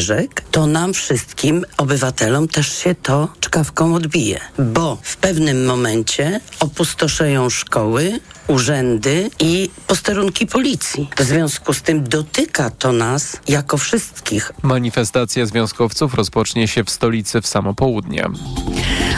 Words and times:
rzek, 0.00 0.40
to 0.50 0.66
nam 0.66 0.92
wszystkim, 0.92 1.64
obywatelom, 1.76 2.48
też 2.48 2.78
się 2.78 2.94
to 2.94 3.28
czkawką 3.40 3.94
odbije, 3.94 4.40
bo 4.58 4.98
w 5.02 5.16
pewnym 5.16 5.66
momencie 5.66 6.40
opustoszeją 6.60 7.50
szkoły, 7.50 8.20
urzędy 8.46 9.30
i 9.40 9.70
posterunki 9.86 10.46
policji. 10.46 11.08
W 11.16 11.22
związku 11.22 11.74
z 11.74 11.82
tym 11.82 12.04
dotyka 12.04 12.70
to 12.70 12.92
nas 12.92 13.36
jako 13.48 13.76
wszystkich. 13.76 14.52
Manifestacja 14.62 15.46
związkowców 15.46 16.14
rozpocznie 16.14 16.68
się 16.68 16.84
w 16.84 16.90
stolicy 16.90 17.40
w 17.40 17.46
samo 17.46 17.74
południe. 17.74 18.26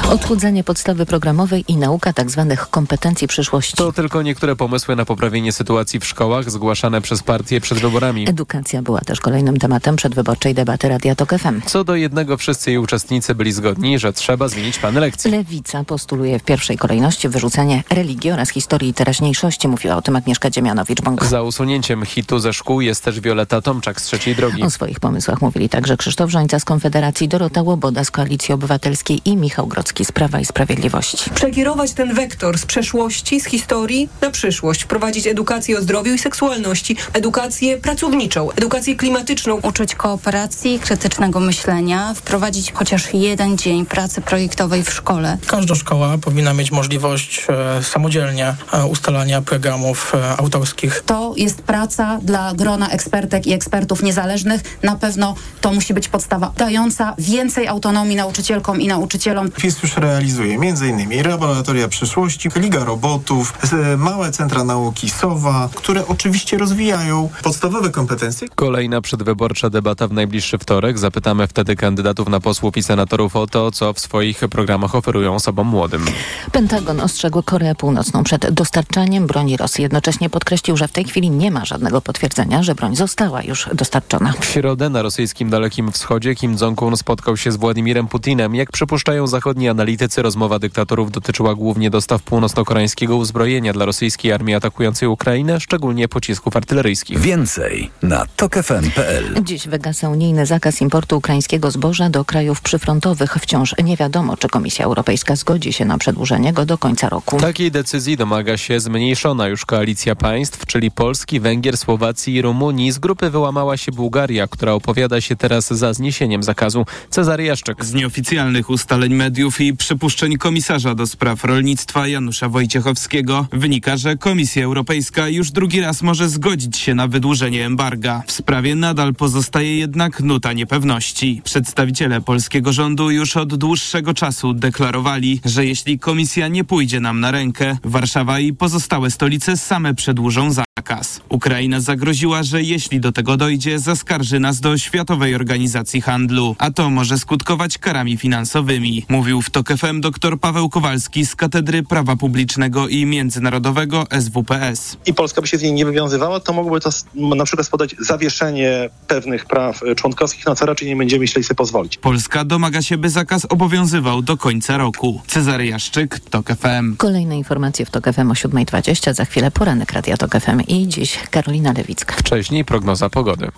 Odchudzanie 0.08 0.64
podstawy 0.64 1.06
programowej 1.06 1.64
i 1.68 1.76
nauka 1.76 2.12
tzw. 2.12 2.46
Tak 2.48 2.70
kompetencji 2.70 3.28
przyszłości. 3.28 3.76
To 3.76 3.92
tylko 3.92 4.22
niektóre 4.22 4.56
pomysły 4.56 4.96
na 4.96 5.04
poprawienie 5.04 5.52
sytuacji 5.52 6.00
w 6.00 6.04
szkołach 6.04 6.50
zgłaszane 6.50 7.00
przez 7.00 7.22
partie 7.22 7.60
przed 7.60 7.78
wyborami. 7.78 8.28
Edukacja 8.28 8.82
była 8.82 9.00
też 9.00 9.20
kolejnym 9.20 9.58
tematem 9.58 9.96
przedwyborczej 9.96 10.54
debaty 10.54 10.88
Radia 10.88 11.14
Tok 11.14 11.34
FM. 11.38 11.60
Co 11.66 11.84
do 11.84 11.94
jednego 11.94 12.36
wszyscy 12.36 12.70
jej 12.70 12.78
uczestnicy 12.78 13.34
byli 13.34 13.52
zgodni, 13.52 13.98
że 13.98 14.12
trzeba 14.12 14.48
zmienić 14.48 14.78
plany 14.78 15.00
lekcji. 15.00 15.30
Lewica 15.30 15.84
postuluje 15.84 16.38
w 16.38 16.42
pierwszej 16.42 16.78
kolejności 16.78 17.28
wyrzucenie 17.28 17.84
religii 17.90 18.30
oraz 18.30 18.50
historii 18.50 18.94
teraźniejszości, 18.94 19.68
mówiła 19.68 19.96
o 19.96 20.02
tym 20.02 20.16
Agnieszka 20.16 20.50
Dziemianowicz-Bąk. 20.50 21.24
Za 21.24 21.42
usunięciem 21.42 22.04
hitu 22.04 22.38
ze 22.38 22.52
szkół 22.52 22.80
jest 22.80 23.04
też 23.04 23.20
Wioleta 23.20 23.60
Tomczak 23.60 24.00
z 24.00 24.04
Trzeciej 24.04 24.36
Drogi. 24.36 24.62
O 24.62 24.70
swoich 24.70 25.00
pomysłach 25.00 25.42
mówili 25.42 25.68
także 25.68 25.96
Krzysztof 25.96 26.30
Żońca 26.30 26.58
z 26.58 26.64
Konfederacji, 26.64 27.28
Dorota 27.28 27.62
Łoboda 27.62 28.04
z 28.04 28.10
Koalicji 28.10 28.54
Obywatelskiej 28.54 29.20
i 29.24 29.36
Michał 29.36 29.66
Grodzki 29.90 30.04
z 30.04 30.12
Prawa 30.12 30.40
i 30.40 30.44
Sprawiedliwości. 30.44 31.30
Przekierować 31.30 31.92
ten 31.92 32.14
wektor 32.14 32.58
z 32.58 32.66
przeszłości, 32.66 33.40
z 33.40 33.44
historii 33.44 34.08
na 34.20 34.30
przyszłość. 34.30 34.82
Wprowadzić 34.82 35.26
edukację 35.26 35.78
o 35.78 35.82
zdrowiu 35.82 36.14
i 36.14 36.18
seksualności, 36.18 36.96
edukację 37.12 37.78
pracowniczą, 37.78 38.50
edukację 38.50 38.96
klimatyczną. 38.96 39.54
Uczyć 39.54 39.94
kooperacji, 39.94 40.78
krytycznego 40.78 41.40
myślenia, 41.40 42.14
wprowadzić 42.14 42.72
chociaż 42.72 43.14
jeden 43.14 43.58
dzień 43.58 43.86
pracy 43.86 44.20
projektowej 44.20 44.82
w 44.82 44.90
szkole. 44.92 45.38
Każda 45.46 45.74
szkoła 45.74 46.18
powinna 46.18 46.54
mieć 46.54 46.70
możliwość 46.70 47.46
e, 47.48 47.82
samodzielnie 47.82 48.54
e, 48.72 48.86
ustalania 48.86 49.42
programów 49.42 50.12
e, 50.14 50.36
autorskich. 50.36 51.02
To 51.06 51.34
jest 51.36 51.62
praca 51.62 52.18
dla 52.22 52.54
grona 52.54 52.88
ekspertek 52.88 53.46
i 53.46 53.52
ekspertów 53.52 54.02
niezależnych. 54.02 54.60
Na 54.82 54.96
pewno 54.96 55.34
to 55.60 55.72
musi 55.72 55.94
być 55.94 56.08
podstawa 56.08 56.52
dająca 56.56 57.14
więcej 57.18 57.68
autonomii 57.68 58.16
nauczycielkom 58.16 58.80
i 58.80 58.88
nauczycielom. 58.88 59.50
Już 59.82 59.96
realizuje 59.96 60.54
m.in. 60.54 61.28
laboratoria 61.28 61.88
przyszłości, 61.88 62.48
Liga 62.56 62.84
Robotów, 62.84 63.52
małe 63.98 64.30
centra 64.30 64.64
nauki 64.64 65.10
SOWA, 65.10 65.68
które 65.74 66.06
oczywiście 66.06 66.58
rozwijają 66.58 67.28
podstawowe 67.42 67.90
kompetencje. 67.90 68.48
Kolejna 68.54 69.00
przedwyborcza 69.00 69.70
debata 69.70 70.08
w 70.08 70.12
najbliższy 70.12 70.58
wtorek. 70.58 70.98
Zapytamy 70.98 71.46
wtedy 71.46 71.76
kandydatów 71.76 72.28
na 72.28 72.40
posłów 72.40 72.76
i 72.76 72.82
senatorów 72.82 73.36
o 73.36 73.46
to, 73.46 73.70
co 73.70 73.92
w 73.92 74.00
swoich 74.00 74.38
programach 74.38 74.94
oferują 74.94 75.34
osobom 75.34 75.66
młodym. 75.66 76.04
Pentagon 76.52 77.00
ostrzegł 77.00 77.42
Koreę 77.42 77.74
Północną 77.74 78.24
przed 78.24 78.50
dostarczaniem 78.50 79.26
broni 79.26 79.56
Rosji. 79.56 79.82
Jednocześnie 79.82 80.30
podkreślił, 80.30 80.76
że 80.76 80.88
w 80.88 80.92
tej 80.92 81.04
chwili 81.04 81.30
nie 81.30 81.50
ma 81.50 81.64
żadnego 81.64 82.00
potwierdzenia, 82.00 82.62
że 82.62 82.74
broń 82.74 82.96
została 82.96 83.42
już 83.42 83.68
dostarczona. 83.74 84.34
W 84.40 84.44
środę 84.44 84.88
na 84.88 85.02
rosyjskim 85.02 85.50
Dalekim 85.50 85.92
Wschodzie 85.92 86.34
Kim 86.34 86.56
Jong-un 86.56 86.96
spotkał 86.96 87.36
się 87.36 87.52
z 87.52 87.56
Władimirem 87.56 88.08
Putinem. 88.08 88.54
Jak 88.54 88.72
przypuszczają 88.72 89.26
zachodni 89.26 89.59
analitycy, 89.68 90.22
rozmowa 90.22 90.58
dyktatorów 90.58 91.10
dotyczyła 91.10 91.54
głównie 91.54 91.90
dostaw 91.90 92.22
północno-koreańskiego 92.22 93.16
uzbrojenia 93.16 93.72
dla 93.72 93.84
rosyjskiej 93.84 94.32
armii 94.32 94.54
atakującej 94.54 95.08
Ukrainę, 95.08 95.60
szczególnie 95.60 96.08
pocisków 96.08 96.56
artyleryjskich. 96.56 97.18
Więcej 97.18 97.90
na 98.02 98.26
tokefm.pl 98.36 99.42
Dziś 99.42 99.68
wygasa 99.68 100.08
unijny 100.08 100.46
zakaz 100.46 100.80
importu 100.80 101.16
ukraińskiego 101.16 101.70
zboża 101.70 102.10
do 102.10 102.24
krajów 102.24 102.60
przyfrontowych. 102.60 103.34
Wciąż 103.40 103.74
nie 103.84 103.96
wiadomo, 103.96 104.36
czy 104.36 104.48
Komisja 104.48 104.84
Europejska 104.84 105.36
zgodzi 105.36 105.72
się 105.72 105.84
na 105.84 105.98
przedłużenie 105.98 106.52
go 106.52 106.66
do 106.66 106.78
końca 106.78 107.08
roku. 107.08 107.40
Takiej 107.40 107.70
decyzji 107.70 108.16
domaga 108.16 108.56
się 108.56 108.80
zmniejszona 108.80 109.48
już 109.48 109.64
koalicja 109.64 110.16
państw, 110.16 110.66
czyli 110.66 110.90
Polski, 110.90 111.40
Węgier, 111.40 111.76
Słowacji 111.76 112.34
i 112.34 112.42
Rumunii. 112.42 112.92
Z 112.92 112.98
grupy 112.98 113.30
wyłamała 113.30 113.76
się 113.76 113.92
Bułgaria, 113.92 114.46
która 114.46 114.72
opowiada 114.72 115.20
się 115.20 115.36
teraz 115.36 115.68
za 115.68 115.92
zniesieniem 115.92 116.42
zakazu. 116.42 116.86
Cezary 117.10 117.44
Jaszczyk. 117.44 117.84
Z 117.84 117.94
nieoficjalnych 117.94 118.70
ustaleń 118.70 119.14
mediów 119.14 119.49
i 119.58 119.76
przypuszczeń 119.76 120.36
komisarza 120.36 120.94
do 120.94 121.06
spraw 121.06 121.44
rolnictwa 121.44 122.08
Janusza 122.08 122.48
Wojciechowskiego 122.48 123.46
wynika, 123.52 123.96
że 123.96 124.16
Komisja 124.16 124.64
Europejska 124.64 125.28
już 125.28 125.50
drugi 125.50 125.80
raz 125.80 126.02
może 126.02 126.28
zgodzić 126.28 126.76
się 126.76 126.94
na 126.94 127.08
wydłużenie 127.08 127.66
embarga. 127.66 128.22
W 128.26 128.32
sprawie 128.32 128.74
nadal 128.74 129.14
pozostaje 129.14 129.76
jednak 129.76 130.20
nuta 130.20 130.52
niepewności. 130.52 131.40
Przedstawiciele 131.44 132.20
polskiego 132.20 132.72
rządu 132.72 133.10
już 133.10 133.36
od 133.36 133.54
dłuższego 133.54 134.14
czasu 134.14 134.54
deklarowali, 134.54 135.40
że 135.44 135.66
jeśli 135.66 135.98
komisja 135.98 136.48
nie 136.48 136.64
pójdzie 136.64 137.00
nam 137.00 137.20
na 137.20 137.30
rękę, 137.30 137.78
Warszawa 137.84 138.40
i 138.40 138.52
pozostałe 138.52 139.10
stolice 139.10 139.56
same 139.56 139.94
przedłużą 139.94 140.52
zakaz. 140.80 141.20
Ukraina 141.28 141.80
zagroziła, 141.80 142.42
że 142.42 142.62
jeśli 142.62 143.00
do 143.00 143.12
tego 143.12 143.36
dojdzie, 143.36 143.78
zaskarży 143.78 144.40
nas 144.40 144.60
do 144.60 144.78
Światowej 144.78 145.34
Organizacji 145.34 146.00
Handlu, 146.00 146.56
a 146.58 146.70
to 146.70 146.90
może 146.90 147.18
skutkować 147.18 147.78
karami 147.78 148.16
finansowymi, 148.16 149.04
mówił 149.08 149.42
w 149.42 149.50
TOK 149.50 149.68
FM 149.68 150.00
dr 150.00 150.38
Paweł 150.40 150.68
Kowalski 150.68 151.26
z 151.26 151.36
Katedry 151.36 151.82
Prawa 151.82 152.16
Publicznego 152.16 152.88
i 152.88 153.06
Międzynarodowego 153.06 154.06
SWPS. 154.20 154.96
I 155.06 155.14
Polska 155.14 155.40
by 155.40 155.46
się 155.46 155.58
z 155.58 155.62
niej 155.62 155.72
nie 155.72 155.84
wywiązywała, 155.84 156.40
to 156.40 156.52
mogłoby 156.52 156.80
to 156.80 156.90
na 157.14 157.44
przykład 157.44 157.66
spodać 157.66 157.96
zawieszenie 157.98 158.90
pewnych 159.08 159.44
praw 159.44 159.80
członkowskich, 159.96 160.46
na 160.46 160.54
co 160.54 160.66
raczej 160.66 160.88
nie 160.88 160.96
będziemy 160.96 161.20
myśleli 161.20 161.44
sobie 161.44 161.56
pozwolić. 161.56 161.98
Polska 161.98 162.44
domaga 162.44 162.82
się, 162.82 162.98
by 162.98 163.10
zakaz 163.10 163.46
obowiązywał 163.48 164.22
do 164.22 164.36
końca 164.36 164.76
roku. 164.76 165.20
Cezary 165.26 165.66
Jaszczyk, 165.66 166.20
TOK 166.20 166.48
FM. 166.48 166.96
Kolejne 166.96 167.36
informacje 167.36 167.86
w 167.86 167.90
TOK 167.90 168.04
FM 168.04 168.30
o 168.30 168.34
7.20, 168.34 169.14
za 169.14 169.24
chwilę 169.24 169.50
poranek 169.50 169.92
Radia 169.92 170.16
TOK 170.16 170.40
FM 170.40 170.60
i 170.70 170.88
dziś 170.88 171.18
Karolina 171.30 171.72
Lewicka. 171.72 172.14
Wcześniej 172.14 172.64
prognoza 172.64 173.10
pogody. 173.10 173.48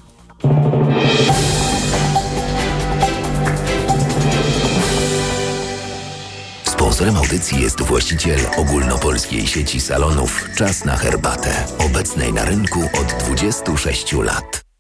Sponsorem 6.65 7.17
audycji 7.17 7.63
jest 7.63 7.83
właściciel 7.83 8.41
ogólnopolskiej 8.57 9.47
sieci 9.47 9.81
salonów 9.81 10.49
Czas 10.57 10.85
na 10.85 10.97
herbatę, 10.97 11.65
obecnej 11.79 12.33
na 12.33 12.45
rynku 12.45 12.81
od 12.81 13.25
26 13.25 14.13
lat. 14.13 14.72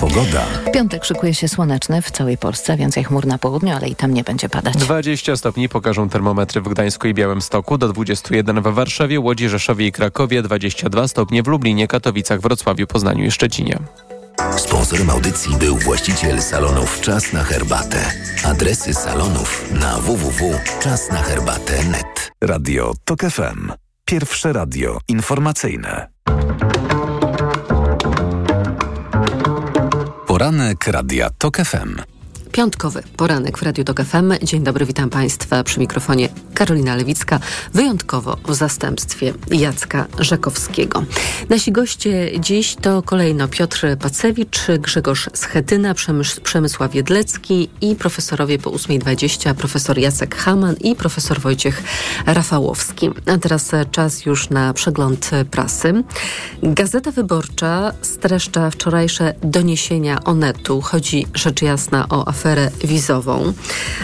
Pogoda. 0.00 0.46
Piątek 0.72 1.04
szykuje 1.04 1.34
się 1.34 1.48
słoneczny 1.48 2.02
w 2.02 2.10
całej 2.10 2.38
Polsce, 2.38 2.76
więcej 2.76 3.04
chmur 3.04 3.26
na 3.26 3.38
południu, 3.38 3.76
ale 3.76 3.88
i 3.88 3.96
tam 3.96 4.14
nie 4.14 4.24
będzie 4.24 4.48
padać. 4.48 4.76
20 4.76 5.36
stopni 5.36 5.68
pokażą 5.68 6.08
termometry 6.08 6.60
w 6.60 6.68
Gdańsku 6.68 7.08
i 7.08 7.14
Białymstoku, 7.14 7.78
do 7.78 7.88
21 7.88 8.62
w 8.62 8.74
Warszawie, 8.74 9.20
Łodzi, 9.20 9.48
Rzeszowie 9.48 9.86
i 9.86 9.92
Krakowie, 9.92 10.42
22 10.42 11.08
stopnie 11.08 11.42
w 11.42 11.46
Lublinie, 11.46 11.88
Katowicach, 11.88 12.40
Wrocławiu, 12.40 12.86
Poznaniu 12.86 13.24
i 13.24 13.30
Szczecinie. 13.30 13.78
Sponsorem 14.56 15.10
audycji 15.10 15.56
był 15.56 15.76
właściciel 15.76 16.42
salonów 16.42 17.00
Czas 17.00 17.32
na 17.32 17.44
herbatę. 17.44 18.12
Adresy 18.44 18.94
salonów 18.94 19.72
na 19.72 19.98
www.czasnaherbatę.net. 19.98 22.30
Radio 22.40 22.94
TOK 23.04 23.20
FM. 23.20 23.72
Pierwsze 24.04 24.52
radio 24.52 24.98
informacyjne. 25.08 26.08
Poranek 30.38 30.86
Radia 30.86 31.30
TOK 31.38 31.56
FM. 31.56 31.96
Piątkowy 32.52 33.02
poranek 33.16 33.58
w 33.58 33.62
Radiu 33.62 33.84
Tok 33.84 34.02
FM. 34.02 34.32
Dzień 34.42 34.62
dobry, 34.62 34.86
witam 34.86 35.10
Państwa 35.10 35.64
przy 35.64 35.80
mikrofonie 35.80 36.28
Karolina 36.58 36.96
Lewicka, 36.96 37.40
wyjątkowo 37.74 38.36
w 38.48 38.54
zastępstwie 38.54 39.34
Jacka 39.50 40.06
Rzekowskiego. 40.18 41.04
Nasi 41.48 41.72
goście 41.72 42.40
dziś 42.40 42.74
to 42.74 43.02
kolejno 43.02 43.48
Piotr 43.48 43.96
Pacewicz, 44.00 44.60
Grzegorz 44.78 45.28
Schetyna, 45.34 45.94
Przemys 45.94 46.40
Przemysław 46.40 46.94
Jedlecki 46.94 47.68
i 47.80 47.94
profesorowie 47.94 48.58
po 48.58 48.70
8.20, 48.70 49.54
profesor 49.54 49.98
Jacek 49.98 50.36
Haman 50.36 50.76
i 50.80 50.96
profesor 50.96 51.40
Wojciech 51.40 51.82
Rafałowski. 52.26 53.10
A 53.26 53.38
teraz 53.38 53.70
czas 53.90 54.26
już 54.26 54.50
na 54.50 54.72
przegląd 54.72 55.30
prasy. 55.50 56.04
Gazeta 56.62 57.10
Wyborcza 57.10 57.92
streszcza 58.02 58.70
wczorajsze 58.70 59.34
doniesienia 59.42 60.24
Onetu. 60.24 60.80
Chodzi 60.80 61.26
rzecz 61.34 61.62
jasna 61.62 62.06
o 62.08 62.28
aferę 62.28 62.70
wizową. 62.84 63.52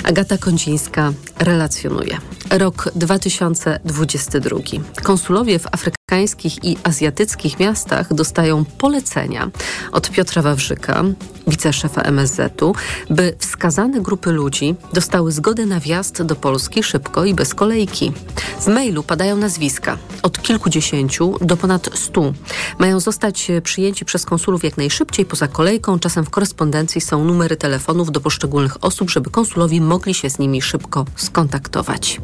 Agata 0.04 0.38
Kondzińska 0.38 1.12
relacjonuje. 1.38 2.18
Rok 2.50 2.88
2022. 2.94 4.58
Konsulowie 5.02 5.58
w 5.58 5.66
Afryce 5.66 6.04
amerykańskich 6.14 6.64
i 6.64 6.76
azjatyckich 6.82 7.58
miastach 7.58 8.14
dostają 8.14 8.64
polecenia 8.64 9.50
od 9.92 10.10
Piotra 10.10 10.42
Wawrzyka, 10.42 11.04
wiceszefa 11.46 12.02
MSZ-u, 12.02 12.74
by 13.10 13.36
wskazane 13.38 14.00
grupy 14.00 14.32
ludzi 14.32 14.74
dostały 14.92 15.32
zgodę 15.32 15.66
na 15.66 15.80
wjazd 15.80 16.22
do 16.22 16.36
Polski 16.36 16.82
szybko 16.82 17.24
i 17.24 17.34
bez 17.34 17.54
kolejki. 17.54 18.12
W 18.60 18.66
mailu 18.66 19.02
padają 19.02 19.36
nazwiska 19.36 19.98
od 20.22 20.42
kilkudziesięciu 20.42 21.38
do 21.40 21.56
ponad 21.56 21.90
stu. 21.94 22.34
Mają 22.78 23.00
zostać 23.00 23.50
przyjęci 23.62 24.04
przez 24.04 24.26
konsulów 24.26 24.64
jak 24.64 24.76
najszybciej 24.76 25.26
poza 25.26 25.48
kolejką. 25.48 25.98
Czasem 25.98 26.24
w 26.24 26.30
korespondencji 26.30 27.00
są 27.00 27.24
numery 27.24 27.56
telefonów 27.56 28.12
do 28.12 28.20
poszczególnych 28.20 28.84
osób, 28.84 29.10
żeby 29.10 29.30
konsulowi 29.30 29.80
mogli 29.80 30.14
się 30.14 30.30
z 30.30 30.38
nimi 30.38 30.62
szybko 30.62 31.04
skontaktować. 31.16 32.20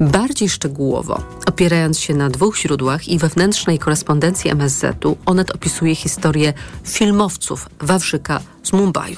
Bardziej 0.00 0.48
szczegółowo, 0.48 1.22
opierając 1.46 1.98
się 1.98 2.14
na 2.14 2.30
dwóch 2.30 2.58
źródłach 2.58 3.08
i 3.08 3.18
wewnętrznej 3.18 3.78
korespondencji 3.78 4.50
MSZ-u, 4.50 5.16
Onet 5.26 5.50
opisuje 5.50 5.94
historię 5.94 6.52
filmowców 6.84 7.68
Wawrzyka 7.80 8.40
z 8.62 8.72
Mumbai. 8.72 9.16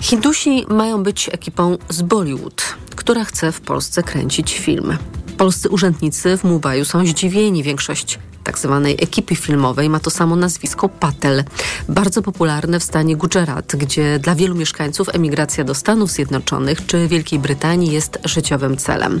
Hindusi 0.00 0.64
mają 0.68 1.02
być 1.02 1.30
ekipą 1.32 1.78
z 1.88 2.02
Bollywood, 2.02 2.62
która 2.96 3.24
chce 3.24 3.52
w 3.52 3.60
Polsce 3.60 4.02
kręcić 4.02 4.58
filmy. 4.58 4.98
Polscy 5.36 5.68
urzędnicy 5.68 6.36
w 6.36 6.44
Mumbai 6.44 6.84
są 6.84 7.06
zdziwieni. 7.06 7.62
Większość 7.62 8.18
tak 8.44 8.58
zwanej 8.58 8.96
ekipy 9.02 9.36
filmowej 9.36 9.88
ma 9.88 10.00
to 10.00 10.10
samo 10.10 10.36
nazwisko 10.36 10.88
Patel, 10.88 11.44
bardzo 11.88 12.22
popularne 12.22 12.80
w 12.80 12.84
stanie 12.84 13.16
Gujarat, 13.16 13.76
gdzie 13.76 14.18
dla 14.18 14.34
wielu 14.34 14.54
mieszkańców 14.54 15.08
emigracja 15.12 15.64
do 15.64 15.74
Stanów 15.74 16.10
Zjednoczonych 16.10 16.86
czy 16.86 17.08
Wielkiej 17.08 17.38
Brytanii 17.38 17.92
jest 17.92 18.18
życiowym 18.24 18.76
celem. 18.76 19.20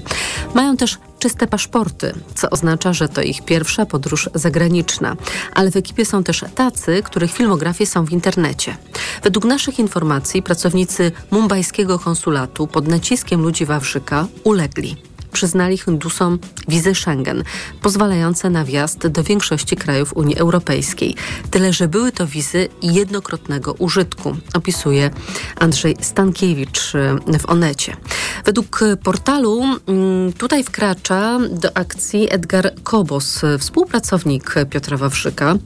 Mają 0.54 0.76
też 0.76 0.98
czyste 1.18 1.46
paszporty, 1.46 2.14
co 2.34 2.50
oznacza, 2.50 2.92
że 2.92 3.08
to 3.08 3.22
ich 3.22 3.44
pierwsza 3.44 3.86
podróż 3.86 4.30
zagraniczna. 4.34 5.16
Ale 5.54 5.70
w 5.70 5.76
ekipie 5.76 6.04
są 6.04 6.24
też 6.24 6.44
tacy, 6.54 7.02
których 7.02 7.32
filmografie 7.32 7.86
są 7.86 8.04
w 8.04 8.10
internecie. 8.10 8.76
Według 9.22 9.44
naszych 9.44 9.78
informacji 9.78 10.42
pracownicy 10.42 11.12
mumbajskiego 11.30 11.98
konsulatu 11.98 12.66
pod 12.66 12.88
naciskiem 12.88 13.42
ludzi 13.42 13.66
Wawrzyka 13.66 14.26
ulegli 14.44 14.96
przyznali 15.34 15.78
Hindusom 15.78 16.38
wizy 16.68 16.94
Schengen, 16.94 17.44
pozwalające 17.82 18.50
na 18.50 18.64
wjazd 18.64 19.06
do 19.06 19.22
większości 19.22 19.76
krajów 19.76 20.16
Unii 20.16 20.36
Europejskiej. 20.36 21.14
Tyle, 21.50 21.72
że 21.72 21.88
były 21.88 22.12
to 22.12 22.26
wizy 22.26 22.68
jednokrotnego 22.82 23.72
użytku, 23.72 24.36
opisuje 24.54 25.10
Andrzej 25.58 25.96
Stankiewicz 26.00 26.92
w 27.38 27.48
Onecie. 27.48 27.96
Według 28.44 28.80
portalu 29.02 29.62
mm, 29.62 30.32
tutaj 30.32 30.64
wkracza 30.64 31.38
do 31.50 31.76
akcji 31.76 32.28
Edgar 32.30 32.74
Kobos, 32.82 33.42
współpracownik 33.58 34.54
Piotra 34.70 34.96
Wawrzyka, 34.96 35.56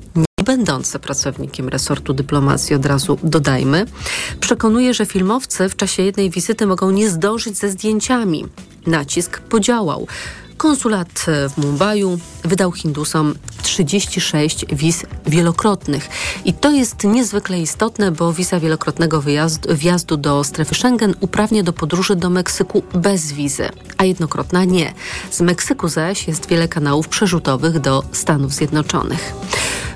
będący 0.48 0.98
pracownikiem 0.98 1.68
resortu 1.68 2.14
dyplomacji, 2.14 2.76
od 2.76 2.86
razu 2.86 3.18
dodajmy, 3.22 3.86
przekonuje, 4.40 4.94
że 4.94 5.06
filmowcy 5.06 5.68
w 5.68 5.76
czasie 5.76 6.02
jednej 6.02 6.30
wizyty 6.30 6.66
mogą 6.66 6.90
nie 6.90 7.10
zdążyć 7.10 7.58
ze 7.58 7.70
zdjęciami. 7.70 8.46
Nacisk 8.86 9.40
podziałał. 9.40 10.06
Konsulat 10.58 11.26
w 11.50 11.58
Mumbai 11.58 12.02
wydał 12.44 12.72
Hindusom 12.72 13.34
36 13.62 14.66
wiz 14.72 15.06
wielokrotnych. 15.26 16.08
I 16.44 16.52
to 16.52 16.70
jest 16.70 17.04
niezwykle 17.04 17.60
istotne, 17.60 18.12
bo 18.12 18.32
wiza 18.32 18.60
wielokrotnego 18.60 19.20
wyjazdu, 19.20 19.74
wjazdu 19.76 20.16
do 20.16 20.44
strefy 20.44 20.74
Schengen 20.74 21.14
uprawnia 21.20 21.62
do 21.62 21.72
podróży 21.72 22.16
do 22.16 22.30
Meksyku 22.30 22.82
bez 22.94 23.32
wizy, 23.32 23.68
a 23.98 24.04
jednokrotna 24.04 24.64
nie. 24.64 24.94
Z 25.30 25.40
Meksyku 25.40 25.88
zaś 25.88 26.28
jest 26.28 26.48
wiele 26.48 26.68
kanałów 26.68 27.08
przerzutowych 27.08 27.80
do 27.80 28.02
Stanów 28.12 28.52
Zjednoczonych. 28.52 29.34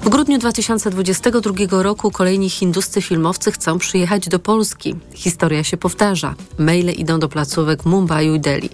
W 0.03 0.09
grudniu 0.09 0.39
2022 0.39 1.83
roku 1.83 2.11
kolejni 2.11 2.51
hinduscy 2.51 3.03
filmowcy 3.03 3.53
chcą 3.53 3.79
przyjechać 3.79 4.29
do 4.29 4.39
Polski. 4.39 4.95
Historia 5.15 5.65
się 5.65 5.77
powtarza. 5.77 6.35
Maile 6.59 6.91
idą 6.91 7.19
do 7.19 7.29
placówek 7.29 7.85
Mumbai 7.85 8.35
i 8.35 8.41
Delhi. 8.41 8.71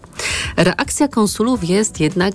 Reakcja 0.57 1.09
konsulów 1.09 1.65
jest 1.65 1.78
jednak 2.01 2.35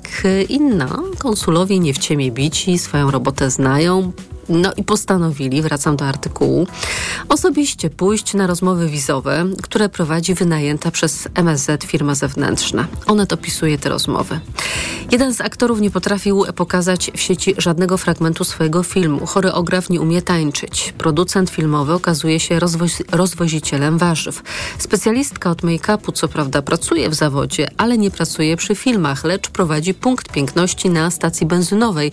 inna. 0.49 0.99
Konsulowie 1.19 1.79
nie 1.79 1.93
w 1.93 1.97
ciemię 1.97 2.31
bici, 2.31 2.77
swoją 2.77 3.11
robotę 3.11 3.51
znają, 3.51 4.11
no 4.49 4.71
i 4.77 4.83
postanowili, 4.83 5.61
wracam 5.61 5.95
do 5.95 6.05
artykułu, 6.05 6.67
osobiście 7.29 7.89
pójść 7.89 8.33
na 8.33 8.47
rozmowy 8.47 8.89
wizowe, 8.89 9.45
które 9.61 9.89
prowadzi 9.89 10.33
wynajęta 10.33 10.91
przez 10.91 11.27
MSZ 11.35 11.83
firma 11.85 12.15
zewnętrzna. 12.15 12.87
Onet 13.07 13.33
opisuje 13.33 13.77
te 13.77 13.89
rozmowy. 13.89 14.39
Jeden 15.13 15.33
z 15.33 15.41
aktorów 15.41 15.81
nie 15.81 15.91
potrafił 15.91 16.45
pokazać 16.55 17.11
w 17.15 17.19
sieci 17.19 17.55
żadnego 17.57 17.97
fragmentu 17.97 18.43
swojego 18.43 18.83
filmu. 18.83 19.25
Choreograf 19.25 19.89
nie 19.89 20.01
umie 20.01 20.21
tańczyć. 20.21 20.93
Producent 20.97 21.49
filmowy 21.49 21.93
okazuje 21.93 22.39
się 22.39 22.59
rozwozi 22.59 23.03
rozwozicielem 23.11 23.97
warzyw. 23.97 24.43
Specjalistka 24.77 25.49
od 25.49 25.61
make-upu 25.61 26.13
co 26.13 26.27
prawda 26.27 26.61
pracuje 26.61 27.09
w 27.09 27.13
zawodzie, 27.13 27.69
ale 27.77 27.97
nie 27.97 28.11
pracuje 28.11 28.57
przy 28.57 28.75
filmach, 28.75 29.23
lecz 29.23 29.49
prowadzi 29.49 29.93
punkt 29.93 30.31
piękności 30.31 30.89
na 30.89 31.11
stacji 31.11 31.47
benzynowej, 31.47 32.11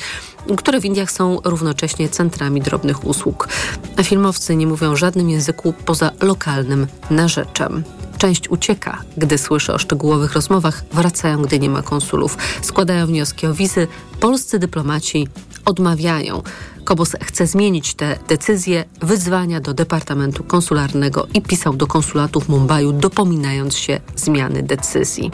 które 0.57 0.81
w 0.81 0.85
Indiach 0.85 1.11
są 1.11 1.39
równocześnie 1.45 2.09
centrami 2.09 2.61
drobnych 2.61 3.07
usług. 3.07 3.49
A 3.97 4.03
filmowcy 4.03 4.57
nie 4.57 4.67
mówią 4.67 4.97
żadnym 4.97 5.31
języku 5.31 5.75
poza 5.85 6.11
lokalnym 6.21 6.87
narzeczem. 7.11 7.85
Część 8.21 8.49
ucieka, 8.49 9.03
gdy 9.17 9.39
słyszy 9.39 9.73
o 9.73 9.79
szczegółowych 9.79 10.33
rozmowach, 10.33 10.85
wracają, 10.93 11.43
gdy 11.43 11.59
nie 11.59 11.71
ma 11.71 11.83
konsulów. 11.83 12.39
Składają 12.63 13.07
wnioski 13.07 13.47
o 13.47 13.55
wizy. 13.55 13.89
Polscy 14.21 14.59
dyplomaci 14.59 15.29
odmawiają. 15.65 16.43
Kobos 16.91 17.17
chce 17.23 17.47
zmienić 17.47 17.95
te 17.95 18.19
decyzje, 18.29 18.85
wyzwania 19.03 19.61
do 19.61 19.75
Departamentu 19.75 20.45
Konsularnego 20.45 21.27
i 21.35 21.43
pisał 21.43 21.73
do 21.73 21.87
konsulatów 21.87 22.49
Mumbai, 22.49 22.95
dopominając 22.95 23.77
się 23.77 24.01
zmiany 24.17 24.63
decyzji. 24.63 25.31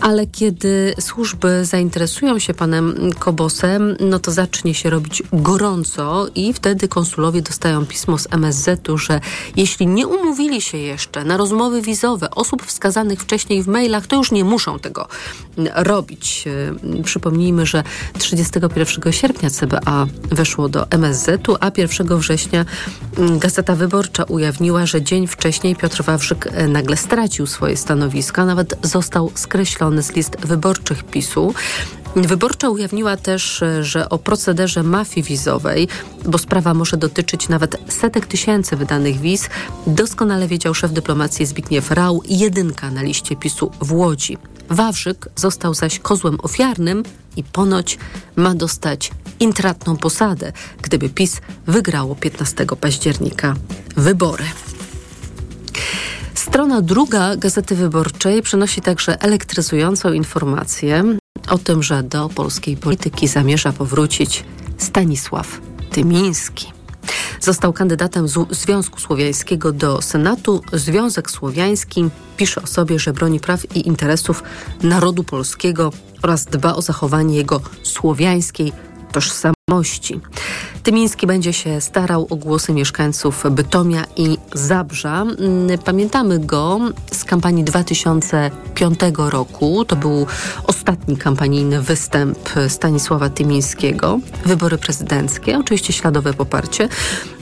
Ale 0.00 0.26
kiedy 0.26 0.94
służby 1.00 1.64
zainteresują 1.64 2.38
się 2.38 2.54
panem 2.54 3.10
Kobosem, 3.18 3.96
no 4.00 4.18
to 4.18 4.30
zacznie 4.30 4.74
się 4.74 4.90
robić 4.90 5.22
gorąco 5.32 6.26
i 6.34 6.52
wtedy 6.52 6.88
konsulowie 6.88 7.42
dostają 7.42 7.86
pismo 7.86 8.18
z 8.18 8.26
MSZ-u, 8.30 8.98
że 8.98 9.20
jeśli 9.56 9.86
nie 9.86 10.06
umówili 10.06 10.60
się 10.60 10.78
jeszcze 10.78 11.24
na 11.24 11.36
rozmowy 11.36 11.82
wizowe 11.82 12.30
osób 12.30 12.62
wskazanych 12.62 13.20
wcześniej 13.20 13.62
w 13.62 13.68
mailach, 13.68 14.06
to 14.06 14.16
już 14.16 14.32
nie 14.32 14.44
muszą 14.44 14.78
tego 14.78 15.08
robić. 15.74 16.44
Przypomnijmy, 17.04 17.66
że 17.66 17.82
31 18.18 19.12
sierpnia 19.12 19.50
CBA 19.50 20.06
weszło 20.30 20.68
do 20.68 20.73
MSZ-u, 20.90 21.56
a 21.60 21.70
1 21.76 22.18
września 22.18 22.64
mm, 23.18 23.38
Gazeta 23.38 23.74
Wyborcza 23.74 24.24
ujawniła, 24.24 24.86
że 24.86 25.02
dzień 25.02 25.26
wcześniej 25.26 25.76
Piotr 25.76 26.02
Wawrzyk 26.02 26.46
e, 26.46 26.68
nagle 26.68 26.96
stracił 26.96 27.46
swoje 27.46 27.76
stanowiska, 27.76 28.44
nawet 28.44 28.74
został 28.82 29.30
skreślony 29.34 30.02
z 30.02 30.12
list 30.12 30.36
wyborczych 30.40 31.04
PiSu. 31.04 31.54
Wyborcza 32.16 32.68
ujawniła 32.68 33.16
też, 33.16 33.62
e, 33.62 33.84
że 33.84 34.08
o 34.08 34.18
procederze 34.18 34.82
mafii 34.82 35.26
wizowej, 35.26 35.88
bo 36.24 36.38
sprawa 36.38 36.74
może 36.74 36.96
dotyczyć 36.96 37.48
nawet 37.48 37.76
setek 37.88 38.26
tysięcy 38.26 38.76
wydanych 38.76 39.20
wiz, 39.20 39.48
doskonale 39.86 40.48
wiedział 40.48 40.74
szef 40.74 40.92
dyplomacji 40.92 41.46
Zbigniew 41.46 41.90
Rau, 41.90 42.22
jedynka 42.28 42.90
na 42.90 43.02
liście 43.02 43.36
PiSu 43.36 43.70
w 43.80 43.92
Łodzi. 43.92 44.38
Wawrzyk 44.70 45.28
został 45.36 45.74
zaś 45.74 45.98
kozłem 45.98 46.38
ofiarnym 46.42 47.02
i 47.36 47.44
ponoć 47.44 47.98
ma 48.36 48.54
dostać 48.54 49.10
intratną 49.40 49.96
posadę, 49.96 50.52
gdyby 50.82 51.08
PiS 51.08 51.40
wygrało 51.66 52.14
15 52.14 52.66
października 52.80 53.54
wybory. 53.96 54.44
Strona 56.34 56.82
druga 56.82 57.36
Gazety 57.36 57.74
Wyborczej 57.76 58.42
przynosi 58.42 58.80
także 58.80 59.22
elektryzującą 59.22 60.12
informację 60.12 61.04
o 61.48 61.58
tym, 61.58 61.82
że 61.82 62.02
do 62.02 62.28
polskiej 62.28 62.76
polityki 62.76 63.28
zamierza 63.28 63.72
powrócić 63.72 64.44
Stanisław 64.78 65.60
Tymiński. 65.90 66.83
Został 67.44 67.72
kandydatem 67.72 68.26
Związku 68.50 69.00
Słowiańskiego 69.00 69.72
do 69.72 70.02
Senatu. 70.02 70.62
Związek 70.72 71.30
Słowiański 71.30 72.08
pisze 72.36 72.62
o 72.62 72.66
sobie, 72.66 72.98
że 72.98 73.12
broni 73.12 73.40
praw 73.40 73.76
i 73.76 73.88
interesów 73.88 74.42
narodu 74.82 75.24
polskiego 75.24 75.92
oraz 76.22 76.44
dba 76.44 76.74
o 76.74 76.82
zachowanie 76.82 77.36
jego 77.36 77.60
słowiańskiej 77.82 78.72
tożsamości. 79.14 80.20
Tymiński 80.82 81.26
będzie 81.26 81.52
się 81.52 81.80
starał 81.80 82.26
o 82.30 82.36
głosy 82.36 82.72
mieszkańców 82.72 83.44
Bytomia 83.50 84.04
i 84.16 84.38
Zabrza. 84.54 85.22
Mm, 85.22 85.78
pamiętamy 85.78 86.38
go 86.38 86.80
z 87.12 87.24
kampanii 87.24 87.64
2005 87.64 88.98
roku. 89.16 89.84
To 89.84 89.96
był 89.96 90.26
ostatni 90.66 91.16
kampanijny 91.16 91.82
występ 91.82 92.38
Stanisława 92.68 93.28
Tymińskiego. 93.28 94.20
Wybory 94.46 94.78
prezydenckie, 94.78 95.58
oczywiście 95.58 95.92
śladowe 95.92 96.34
poparcie. 96.34 96.88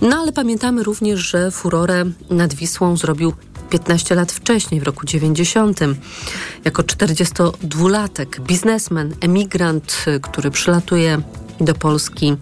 No 0.02 0.16
ale 0.16 0.32
pamiętamy 0.32 0.82
również, 0.82 1.20
że 1.20 1.50
furorę 1.50 2.04
nad 2.30 2.54
Wisłą 2.54 2.96
zrobił 2.96 3.32
15 3.70 4.14
lat 4.14 4.32
wcześniej, 4.32 4.80
w 4.80 4.84
roku 4.84 5.06
90, 5.06 5.80
jako 6.64 6.82
42-latek, 6.82 8.40
biznesmen, 8.40 9.14
emigrant, 9.20 10.04
który 10.22 10.50
przylatuje 10.50 11.22
do 11.64 11.74
Polski 11.74 12.36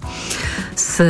z 0.76 1.02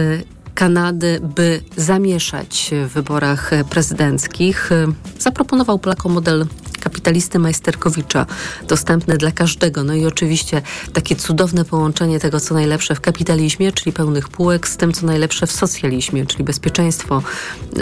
Kanady, 0.55 1.21
by 1.37 1.61
zamieszać 1.77 2.71
w 2.87 2.93
wyborach 2.93 3.51
prezydenckich, 3.71 4.71
zaproponował 5.19 5.79
Polakom 5.79 6.13
model 6.13 6.47
kapitalisty 6.81 7.39
Majsterkowicza, 7.39 8.27
dostępny 8.69 9.19
dla 9.19 9.31
każdego. 9.31 9.85
No 9.85 9.95
i 9.95 10.07
oczywiście 10.07 10.63
takie 10.93 11.17
cudowne 11.17 11.65
połączenie 11.65 12.21
tego, 12.21 12.41
co 12.41 12.55
najlepsze 12.55 12.95
w 12.95 13.01
kapitalizmie, 13.01 13.73
czyli 13.73 13.93
pełnych 13.93 14.29
półek, 14.29 14.69
z 14.69 14.77
tym, 14.77 14.93
co 14.93 15.07
najlepsze 15.07 15.47
w 15.47 15.53
socjalizmie, 15.53 16.27
czyli 16.27 16.45
bezpieczeństwo 16.45 17.23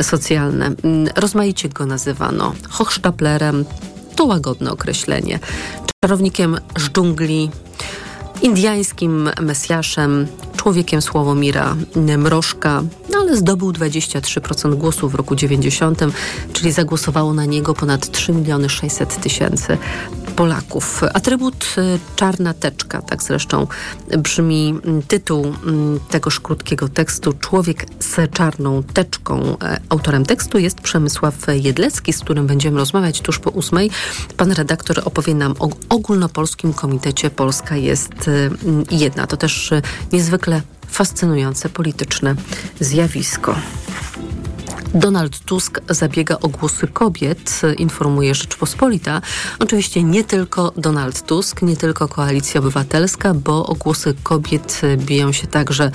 socjalne. 0.02 0.70
Rozmaicie 1.16 1.68
go 1.68 1.86
nazywano. 1.86 2.54
Hochstaplerem 2.70 3.64
to 4.16 4.24
łagodne 4.24 4.70
określenie. 4.70 5.38
Czarownikiem 6.04 6.58
z 6.78 6.90
dżungli, 6.90 7.50
indiańskim 8.42 9.30
mesjaszem, 9.40 10.26
człowiekiem 10.56 11.02
Sławomira 11.02 11.76
Mrożka, 12.18 12.82
no 13.10 13.18
ale 13.18 13.36
zdobył 13.36 13.72
23% 13.72 14.74
głosów 14.74 15.12
w 15.12 15.14
roku 15.14 15.36
90, 15.36 16.00
czyli 16.52 16.72
zagłosowało 16.72 17.34
na 17.34 17.44
niego 17.44 17.74
ponad 17.74 18.10
3 18.10 18.32
miliony 18.32 18.68
600 18.68 19.20
tysięcy 19.20 19.78
Polaków. 20.38 21.02
Atrybut 21.14 21.74
y, 21.78 21.98
czarna 22.16 22.54
teczka, 22.54 23.02
tak 23.02 23.22
zresztą 23.22 23.66
brzmi 24.18 24.74
mm, 24.84 25.02
tytuł 25.02 25.44
mm, 25.44 26.00
tegoż 26.10 26.40
krótkiego 26.40 26.88
tekstu. 26.88 27.32
Człowiek 27.32 27.86
z 28.00 28.34
czarną 28.34 28.82
teczką. 28.82 29.56
E, 29.62 29.80
autorem 29.88 30.26
tekstu 30.26 30.58
jest 30.58 30.80
Przemysław 30.80 31.34
Jedlecki, 31.52 32.12
z 32.12 32.20
którym 32.20 32.46
będziemy 32.46 32.78
rozmawiać 32.78 33.20
tuż 33.20 33.38
po 33.38 33.50
ósmej. 33.50 33.90
Pan 34.36 34.52
redaktor 34.52 35.02
opowie 35.04 35.34
nam 35.34 35.54
o 35.58 35.68
ogólnopolskim 35.88 36.72
komitecie 36.72 37.30
Polska 37.30 37.76
jest 37.76 38.28
y, 38.28 38.50
jedna. 38.90 39.26
To 39.26 39.36
też 39.36 39.72
y, 39.72 39.82
niezwykle 40.12 40.62
fascynujące 40.88 41.68
polityczne 41.68 42.34
zjawisko. 42.80 43.54
Donald 44.94 45.38
Tusk 45.38 45.80
zabiega 45.88 46.36
o 46.40 46.48
głosy 46.48 46.86
kobiet, 46.86 47.60
informuje 47.78 48.34
Rzeczpospolita. 48.34 49.20
Oczywiście 49.58 50.02
nie 50.02 50.24
tylko 50.24 50.72
Donald 50.76 51.26
Tusk, 51.26 51.62
nie 51.62 51.76
tylko 51.76 52.08
Koalicja 52.08 52.60
Obywatelska, 52.60 53.34
bo 53.34 53.66
o 53.66 53.74
głosy 53.74 54.14
kobiet 54.22 54.80
biją 54.96 55.32
się 55.32 55.46
także 55.46 55.90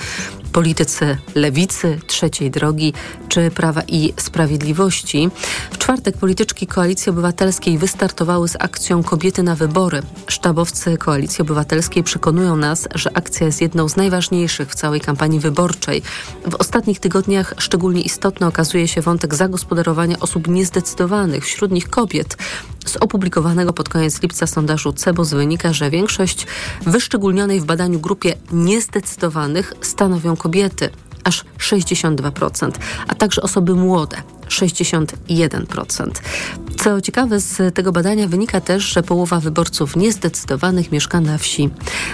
politycy 0.54 1.16
lewicy, 1.34 1.98
trzeciej 2.06 2.50
drogi 2.50 2.92
czy 3.28 3.50
Prawa 3.50 3.82
i 3.88 4.12
Sprawiedliwości. 4.16 5.30
W 5.70 5.78
czwartek 5.78 6.16
polityczki 6.16 6.66
Koalicji 6.66 7.10
Obywatelskiej 7.10 7.78
wystartowały 7.78 8.48
z 8.48 8.56
akcją 8.58 9.02
Kobiety 9.02 9.42
na 9.42 9.54
wybory. 9.54 10.02
Sztabowcy 10.28 10.96
Koalicji 10.96 11.42
Obywatelskiej 11.42 12.02
przekonują 12.02 12.56
nas, 12.56 12.88
że 12.94 13.16
akcja 13.16 13.46
jest 13.46 13.60
jedną 13.60 13.88
z 13.88 13.96
najważniejszych 13.96 14.70
w 14.70 14.74
całej 14.74 15.00
kampanii 15.00 15.40
wyborczej. 15.40 16.02
W 16.50 16.54
ostatnich 16.54 17.00
tygodniach 17.00 17.54
szczególnie 17.58 18.00
istotny 18.00 18.46
okazuje 18.46 18.88
się 18.88 19.00
wątek 19.00 19.34
zagospodarowania 19.34 20.20
osób 20.20 20.48
niezdecydowanych, 20.48 21.44
wśród 21.44 21.70
nich 21.70 21.90
kobiet. 21.90 22.36
Z 22.84 22.96
opublikowanego 22.96 23.72
pod 23.72 23.88
koniec 23.88 24.22
lipca 24.22 24.46
sondażu 24.46 24.92
CEBOS 24.92 25.30
wynika, 25.30 25.72
że 25.72 25.90
większość 25.90 26.46
wyszczególnionej 26.86 27.60
w 27.60 27.64
badaniu 27.64 28.00
grupie 28.00 28.34
niezdecydowanych 28.52 29.72
stanowią 29.80 30.36
kobiety 30.36 30.90
aż 31.24 31.44
62%, 31.58 32.70
a 33.08 33.14
także 33.14 33.42
osoby 33.42 33.74
młode 33.74 34.16
61%. 34.48 36.10
Co 36.76 37.00
ciekawe, 37.00 37.40
z 37.40 37.74
tego 37.74 37.92
badania 37.92 38.28
wynika 38.28 38.60
też, 38.60 38.84
że 38.84 39.02
połowa 39.02 39.40
wyborców 39.40 39.96
niezdecydowanych 39.96 40.92
mieszka 40.92 41.20
na 41.20 41.38
wsi. 41.38 41.70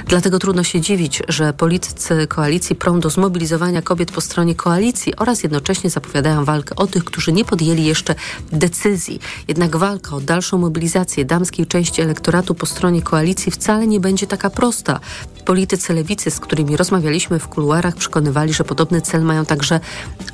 Dlatego 0.07 0.39
trudno 0.39 0.65
się 0.65 0.81
dziwić, 0.81 1.23
że 1.29 1.53
politycy 1.53 2.27
koalicji 2.27 2.77
prą 2.77 3.01
do 3.01 3.11
zmobilizowania 3.11 3.83
kobiet 3.83 4.13
po 4.13 4.21
stronie 4.21 4.55
koalicji 4.55 5.17
oraz 5.17 5.43
jednocześnie 5.43 5.91
zapowiadają 5.91 6.45
walkę 6.45 6.77
o 6.77 6.87
tych, 6.87 7.05
którzy 7.05 7.33
nie 7.33 7.45
podjęli 7.45 7.85
jeszcze 7.85 8.15
decyzji. 8.53 9.21
Jednak 9.49 9.77
walka 9.77 10.17
o 10.17 10.21
dalszą 10.21 10.59
mobilizację 10.59 11.25
damskiej 11.25 11.67
części 11.67 12.03
elektoratu 12.03 12.55
po 12.55 12.67
stronie 12.67 13.03
koalicji 13.03 13.53
wcale 13.53 13.87
nie 13.87 14.01
będzie 14.01 14.27
taka 14.27 14.51
prosta. 14.51 15.01
Politycy 15.45 15.95
lewicy, 15.95 16.31
z 16.31 16.41
którymi 16.41 16.77
rozmawialiśmy 16.77 17.39
w 17.39 17.49
kuluarach, 17.49 17.97
przekonywali, 17.97 18.53
że 18.53 18.65
podobny 18.65 19.01
cel 19.01 19.23
mają 19.23 19.45
także 19.45 19.81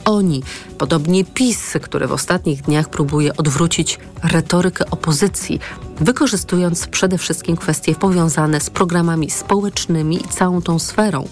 oni. 0.05 0.43
Podobnie 0.79 1.25
PiS, 1.25 1.77
który 1.87 2.07
w 2.07 2.13
ostatnich 2.13 2.63
dniach 2.63 2.89
próbuje 2.89 3.37
odwrócić 3.37 3.99
retorykę 4.23 4.91
opozycji, 4.91 5.61
wykorzystując 6.01 6.87
przede 6.87 7.19
wszystkim 7.19 7.57
kwestie 7.57 7.95
powiązane 7.95 8.61
z 8.61 8.71
programami 8.71 9.31
społecznymi 9.31 10.17
i 10.17 10.29
całą 10.29 10.63
tą 10.63 10.79
sferą. 10.79 11.29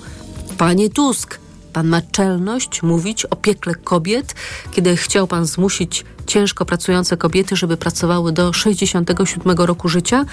Panie 0.58 0.90
Tusk, 0.90 1.38
pan 1.72 1.88
ma 1.88 2.02
czelność 2.02 2.82
mówić 2.82 3.24
o 3.24 3.36
piekle 3.36 3.74
kobiet, 3.74 4.34
kiedy 4.72 4.96
chciał 4.96 5.26
pan 5.26 5.46
zmusić 5.46 6.04
ciężko 6.26 6.64
pracujące 6.64 7.16
kobiety, 7.16 7.56
żeby 7.56 7.76
pracowały 7.76 8.32
do 8.32 8.52
67 8.52 9.56
roku 9.56 9.88
życia? 9.88 10.24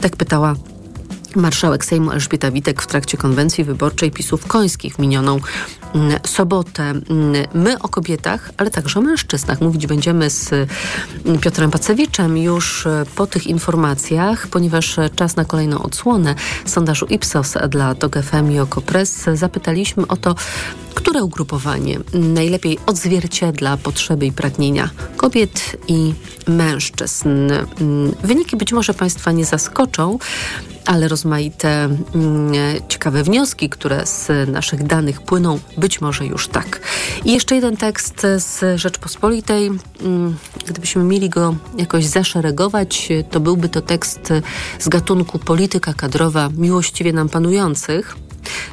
Tak 0.00 0.16
pytała 0.16 0.54
Marszałek 1.36 1.84
Sejmu 1.84 2.10
Elżbieta 2.10 2.50
Witek 2.50 2.82
w 2.82 2.86
trakcie 2.86 3.16
konwencji 3.16 3.64
wyborczej 3.64 4.10
pisów 4.10 4.46
końskich 4.46 4.94
w 4.94 4.98
minioną 4.98 5.40
mm, 5.94 6.18
sobotę. 6.26 6.82
Mm, 6.82 7.02
my 7.54 7.78
o 7.78 7.88
kobietach, 7.88 8.50
ale 8.56 8.70
także 8.70 9.00
o 9.00 9.02
mężczyznach 9.02 9.60
mówić 9.60 9.86
będziemy 9.86 10.30
z 10.30 10.52
mm, 10.52 11.38
Piotrem 11.40 11.70
Pacewiczem 11.70 12.38
już 12.38 12.86
e, 12.86 13.04
po 13.16 13.26
tych 13.26 13.46
informacjach, 13.46 14.46
ponieważ 14.46 14.96
czas 15.16 15.36
na 15.36 15.44
kolejną 15.44 15.82
odsłonę 15.82 16.34
sondażu 16.64 17.06
Ipsos 17.06 17.54
dla 17.68 17.94
TOG 17.94 18.16
FM 18.22 18.50
i 18.50 18.58
Okopres 18.58 19.24
zapytaliśmy 19.34 20.06
o 20.06 20.16
to, 20.16 20.34
które 20.94 21.24
ugrupowanie 21.24 21.98
najlepiej 22.14 22.78
odzwierciedla 22.86 23.76
potrzeby 23.76 24.26
i 24.26 24.32
pragnienia 24.32 24.90
kobiet 25.16 25.76
i 25.88 26.14
mężczyzn. 26.46 27.28
Wyniki 28.22 28.56
być 28.56 28.72
może 28.72 28.94
Państwa 28.94 29.32
nie 29.32 29.44
zaskoczą, 29.44 30.18
ale 30.86 31.08
rozmaite 31.08 31.68
mm, 31.84 32.52
ciekawe 32.88 33.22
wnioski, 33.22 33.68
które 33.68 34.06
z 34.06 34.30
naszych 34.48 34.82
danych 34.82 35.22
płyną, 35.22 35.58
być 35.76 36.00
może 36.00 36.26
już 36.26 36.48
tak. 36.48 36.80
I 37.24 37.32
jeszcze 37.32 37.54
jeden 37.54 37.76
tekst 37.76 38.26
z 38.36 38.80
Rzeczpospolitej. 38.80 39.70
Mm, 40.00 40.36
gdybyśmy 40.66 41.04
mieli 41.04 41.28
go 41.30 41.56
jakoś 41.78 42.04
zaszeregować, 42.04 43.08
to 43.30 43.40
byłby 43.40 43.68
to 43.68 43.80
tekst 43.80 44.32
z 44.78 44.88
gatunku 44.88 45.38
polityka 45.38 45.94
kadrowa 45.94 46.48
miłościwie 46.56 47.12
nam 47.12 47.28
panujących. 47.28 48.16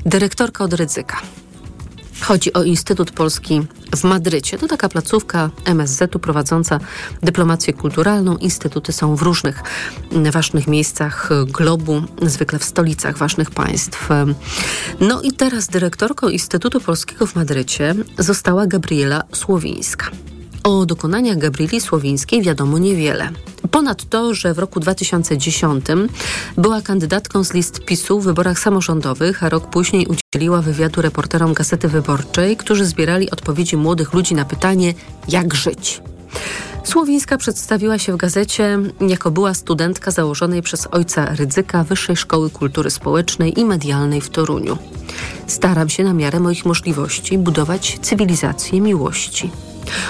Dyrektorka 0.06 0.64
od 0.64 0.74
ryzyka. 0.74 1.22
Chodzi 2.22 2.54
o 2.54 2.64
Instytut 2.64 3.12
Polski 3.12 3.62
w 3.96 4.04
Madrycie. 4.04 4.58
To 4.58 4.68
taka 4.68 4.90
placówka 4.90 5.50
MSZ-u 5.66 6.20
prowadząca 6.20 6.80
dyplomację 7.24 7.74
kulturalną. 7.74 8.38
Instytuty 8.38 8.92
są 8.94 9.16
w 9.16 9.22
różnych 9.22 9.64
ważnych 10.32 10.68
miejscach 10.68 11.30
globu, 11.46 12.02
zwykle 12.22 12.60
w 12.60 12.64
stolicach 12.64 13.18
ważnych 13.18 13.52
państw. 13.52 14.10
No 15.00 15.22
i 15.22 15.32
teraz 15.32 15.68
dyrektorką 15.68 16.30
Instytutu 16.30 16.82
Polskiego 16.82 17.28
w 17.28 17.36
Madrycie 17.36 17.96
została 18.20 18.68
Gabriela 18.68 19.24
Słowińska. 19.32 20.12
O 20.64 20.86
dokonaniach 20.86 21.38
Gabrieli 21.38 21.82
Słowińskiej 21.82 22.42
wiadomo 22.42 22.78
niewiele. 22.78 23.30
Ponad 23.74 24.10
to, 24.10 24.34
że 24.34 24.54
w 24.54 24.60
roku 24.60 24.80
2010 24.80 25.86
była 26.58 26.82
kandydatką 26.82 27.44
z 27.44 27.54
list 27.54 27.80
PiSu 27.80 28.20
w 28.20 28.24
wyborach 28.24 28.60
samorządowych, 28.60 29.44
a 29.44 29.50
rok 29.50 29.70
później 29.70 30.08
udzieliła 30.08 30.62
wywiadu 30.62 31.02
reporterom 31.02 31.54
Gazety 31.54 31.88
Wyborczej, 31.88 32.58
którzy 32.58 32.86
zbierali 32.86 33.32
odpowiedzi 33.32 33.78
młodych 33.78 34.14
ludzi 34.14 34.36
na 34.36 34.46
pytanie, 34.46 34.94
jak 35.28 35.54
żyć. 35.54 36.02
Słowińska 36.84 37.38
przedstawiła 37.38 37.98
się 37.98 38.14
w 38.14 38.18
gazecie 38.18 38.80
jako 39.08 39.32
była 39.32 39.54
studentka 39.54 40.12
założonej 40.12 40.62
przez 40.62 40.88
ojca 40.92 41.36
Rydzyka 41.36 41.84
Wyższej 41.84 42.16
Szkoły 42.16 42.50
Kultury 42.50 42.92
Społecznej 42.92 43.60
i 43.60 43.66
Medialnej 43.66 44.22
w 44.22 44.30
Toruniu. 44.30 44.78
Staram 45.48 45.90
się 45.90 46.04
na 46.04 46.14
miarę 46.14 46.40
moich 46.40 46.66
możliwości 46.66 47.38
budować 47.38 48.00
cywilizację 48.02 48.82
miłości. 48.82 49.52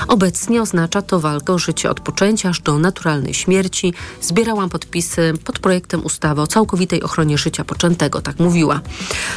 Obecnie 0.08 0.62
oznacza 0.62 1.02
to 1.02 1.20
walkę 1.20 1.54
o 1.54 1.60
życie 1.60 1.90
od 1.90 2.00
poczęcia 2.00 2.50
aż 2.50 2.62
do 2.62 2.80
naturalnej 2.80 3.34
śmierci. 3.34 3.94
Zbierałam 4.22 4.70
podpisy 4.70 5.34
pod 5.46 5.60
projektem 5.60 6.06
ustawy 6.06 6.42
o 6.42 6.48
całkowitej 6.48 7.04
ochronie 7.04 7.38
życia 7.38 7.64
poczętego, 7.64 8.22
tak 8.22 8.40
mówiła. 8.40 8.82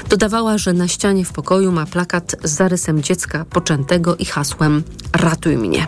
Dodawała, 0.08 0.58
że 0.58 0.72
na 0.72 0.88
ścianie 0.88 1.24
w 1.24 1.32
pokoju 1.32 1.72
ma 1.72 1.86
plakat 1.86 2.36
z 2.44 2.50
zarysem 2.50 3.02
dziecka 3.02 3.44
poczętego 3.50 4.16
i 4.16 4.24
hasłem 4.24 4.82
Ratuj 5.12 5.56
mnie. 5.56 5.86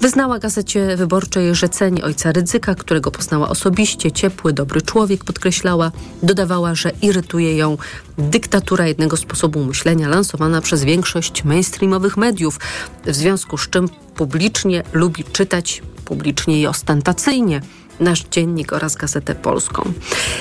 Wyznała 0.00 0.38
gazecie 0.38 0.96
wyborczej, 0.96 1.54
że 1.54 1.68
ceni 1.68 2.02
ojca 2.02 2.32
Rydzyka, 2.32 2.74
którego 2.74 3.10
poznała 3.10 3.48
osobiście, 3.48 4.12
ciepły, 4.12 4.52
dobry 4.52 4.82
człowiek, 4.82 5.24
podkreślała. 5.24 5.92
Dodawała, 6.22 6.74
że 6.74 6.90
irytuje 7.02 7.56
ją 7.56 7.76
dyktatura 8.18 8.86
jednego 8.86 9.16
sposobu 9.16 9.64
myślenia 9.64 10.08
lansowana 10.08 10.60
przez 10.60 10.84
większość 10.84 11.44
mainstreamowych 11.44 12.16
mediów, 12.16 12.58
w 13.06 13.14
związku 13.14 13.58
z 13.58 13.68
czym 13.68 13.88
publicznie 14.14 14.82
lubi 14.92 15.24
czytać, 15.24 15.82
publicznie 16.04 16.60
i 16.60 16.66
ostentacyjnie 16.66 17.60
nasz 18.02 18.24
dziennik 18.30 18.72
oraz 18.72 18.96
Gazetę 18.96 19.34
Polską. 19.34 19.92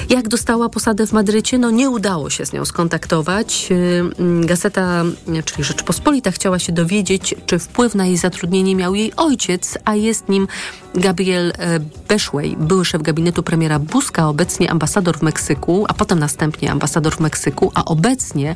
Jak 0.10 0.28
dostała 0.28 0.70
posadę 0.70 1.08
w 1.08 1.12
Madrycie? 1.12 1.58
No 1.58 1.72
nie 1.72 1.90
udało 1.90 2.30
się 2.30 2.46
z 2.46 2.54
nią 2.54 2.66
skontaktować. 2.66 3.68
Y, 3.72 4.46
Gazeta, 4.46 5.04
czyli 5.46 5.64
Rzeczpospolita, 5.64 6.32
chciała 6.32 6.60
się 6.60 6.72
dowiedzieć, 6.72 7.36
czy 7.46 7.60
wpływ 7.60 7.96
na 7.96 8.06
jej 8.06 8.18
zatrudnienie 8.18 8.76
miał 8.76 8.96
jej 8.96 9.16
ojciec, 9.16 9.78
a 9.86 9.96
jest 9.96 10.30
nim 10.30 10.48
Gabriel 10.96 11.54
e, 11.58 11.80
Beszway, 12.08 12.56
były 12.60 12.86
szef 12.86 13.02
gabinetu 13.02 13.44
premiera 13.44 13.80
Buzka, 13.80 14.28
obecnie 14.28 14.72
ambasador 14.72 15.18
w 15.20 15.22
Meksyku, 15.22 15.86
a 15.88 15.94
potem 15.94 16.20
następnie 16.20 16.72
ambasador 16.72 17.16
w 17.16 17.20
Meksyku, 17.20 17.72
a 17.76 17.86
obecnie 17.86 18.56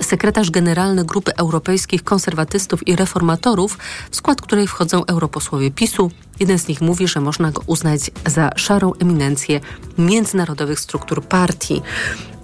sekretarz 0.00 0.50
generalny 0.50 1.04
Grupy 1.04 1.36
Europejskich 1.36 2.04
Konserwatystów 2.04 2.88
i 2.88 2.96
Reformatorów, 2.96 3.78
w 4.10 4.16
skład 4.16 4.40
której 4.40 4.66
wchodzą 4.66 5.04
europosłowie 5.04 5.70
PiSu. 5.70 6.10
Jeden 6.40 6.58
z 6.58 6.68
nich 6.68 6.80
mówi, 6.80 7.08
że 7.08 7.20
można 7.20 7.52
go 7.52 7.62
uznać 7.66 8.00
za 8.26 8.50
szarą 8.56 8.92
eminencję 8.98 9.60
międzynarodowych 9.98 10.80
struktur 10.80 11.22
partii. 11.22 11.82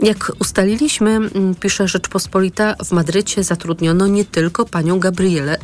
Jak 0.02 0.32
ustaliliśmy, 0.38 1.18
pisze 1.60 1.88
Rzeczpospolita, 1.88 2.74
w 2.84 2.92
Madrycie 2.92 3.44
zatrudniono 3.44 4.06
nie 4.06 4.24
tylko 4.24 4.64
panią 4.64 4.98
Gabrielę 4.98 5.58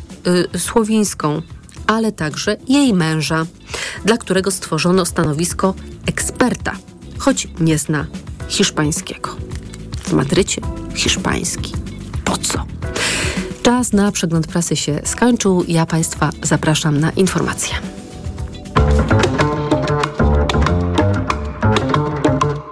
y, 0.55 0.59
Słowińską, 0.59 1.41
ale 1.87 2.11
także 2.11 2.57
jej 2.67 2.93
męża, 2.93 3.45
dla 4.05 4.17
którego 4.17 4.51
stworzono 4.51 5.05
stanowisko 5.05 5.73
eksperta, 6.05 6.75
choć 7.17 7.47
nie 7.59 7.77
zna 7.77 8.07
hiszpańskiego. 8.47 9.35
W 10.03 10.13
Madrycie 10.13 10.61
hiszpański. 10.95 11.73
Po 12.25 12.37
co? 12.37 12.65
Czas 13.61 13.93
na 13.93 14.11
przegląd 14.11 14.47
prasy 14.47 14.75
się 14.75 15.01
skończył. 15.03 15.63
Ja 15.67 15.85
Państwa 15.85 16.29
zapraszam 16.43 16.99
na 16.99 17.11
informacje. 17.11 17.98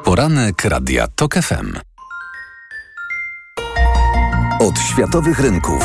Poranek 0.04 0.66
Radia 0.66 1.08
TOK 1.16 1.34
FM. 1.36 1.80
Od 4.60 4.80
światowych 4.80 5.40
rynków 5.40 5.84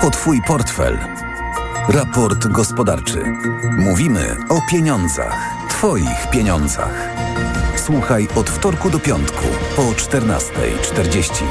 po 0.00 0.10
Twój 0.10 0.42
portfel. 0.46 0.98
Raport 1.88 2.46
gospodarczy. 2.46 3.24
Mówimy 3.78 4.36
o 4.48 4.60
pieniądzach. 4.70 5.50
Twoich 5.68 6.30
pieniądzach. 6.30 7.08
Słuchaj 7.76 8.28
od 8.34 8.50
wtorku 8.50 8.90
do 8.90 8.98
piątku 8.98 9.44
po 9.76 9.82
14.40. 9.82 11.44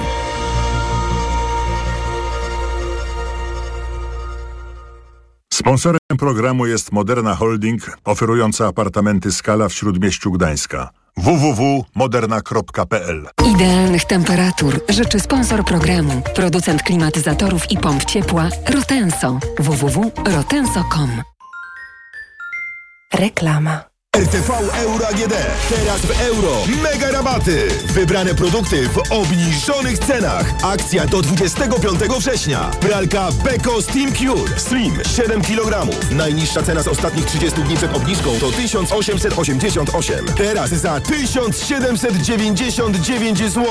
Sponsorem 5.58 6.00
programu 6.20 6.66
jest 6.66 6.92
Moderna 6.92 7.36
Holding, 7.36 7.98
oferująca 8.06 8.68
apartamenty 8.68 9.32
Skala 9.32 9.70
w 9.70 9.74
Śródmieściu 9.74 10.32
Gdańska. 10.32 10.90
www.moderna.pl 11.18 13.28
Idealnych 13.56 14.06
temperatur 14.06 14.82
życzy 14.90 15.20
sponsor 15.20 15.66
programu, 15.66 16.22
producent 16.36 16.84
klimatyzatorów 16.84 17.72
i 17.72 17.78
pomp 17.78 18.06
ciepła 18.06 18.50
Rotenso. 18.70 19.40
www.rotenso.com 19.60 21.22
Reklama 23.14 23.87
RTV 24.18 24.50
Euro 24.74 25.08
AGD. 25.08 25.34
Teraz 25.70 26.02
w 26.02 26.22
euro. 26.22 26.52
Mega 26.84 27.12
rabaty. 27.12 27.68
Wybrane 27.94 28.36
produkty 28.36 28.90
w 28.90 28.98
obniżonych 29.12 30.00
cenach. 30.00 30.54
Akcja 30.64 31.06
do 31.06 31.22
25 31.22 32.00
września. 32.20 32.72
Pralka 32.80 33.30
Beko 33.44 33.82
Steam 33.82 34.14
Cure. 34.14 34.60
Slim 34.60 34.94
7 35.16 35.42
kg. 35.42 35.88
Najniższa 36.12 36.64
cena 36.64 36.84
z 36.84 36.88
ostatnich 36.88 37.26
30 37.26 37.64
dni 37.64 37.78
przed 37.78 37.96
obniżką 37.96 38.30
to 38.40 38.52
1888. 38.52 40.26
Teraz 40.38 40.70
za 40.70 41.00
1799 41.00 43.40
zł. 43.40 43.66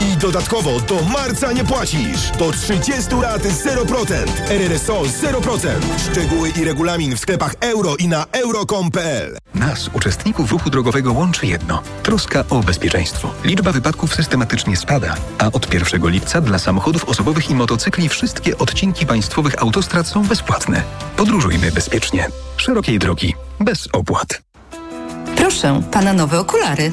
I 0.00 0.16
dodatkowo 0.16 0.80
do 0.80 1.02
marca 1.02 1.52
nie 1.52 1.64
płacisz. 1.64 2.30
Do 2.38 2.52
30 2.52 3.14
lat 3.22 3.42
0%. 3.42 4.14
RRSO 4.48 5.02
0%. 5.02 5.68
Szczegóły 6.10 6.50
i 6.50 6.64
regulamin 6.64 7.16
w 7.16 7.20
sklepach 7.20 7.54
euro 7.60 7.96
i 7.96 8.08
na 8.08 8.26
euro.com.pl. 8.32 9.36
Nas, 9.66 9.90
uczestników 9.92 10.52
ruchu 10.52 10.70
drogowego, 10.70 11.12
łączy 11.12 11.46
jedno 11.46 11.82
troska 12.02 12.44
o 12.50 12.60
bezpieczeństwo. 12.60 13.30
Liczba 13.44 13.72
wypadków 13.72 14.14
systematycznie 14.14 14.76
spada, 14.76 15.14
a 15.38 15.46
od 15.46 15.74
1 15.74 16.08
lipca 16.08 16.40
dla 16.40 16.58
samochodów 16.58 17.04
osobowych 17.04 17.50
i 17.50 17.54
motocykli 17.54 18.08
wszystkie 18.08 18.58
odcinki 18.58 19.06
państwowych 19.06 19.62
autostrad 19.62 20.06
są 20.06 20.26
bezpłatne. 20.26 20.82
Podróżujmy 21.16 21.72
bezpiecznie. 21.72 22.28
Szerokiej 22.56 22.98
drogi, 22.98 23.34
bez 23.60 23.88
opłat. 23.92 24.42
Proszę, 25.36 25.82
pana 25.92 26.12
nowe 26.12 26.40
okulary. 26.40 26.92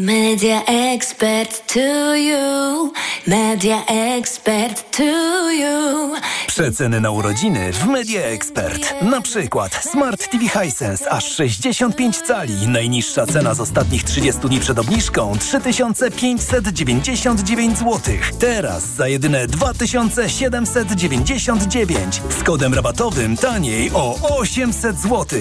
Media 0.00 0.62
expert 0.66 1.72
to 1.74 2.14
you. 2.16 2.92
Media 3.26 3.84
expert 3.86 4.96
to 4.96 5.50
you. 5.50 6.12
Przeceny 6.46 7.00
na 7.00 7.10
urodziny 7.10 7.72
w 7.72 7.86
Media 7.86 8.20
Expert. 8.20 8.94
Na 9.02 9.20
przykład 9.20 9.74
Smart 9.74 10.30
TV 10.30 10.48
Hisense 10.48 11.10
aż 11.10 11.24
65 11.24 12.16
cali. 12.16 12.68
Najniższa 12.68 13.26
cena 13.26 13.54
z 13.54 13.60
ostatnich 13.60 14.04
30 14.04 14.40
dni 14.40 14.60
przed 14.60 14.78
obniżką 14.78 15.38
3599 15.38 17.78
zł. 17.78 18.00
Teraz 18.38 18.84
za 18.84 19.08
jedyne 19.08 19.46
2799 19.46 22.20
z 22.40 22.42
kodem 22.42 22.74
rabatowym 22.74 23.36
taniej 23.36 23.90
o 23.94 24.36
800 24.38 25.00
zł. 25.00 25.40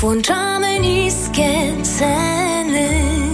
Włączamy 0.00 0.80
niskie 0.80 1.72
ceny. 1.98 3.33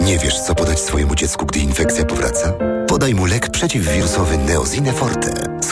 Nie 0.00 0.18
wiesz, 0.18 0.40
co 0.40 0.54
podać 0.54 0.80
swojemu 0.80 1.14
dziecku, 1.14 1.46
gdy 1.46 1.60
infekcja 1.60 2.04
powraca? 2.04 2.52
Podaj 2.88 3.14
mu 3.14 3.26
lek 3.26 3.50
przeciwwirusowy 3.50 4.38
Neozine 4.38 4.92
Forte. 4.92 5.60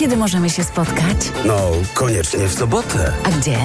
Kiedy 0.00 0.16
możemy 0.16 0.50
się 0.50 0.64
spotkać? 0.64 1.16
No, 1.44 1.70
koniecznie 1.94 2.48
w 2.48 2.52
sobotę. 2.54 3.12
A 3.24 3.30
gdzie? 3.30 3.58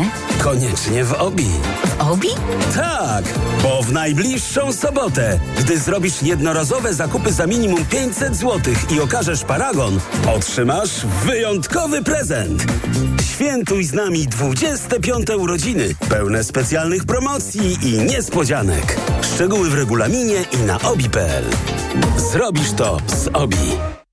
Koniecznie 0.44 1.04
w 1.04 1.14
Obi. 1.14 1.48
W 1.86 2.02
Obi? 2.02 2.28
Tak, 2.76 3.26
bo 3.64 3.84
w 3.84 3.92
najbliższą 3.92 4.74
sobotę, 4.74 5.40
gdy 5.60 5.80
zrobisz 5.80 6.24
jednorazowe 6.24 6.94
zakupy 6.94 7.32
za 7.32 7.48
minimum 7.48 7.86
500 7.86 8.36
zł 8.36 8.74
i 8.96 9.00
okażesz 9.00 9.44
paragon, 9.44 10.00
otrzymasz 10.36 11.06
wyjątkowy 11.26 12.04
prezent. 12.04 12.66
Świętuj 13.34 13.84
z 13.84 13.94
nami 13.94 14.28
25 14.28 15.30
urodziny, 15.30 15.96
pełne 16.10 16.44
specjalnych 16.44 17.06
promocji 17.06 17.78
i 17.82 17.98
niespodzianek. 17.98 18.98
Szczegóły 19.36 19.70
w 19.70 19.74
regulaminie 19.74 20.46
i 20.52 20.58
na 20.58 20.80
obi.pl. 20.82 21.44
Zrobisz 22.32 22.72
to 22.72 22.98
z 23.08 23.28
Obi. 23.34 24.05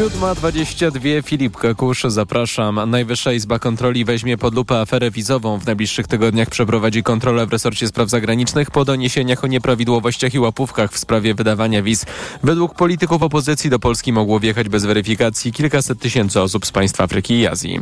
7.22 0.00 1.22
Filip 1.22 1.56
Kakusz, 1.56 2.02
zapraszam. 2.08 2.90
Najwyższa 2.90 3.32
Izba 3.32 3.58
Kontroli 3.58 4.04
weźmie 4.04 4.38
pod 4.38 4.54
lupę 4.54 4.80
aferę 4.80 5.10
wizową. 5.10 5.58
W 5.58 5.66
najbliższych 5.66 6.06
tygodniach 6.06 6.50
przeprowadzi 6.50 7.02
kontrolę 7.02 7.46
w 7.46 7.52
resorcie 7.52 7.88
spraw 7.88 8.08
zagranicznych 8.08 8.70
po 8.70 8.84
doniesieniach 8.84 9.44
o 9.44 9.46
nieprawidłowościach 9.46 10.34
i 10.34 10.38
łapówkach 10.38 10.92
w 10.92 10.98
sprawie 10.98 11.34
wydawania 11.34 11.82
wiz. 11.82 12.06
Według 12.42 12.74
polityków 12.74 13.22
opozycji 13.22 13.70
do 13.70 13.78
Polski 13.78 14.12
mogło 14.12 14.40
wjechać 14.40 14.68
bez 14.68 14.84
weryfikacji 14.84 15.52
kilkaset 15.52 16.00
tysięcy 16.00 16.40
osób 16.40 16.66
z 16.66 16.72
państw 16.72 17.00
Afryki 17.00 17.34
i 17.34 17.46
Azji. 17.46 17.80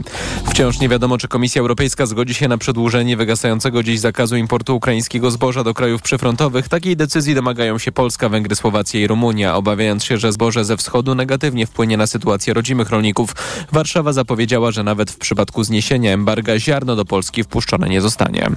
Wciąż 0.51 0.81
nie 0.81 0.89
wiadomo, 0.89 1.19
czy 1.19 1.29
Komisja 1.29 1.61
Europejska 1.61 2.07
zgodzi 2.07 2.35
się 2.35 2.49
na 2.49 2.59
przedłużenie 2.59 3.17
wygasającego 3.17 3.83
dziś 3.83 4.01
zakazu 4.01 4.37
importu 4.37 4.77
ukraińskiego 4.77 5.31
zboża 5.31 5.65
do 5.65 5.75
krajów 5.75 6.03
przyfrontowych. 6.03 6.69
Takiej 6.69 6.97
decyzji 6.97 7.35
domagają 7.35 7.79
się 7.79 7.93
Polska, 7.93 8.29
Węgry, 8.29 8.57
Słowacja 8.57 9.01
i 9.01 9.07
Rumunia, 9.07 9.57
obawiając 9.57 10.05
się, 10.05 10.19
że 10.19 10.33
zboże 10.33 10.65
ze 10.65 10.77
wschodu 10.77 11.15
negatywnie 11.15 11.67
wpłynie 11.67 11.97
na 11.97 12.08
sytuację 12.09 12.55
rodzimych 12.55 12.91
rolników. 12.91 13.35
Warszawa 13.73 14.13
zapowiedziała, 14.13 14.71
że 14.71 14.83
nawet 14.83 15.11
w 15.11 15.19
przypadku 15.19 15.65
zniesienia 15.65 16.13
embarga 16.13 16.59
ziarno 16.59 16.97
do 16.97 17.05
Polski 17.05 17.45
wpuszczone 17.45 17.89
nie 17.89 18.01
zostanie. 18.01 18.51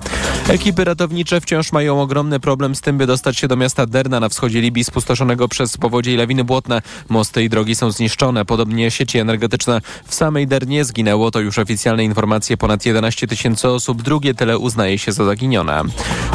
Ekipy 0.47 0.83
ratownicze 0.83 1.41
wciąż 1.41 1.71
mają 1.71 2.01
ogromny 2.01 2.39
problem 2.39 2.75
z 2.75 2.81
tym, 2.81 2.97
by 2.97 3.07
dostać 3.07 3.37
się 3.37 3.47
do 3.47 3.55
miasta 3.55 3.85
Derna 3.85 4.19
na 4.19 4.29
wschodzie 4.29 4.61
Libii 4.61 4.83
spustoszonego 4.83 5.47
przez 5.47 5.77
powodzie 5.77 6.13
i 6.13 6.17
lawiny 6.17 6.43
błotne. 6.43 6.81
Mosty 7.09 7.43
i 7.43 7.49
drogi 7.49 7.75
są 7.75 7.91
zniszczone, 7.91 8.45
podobnie 8.45 8.91
sieci 8.91 9.19
energetyczne. 9.19 9.81
W 10.07 10.15
samej 10.15 10.47
Dernie 10.47 10.85
zginęło, 10.85 11.31
to 11.31 11.39
już 11.39 11.59
oficjalne 11.59 12.03
informacje, 12.03 12.57
ponad 12.57 12.85
11 12.85 13.27
tysięcy 13.27 13.69
osób. 13.69 14.01
Drugie 14.01 14.33
tyle 14.33 14.57
uznaje 14.57 14.97
się 14.97 15.11
za 15.11 15.25
zaginione. 15.25 15.81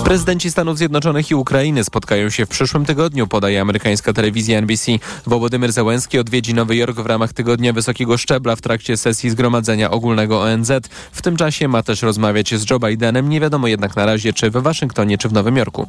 Prezydenci 0.05 0.51
Stanów 0.51 0.79
Zjednoczonych 0.79 1.31
i 1.31 1.35
Ukrainy 1.35 1.85
spotkają 1.85 2.31
się 2.31 2.47
w 2.47 2.49
przyszłym 2.49 2.85
tygodniu, 2.85 3.27
podaje 3.27 3.61
amerykańska 3.61 4.13
telewizja 4.13 4.59
NBC. 4.59 4.93
Wołodymyr 5.27 5.73
Zełenski 5.73 6.19
odwiedzi 6.19 6.55
Nowy 6.55 6.77
Jork 6.77 6.96
w 7.03 7.07
ramach 7.07 7.33
tygodnia 7.33 7.73
wysokiego 7.73 8.19
szczebla 8.19 8.57
w 8.57 8.61
trakcie 8.61 8.97
sesji 8.97 9.31
Zgromadzenia 9.31 9.91
Ogólnego 9.91 10.43
ONZ. 10.43 10.73
W 11.13 11.23
tym 11.23 11.37
czasie 11.37 11.69
ma 11.69 11.83
też 11.83 12.03
rozmawiać 12.03 12.55
z 12.55 12.71
Joe 12.71 12.79
Bidenem. 12.79 13.29
Nie 13.29 13.41
wiadomo 13.41 13.69
jednak 13.69 13.97
na 13.97 14.07
razie, 14.07 14.33
czy 14.33 14.51
w 14.51 14.53
Waszyngtonie, 14.53 15.19
czy 15.19 15.29
w 15.29 15.33
Nowym 15.33 15.57
Jorku. 15.57 15.89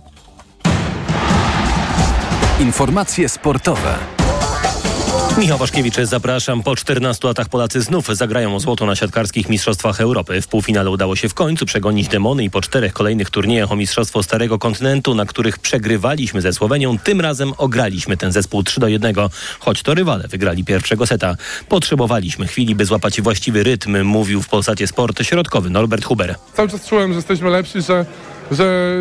Informacje 2.59 3.29
sportowe. 3.29 3.95
Michał 5.37 5.57
Waszkiewicz, 5.57 5.95
zapraszam. 6.03 6.63
Po 6.63 6.75
14 6.75 7.27
latach 7.27 7.49
Polacy 7.49 7.81
znów 7.81 8.07
zagrają 8.07 8.55
o 8.55 8.59
złoto 8.59 8.85
na 8.85 8.95
siatkarskich 8.95 9.49
Mistrzostwach 9.49 10.01
Europy. 10.01 10.41
W 10.41 10.47
półfinale 10.47 10.89
udało 10.89 11.15
się 11.15 11.29
w 11.29 11.33
końcu 11.33 11.65
przegonić 11.65 12.07
demony 12.07 12.43
i 12.43 12.49
po 12.49 12.61
czterech 12.61 12.93
kolejnych 12.93 13.29
turniejach 13.29 13.71
o 13.71 13.75
Mistrzostwo 13.75 14.23
Starego 14.23 14.59
Kontynentu, 14.59 15.15
na 15.15 15.25
których 15.25 15.59
przegrywaliśmy 15.59 16.41
ze 16.41 16.53
Słowenią, 16.53 16.97
tym 16.99 17.21
razem 17.21 17.53
ograliśmy 17.57 18.17
ten 18.17 18.31
zespół 18.31 18.63
3 18.63 18.79
do 18.79 18.87
1, 18.87 19.15
choć 19.59 19.83
to 19.83 19.93
rywale 19.93 20.27
wygrali 20.27 20.65
pierwszego 20.65 21.07
seta. 21.07 21.35
Potrzebowaliśmy 21.69 22.47
chwili, 22.47 22.75
by 22.75 22.85
złapać 22.85 23.21
właściwy 23.21 23.63
rytm, 23.63 24.03
mówił 24.03 24.41
w 24.41 24.49
Polsacie 24.49 24.87
Sport 24.87 25.23
środkowy 25.23 25.69
Norbert 25.69 26.05
Huber. 26.05 26.35
Cały 26.53 26.69
czas 26.69 26.85
czułem, 26.85 27.11
że 27.11 27.15
jesteśmy 27.15 27.49
lepsi, 27.49 27.81
że 27.81 28.05
że 28.51 28.97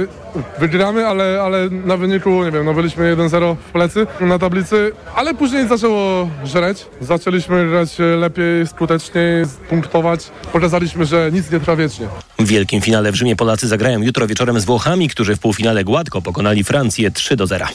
wygramy, 0.59 1.07
ale, 1.07 1.43
ale 1.43 1.71
na 1.71 1.97
wyniku, 1.97 2.45
nie 2.45 2.51
wiem, 2.51 2.65
no 2.65 2.75
byliśmy 2.75 3.17
1-0 3.17 3.57
w 3.57 3.73
plecy 3.73 4.07
na 4.21 4.39
tablicy, 4.39 4.93
ale 5.15 5.35
później 5.35 5.69
zaczęło 5.69 6.29
żreć. 6.45 6.87
Zaczęliśmy 7.01 7.69
grać 7.69 7.97
lepiej, 8.19 8.67
skuteczniej, 8.67 9.45
punktować. 9.69 10.31
Pokazaliśmy, 10.53 11.07
że 11.07 11.31
nic 11.33 11.51
nie 11.51 11.61
trwa 11.61 11.77
wiecznie. 11.77 12.09
W 12.39 12.47
wielkim 12.47 12.81
finale 12.81 13.13
w 13.13 13.15
Rzymie 13.15 13.37
Polacy 13.37 13.69
zagrają 13.69 14.03
jutro 14.03 14.27
wieczorem 14.27 14.61
z 14.61 14.65
Włochami, 14.65 15.09
którzy 15.09 15.37
w 15.37 15.39
półfinale 15.39 15.85
gładko 15.85 16.23
pokonali 16.23 16.65
Francję 16.65 17.11
3 17.11 17.37
do 17.37 17.47
0. 17.47 17.67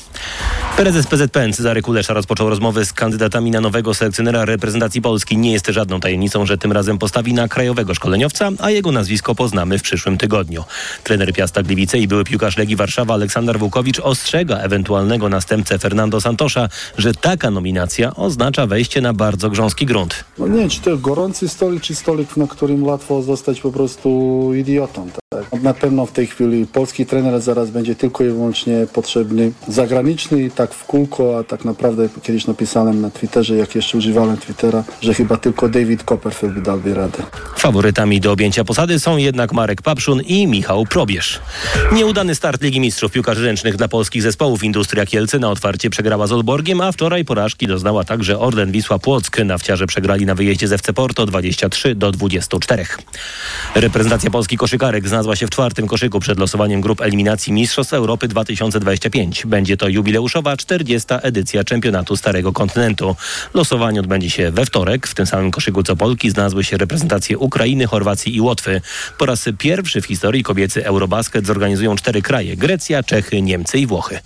Prezes 0.78 1.08
PZPN 1.08 1.54
Cezary 1.54 1.82
Kulesza 1.82 2.14
rozpoczął 2.14 2.50
rozmowy 2.50 2.86
z 2.86 2.94
kandydatami 2.94 3.52
na 3.52 3.62
nowego 3.62 3.94
selekcjonera 3.94 4.46
reprezentacji 4.46 5.02
Polski. 5.02 5.38
Nie 5.38 5.52
jest 5.52 5.68
żadną 5.68 6.00
tajemnicą, 6.00 6.46
że 6.46 6.58
tym 6.58 6.72
razem 6.72 6.98
postawi 6.98 7.34
na 7.34 7.48
krajowego 7.48 7.94
szkoleniowca, 7.94 8.50
a 8.60 8.70
jego 8.70 8.92
nazwisko 8.92 9.36
poznamy 9.36 9.78
w 9.78 9.82
przyszłym 9.82 10.18
tygodniu. 10.18 10.64
Trener 11.04 11.34
Piasta 11.34 11.61
Gliwice 11.68 12.00
i 12.00 12.08
były 12.08 12.24
piłkarz 12.24 12.58
Legii 12.58 12.76
Warszawa 12.76 13.14
Aleksander 13.14 13.60
Włukowicz 13.60 14.00
ostrzega 14.00 14.58
ewentualnego 14.58 15.30
następcę 15.30 15.80
Fernando 15.80 16.22
Santosza, 16.22 16.70
że 16.98 17.14
taka 17.14 17.52
nominacja 17.52 18.16
oznacza 18.16 18.68
wejście 18.68 19.02
na 19.02 19.14
bardzo 19.14 19.50
grząski 19.50 19.86
grunt. 19.86 20.24
No 20.38 20.48
nie, 20.48 20.70
czy 20.70 20.82
to 20.82 20.98
gorący 20.98 21.50
stolik, 21.50 21.82
czy 21.84 21.96
stolik, 21.96 22.38
na 22.38 22.48
którym 22.48 22.84
łatwo 22.84 23.22
zostać 23.22 23.62
po 23.62 23.72
prostu 23.72 24.10
idiotą. 24.56 25.10
Tak? 25.30 25.64
Na 25.64 25.74
pewno 25.74 26.06
w 26.06 26.12
tej 26.12 26.28
chwili 26.28 26.68
polski 26.68 27.06
trener 27.06 27.42
zaraz 27.42 27.70
będzie 27.70 27.96
tylko 27.96 28.24
i 28.24 28.28
wyłącznie 28.28 28.88
potrzebny 28.94 29.52
zagraniczny 29.68 30.44
i 30.44 30.52
tak 30.52 30.74
w 30.74 30.86
kółko, 30.86 31.40
a 31.40 31.44
tak 31.44 31.66
naprawdę 31.66 32.10
kiedyś 32.24 32.48
napisałem 32.48 33.02
na 33.02 33.10
Twitterze, 33.10 33.56
jak 33.56 33.76
jeszcze 33.76 33.98
używałem 33.98 34.38
Twittera, 34.38 34.84
że 35.02 35.14
chyba 35.14 35.38
tylko 35.38 35.70
David 35.70 36.04
Copperfield 36.04 36.62
dałby 36.62 36.94
radę. 36.94 37.24
Faworytami 37.58 38.20
do 38.20 38.32
objęcia 38.32 38.64
posady 38.64 39.00
są 39.00 39.18
jednak 39.18 39.54
Marek 39.54 39.82
Papszun 39.82 40.22
i 40.22 40.48
Michał 40.48 40.86
Probierz. 40.86 41.40
Nieudany 41.92 42.36
start 42.36 42.62
Ligi 42.62 42.80
Mistrzów 42.80 43.12
Piłkarzy 43.12 43.46
Ręcznych 43.46 43.76
dla 43.76 43.88
polskich 43.88 44.22
zespołów 44.22 44.64
Industria 44.64 45.06
Kielce 45.06 45.40
na 45.40 45.50
otwarcie 45.50 45.90
przegrała 45.90 46.28
z 46.28 46.32
Olborgiem, 46.32 46.82
a 46.82 46.92
wczoraj 46.92 47.26
porażki 47.26 47.68
doznała 47.68 48.04
także 48.04 48.40
Orlen 48.40 48.72
Wisła 48.72 49.00
Płock. 49.00 49.40
Nawciarze 49.46 49.88
przegrali 49.88 50.26
na 50.26 50.36
wyjeździe 50.36 50.68
z 50.68 50.72
FC 50.72 50.94
Porto 50.94 51.26
23 51.26 51.96
do 51.96 52.12
24. 52.12 52.86
Reprezentacja 53.76 54.30
Polski 54.30 54.58
koszykarek 54.58 55.08
znalazła 55.08 55.36
się 55.36 55.48
w 55.48 55.50
czwartym 55.50 55.88
koszyku 55.88 56.20
przed 56.20 56.40
losowaniem 56.40 56.82
grup 56.82 57.02
eliminacji 57.02 57.54
Mistrzostw 57.54 57.94
Europy 57.94 58.28
2025. 58.28 59.46
Będzie 59.46 59.78
to 59.78 59.88
jubileuszowa 59.88 60.58
40. 60.58 61.08
edycja 61.22 61.64
czempionatu 61.64 62.18
Starego 62.18 62.54
Kontynentu. 62.54 63.16
Losowanie 63.54 64.00
odbędzie 64.00 64.30
się 64.30 64.52
we 64.52 64.66
wtorek. 64.66 65.08
W 65.08 65.16
tym 65.16 65.26
samym 65.26 65.52
koszyku 65.52 65.84
co 65.84 65.96
Polki 65.96 66.30
znalazły 66.30 66.64
się 66.64 66.78
reprezentacje 66.78 67.38
Ukrainy, 67.38 67.88
Chorwacji 67.88 68.36
i 68.36 68.42
Łotwy. 68.42 68.82
Po 69.18 69.26
raz 69.26 69.46
pierwszy 69.58 70.02
w 70.02 70.06
historii 70.06 70.44
kobiecy 70.44 70.86
Eurobasket 70.86 71.41
zorganizują 71.46 71.96
cztery 71.96 72.22
kraje: 72.22 72.58
Grecja, 72.58 73.04
Czechy, 73.04 73.42
Niemcy 73.42 73.78
i 73.78 73.88
Włochy. 73.88 74.20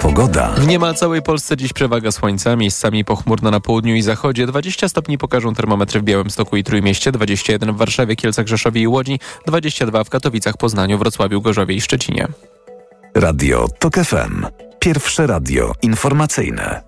Pogoda. 0.00 0.48
W 0.48 0.66
niemal 0.66 0.94
całej 0.94 1.22
Polsce 1.22 1.56
dziś 1.56 1.72
przewaga 1.72 2.12
słońca, 2.12 2.56
miejscami 2.56 3.04
pochmurno 3.04 3.50
na 3.50 3.60
południu 3.60 3.94
i 3.94 4.02
zachodzie. 4.02 4.46
20 4.46 4.88
stopni 4.88 5.18
pokażą 5.18 5.54
termometry 5.54 6.00
w 6.00 6.04
Białymstoku 6.04 6.56
i 6.56 6.64
Trójmieście, 6.64 7.12
21 7.12 7.72
w 7.72 7.76
Warszawie, 7.76 8.16
Kielcach, 8.16 8.46
Rzeszowie 8.46 8.80
i 8.80 8.86
Łodzi, 8.86 9.20
22 9.46 10.04
w 10.04 10.10
Katowicach, 10.10 10.56
Poznaniu, 10.56 10.98
Wrocławiu, 10.98 11.40
Gorzowie 11.40 11.74
i 11.74 11.80
Szczecinie. 11.80 12.28
Radio 13.14 13.68
TOK 13.78 13.94
FM. 13.94 14.46
Pierwsze 14.78 15.26
radio 15.26 15.72
informacyjne. 15.82 16.82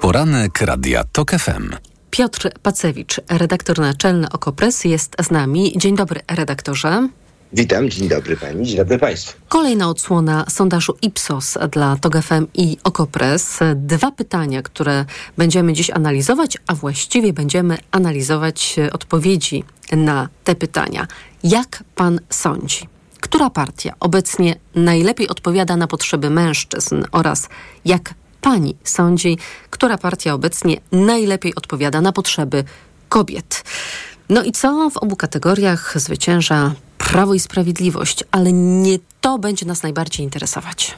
Poranek 0.00 0.60
Radia 0.60 1.04
TOK 1.12 1.30
FM. 1.30 1.91
Piotr 2.12 2.50
Pacewicz, 2.62 3.20
redaktor 3.28 3.78
naczelny 3.78 4.30
Okopres 4.32 4.84
jest 4.84 5.16
z 5.22 5.30
nami. 5.30 5.72
Dzień 5.76 5.96
dobry, 5.96 6.20
redaktorze. 6.30 7.08
Witam, 7.52 7.90
dzień 7.90 8.08
dobry 8.08 8.36
pani, 8.36 8.66
dzień 8.66 8.76
dobry 8.76 8.98
państwu. 8.98 9.40
Kolejna 9.48 9.88
odsłona 9.88 10.44
sondażu 10.48 10.94
Ipsos 11.02 11.58
dla 11.70 11.96
TOG 11.96 12.22
FM 12.22 12.46
i 12.54 12.76
Okopres. 12.84 13.58
Dwa 13.76 14.10
pytania, 14.10 14.62
które 14.62 15.04
będziemy 15.38 15.72
dziś 15.72 15.90
analizować, 15.90 16.58
a 16.66 16.74
właściwie 16.74 17.32
będziemy 17.32 17.78
analizować 17.90 18.76
odpowiedzi 18.92 19.64
na 19.92 20.28
te 20.44 20.54
pytania. 20.54 21.06
Jak 21.44 21.84
pan 21.94 22.20
sądzi? 22.30 22.88
Która 23.20 23.50
partia 23.50 23.94
obecnie 24.00 24.56
najlepiej 24.74 25.28
odpowiada 25.28 25.76
na 25.76 25.86
potrzeby 25.86 26.30
mężczyzn 26.30 27.02
oraz 27.12 27.48
jak 27.84 28.14
pani 28.42 28.76
sądzi, 28.84 29.38
która 29.70 29.98
partia 29.98 30.34
obecnie 30.34 30.76
najlepiej 30.92 31.54
odpowiada 31.54 32.00
na 32.00 32.12
potrzeby 32.12 32.64
kobiet? 33.08 33.64
No 34.28 34.42
i 34.42 34.52
co 34.52 34.90
w 34.90 34.96
obu 34.96 35.16
kategoriach 35.16 35.94
zwycięża 36.00 36.74
Prawo 36.98 37.34
i 37.34 37.40
Sprawiedliwość, 37.40 38.24
ale 38.30 38.52
nie 38.52 38.98
to 39.20 39.38
będzie 39.38 39.66
nas 39.66 39.82
najbardziej 39.82 40.24
interesować. 40.24 40.94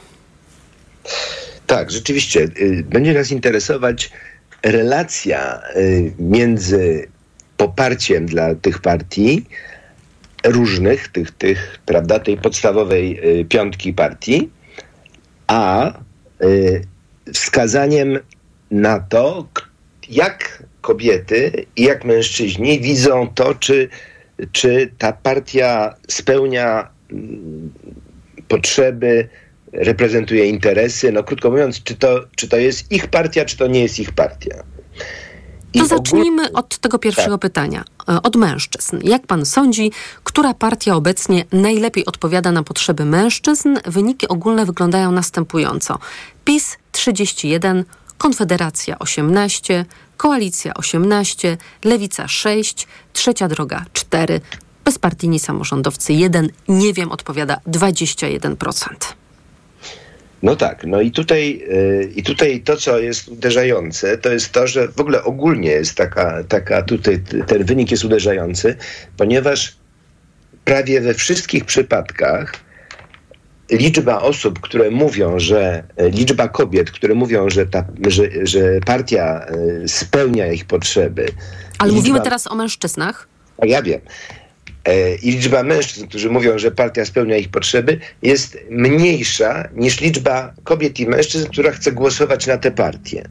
Tak, 1.67 1.91
rzeczywiście. 1.91 2.39
y, 2.39 2.85
Będzie 2.89 3.13
nas 3.13 3.31
interesować 3.31 4.11
relacja 4.63 5.61
y, 5.75 6.13
między 6.19 7.07
poparciem 7.57 8.25
dla 8.25 8.55
tych 8.55 8.79
partii 8.79 9.45
różnych, 10.43 11.07
tych, 11.07 11.31
tych, 11.31 11.79
prawda, 11.85 12.19
tej 12.19 12.37
podstawowej 12.37 13.39
y, 13.39 13.45
piątki 13.45 13.93
partii, 13.93 14.49
a 15.47 15.93
wskazaniem 17.33 18.19
na 18.71 18.99
to, 18.99 19.47
jak 20.09 20.63
kobiety 20.81 21.65
i 21.75 21.83
jak 21.83 22.05
mężczyźni 22.05 22.81
widzą 22.81 23.27
to, 23.35 23.55
czy, 23.55 23.89
czy 24.51 24.91
ta 24.97 25.13
partia 25.13 25.95
spełnia 26.07 26.89
mm, 27.11 27.71
potrzeby, 28.47 29.29
reprezentuje 29.73 30.45
interesy. 30.45 31.11
No 31.11 31.23
krótko 31.23 31.49
mówiąc, 31.49 31.83
czy 31.83 31.95
to, 31.95 32.19
czy 32.35 32.47
to 32.47 32.57
jest 32.57 32.91
ich 32.91 33.07
partia, 33.07 33.45
czy 33.45 33.57
to 33.57 33.67
nie 33.67 33.81
jest 33.81 33.99
ich 33.99 34.11
partia. 34.11 34.63
To 35.79 35.85
zacznijmy 35.85 36.51
od 36.51 36.77
tego 36.77 36.99
pierwszego 36.99 37.37
pytania. 37.37 37.83
E, 38.09 38.21
Od 38.21 38.35
mężczyzn. 38.35 38.99
Jak 39.03 39.27
pan 39.27 39.45
sądzi, 39.45 39.91
która 40.23 40.53
partia 40.53 40.95
obecnie 40.95 41.45
najlepiej 41.51 42.05
odpowiada 42.05 42.51
na 42.51 42.63
potrzeby 42.63 43.05
mężczyzn? 43.05 43.77
Wyniki 43.85 44.27
ogólne 44.27 44.65
wyglądają 44.65 45.11
następująco. 45.11 45.99
PiS 46.45 46.77
31, 46.95 47.83
Konfederacja 48.17 48.99
18, 48.99 49.85
Koalicja 50.17 50.73
18, 50.73 51.57
Lewica 51.83 52.27
6, 52.27 52.87
Trzecia 53.13 53.47
Droga 53.47 53.85
4, 53.93 54.41
bezpartyjni 54.85 55.39
samorządowcy 55.39 56.13
1, 56.13 56.49
nie 56.67 56.93
wiem, 56.93 57.11
odpowiada 57.11 57.57
21%. 57.67 58.85
No 60.43 60.55
tak, 60.55 60.85
no 60.87 61.01
i 61.01 61.11
tutaj, 61.11 61.63
y, 61.71 62.11
i 62.15 62.23
tutaj 62.23 62.61
to, 62.61 62.77
co 62.77 62.99
jest 62.99 63.27
uderzające, 63.27 64.17
to 64.17 64.31
jest 64.31 64.51
to, 64.51 64.67
że 64.67 64.87
w 64.87 64.99
ogóle 64.99 65.23
ogólnie 65.23 65.69
jest 65.69 65.95
taka, 65.95 66.43
taka 66.43 66.81
tutaj 66.81 67.23
ten 67.47 67.63
wynik 67.63 67.91
jest 67.91 68.05
uderzający, 68.05 68.75
ponieważ 69.17 69.75
prawie 70.65 71.01
we 71.01 71.13
wszystkich 71.13 71.65
przypadkach 71.65 72.64
liczba 73.71 74.21
osób, 74.21 74.59
które 74.59 74.91
mówią, 74.91 75.39
że 75.39 75.83
liczba 75.97 76.47
kobiet, 76.47 76.91
które 76.91 77.15
mówią, 77.15 77.49
że, 77.49 77.65
ta, 77.65 77.85
że, 78.07 78.23
że 78.43 78.79
partia 78.85 79.45
y, 79.83 79.87
spełnia 79.87 80.47
ich 80.51 80.65
potrzeby. 80.65 81.25
Ale 81.77 81.91
liczba- 81.91 81.95
mówimy 81.95 82.21
teraz 82.21 82.47
o 82.47 82.55
mężczyznach. 82.55 83.27
a 83.61 83.65
ja 83.65 83.81
wiem. 83.81 84.01
E, 84.85 85.15
I 85.15 85.31
liczba 85.31 85.63
mężczyzn, 85.63 86.07
którzy 86.07 86.29
mówią, 86.29 86.59
że 86.59 86.71
partia 86.71 87.05
spełnia 87.05 87.37
ich 87.37 87.49
potrzeby, 87.49 87.99
jest 88.21 88.57
mniejsza 88.69 89.67
niż 89.75 90.01
liczba 90.01 90.53
kobiet 90.63 90.99
i 90.99 91.07
mężczyzn, 91.07 91.47
która 91.47 91.71
chce 91.71 91.91
głosować 91.91 92.47
na 92.47 92.57
tę 92.57 92.71
partię. 92.71 93.23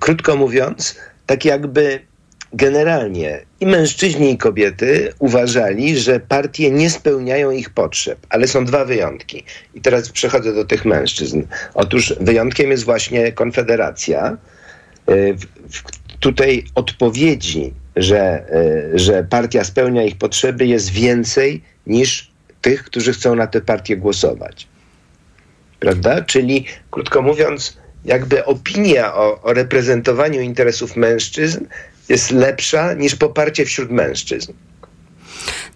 Krótko 0.00 0.36
mówiąc, 0.36 0.96
tak 1.26 1.44
jakby 1.44 2.00
generalnie 2.52 3.40
i 3.60 3.66
mężczyźni, 3.66 4.30
i 4.32 4.38
kobiety 4.38 5.12
uważali, 5.18 5.98
że 5.98 6.20
partie 6.20 6.70
nie 6.70 6.90
spełniają 6.90 7.50
ich 7.50 7.70
potrzeb, 7.70 8.18
ale 8.28 8.48
są 8.48 8.64
dwa 8.64 8.84
wyjątki. 8.84 9.44
I 9.74 9.80
teraz 9.80 10.10
przechodzę 10.10 10.54
do 10.54 10.64
tych 10.64 10.84
mężczyzn. 10.84 11.42
Otóż 11.74 12.14
wyjątkiem 12.20 12.70
jest 12.70 12.84
właśnie 12.84 13.32
Konfederacja. 13.32 14.36
E, 15.06 15.32
w- 15.34 15.46
w- 15.70 16.06
Tutaj 16.20 16.64
odpowiedzi, 16.74 17.72
że, 17.96 18.20
e, 18.94 18.98
że 18.98 19.24
partia 19.30 19.64
spełnia 19.64 20.02
ich 20.02 20.18
potrzeby, 20.18 20.66
jest 20.66 20.90
więcej 20.90 21.62
niż 21.86 22.30
tych, 22.62 22.84
którzy 22.84 23.12
chcą 23.12 23.34
na 23.34 23.46
tę 23.46 23.60
partię 23.60 23.96
głosować. 23.96 24.66
Prawda? 25.80 26.22
Czyli, 26.22 26.64
krótko 26.90 27.22
mówiąc, 27.22 27.76
jakby 28.04 28.44
opinia 28.44 29.14
o, 29.14 29.42
o 29.42 29.52
reprezentowaniu 29.52 30.40
interesów 30.40 30.96
mężczyzn 30.96 31.64
jest 32.08 32.30
lepsza 32.30 32.94
niż 32.94 33.16
poparcie 33.16 33.64
wśród 33.64 33.90
mężczyzn. 33.90 34.52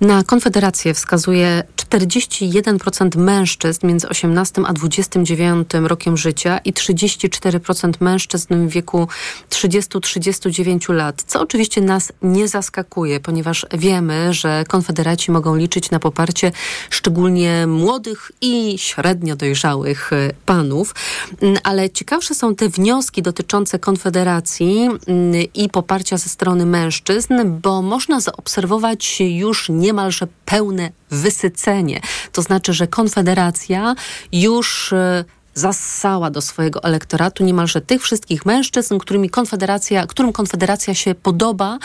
Na 0.00 0.24
Konfederację 0.24 0.94
wskazuje 0.94 1.62
41% 1.76 3.16
mężczyzn 3.16 3.86
między 3.86 4.08
18 4.08 4.62
a 4.66 4.72
29 4.72 5.68
rokiem 5.82 6.16
życia 6.16 6.58
i 6.58 6.72
34% 6.72 7.92
mężczyzn 8.00 8.68
w 8.68 8.70
wieku 8.70 9.08
30-39 9.50 10.94
lat, 10.94 11.24
co 11.26 11.40
oczywiście 11.40 11.80
nas 11.80 12.12
nie 12.22 12.48
zaskakuje, 12.48 13.20
ponieważ 13.20 13.66
wiemy, 13.72 14.34
że 14.34 14.64
konfederaci 14.68 15.30
mogą 15.30 15.56
liczyć 15.56 15.90
na 15.90 15.98
poparcie 15.98 16.52
szczególnie 16.90 17.66
młodych 17.66 18.32
i 18.40 18.78
średnio 18.78 19.36
dojrzałych 19.36 20.12
y, 20.12 20.34
panów. 20.46 20.94
Mm, 21.42 21.58
Ale 21.64 21.90
ciekawsze 21.90 22.34
są 22.34 22.54
te 22.54 22.68
wnioski 22.68 23.22
dotyczące 23.22 23.78
Konfederacji 23.78 24.88
mm, 25.06 25.32
i 25.54 25.68
poparcia 25.68 26.16
ze 26.16 26.28
strony 26.28 26.66
mężczyzn, 26.66 27.34
bo 27.62 27.82
można 27.82 28.20
zaobserwować 28.20 29.20
już 29.20 29.59
niemalże 29.68 30.26
pełne 30.44 30.90
wysycenie. 31.10 32.00
To 32.32 32.42
znaczy, 32.42 32.72
że 32.72 32.86
Konfederacja 32.86 33.94
już 34.32 34.92
y, 34.92 35.24
zassała 35.54 36.30
do 36.30 36.40
swojego 36.40 36.82
elektoratu 36.82 37.44
niemalże 37.44 37.80
tych 37.80 38.02
wszystkich 38.02 38.46
mężczyzn, 38.46 38.98
którymi 38.98 39.30
Konfederacja, 39.30 40.06
którym 40.06 40.32
Konfederacja 40.32 40.94
się 40.94 41.14
podoba 41.14 41.78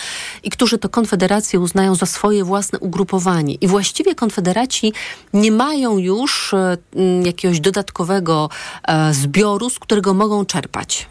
i 0.43 0.49
którzy 0.49 0.77
to 0.77 0.89
Konfederację 0.89 1.59
uznają 1.59 1.95
za 1.95 2.05
swoje 2.05 2.43
własne 2.43 2.79
ugrupowanie. 2.79 3.55
I 3.55 3.67
właściwie 3.67 4.15
Konfederaci 4.15 4.93
nie 5.33 5.51
mają 5.51 5.97
już 5.97 6.53
e, 6.53 6.77
jakiegoś 7.25 7.59
dodatkowego 7.59 8.49
e, 8.87 9.13
zbioru, 9.13 9.69
z 9.69 9.79
którego 9.79 10.13
mogą 10.13 10.45
czerpać. 10.45 11.07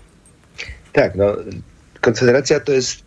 Tak, 0.92 1.14
no, 1.14 1.24
Konfederacja 2.00 2.60
to 2.60 2.72
jest, 2.72 3.03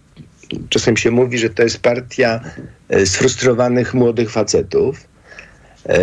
czasem 0.69 0.97
się 0.97 1.11
mówi, 1.11 1.37
że 1.37 1.49
to 1.49 1.63
jest 1.63 1.79
partia 1.79 2.41
e, 2.89 3.05
sfrustrowanych 3.05 3.93
młodych 3.93 4.31
facetów, 4.31 5.07
e, 5.85 5.97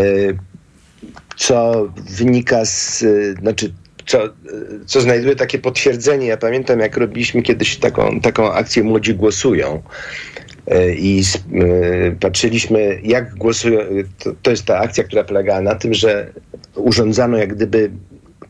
co 1.36 1.88
wynika 2.10 2.64
z, 2.64 3.02
e, 3.02 3.32
znaczy, 3.40 3.72
co, 4.06 4.18
co 4.86 5.00
znajduje 5.00 5.36
takie 5.36 5.58
potwierdzenie. 5.58 6.26
Ja 6.26 6.36
pamiętam, 6.36 6.80
jak 6.80 6.96
robiliśmy 6.96 7.42
kiedyś 7.42 7.76
taką, 7.76 8.20
taką 8.20 8.52
akcję 8.52 8.82
Młodzi 8.82 9.14
Głosują 9.14 9.82
i 10.96 11.22
patrzyliśmy, 12.20 13.00
jak 13.02 13.34
głosują. 13.34 13.80
To, 14.18 14.34
to 14.42 14.50
jest 14.50 14.64
ta 14.64 14.78
akcja, 14.78 15.04
która 15.04 15.24
polegała 15.24 15.60
na 15.60 15.74
tym, 15.74 15.94
że 15.94 16.32
urządzano 16.74 17.36
jak 17.36 17.54
gdyby 17.54 17.90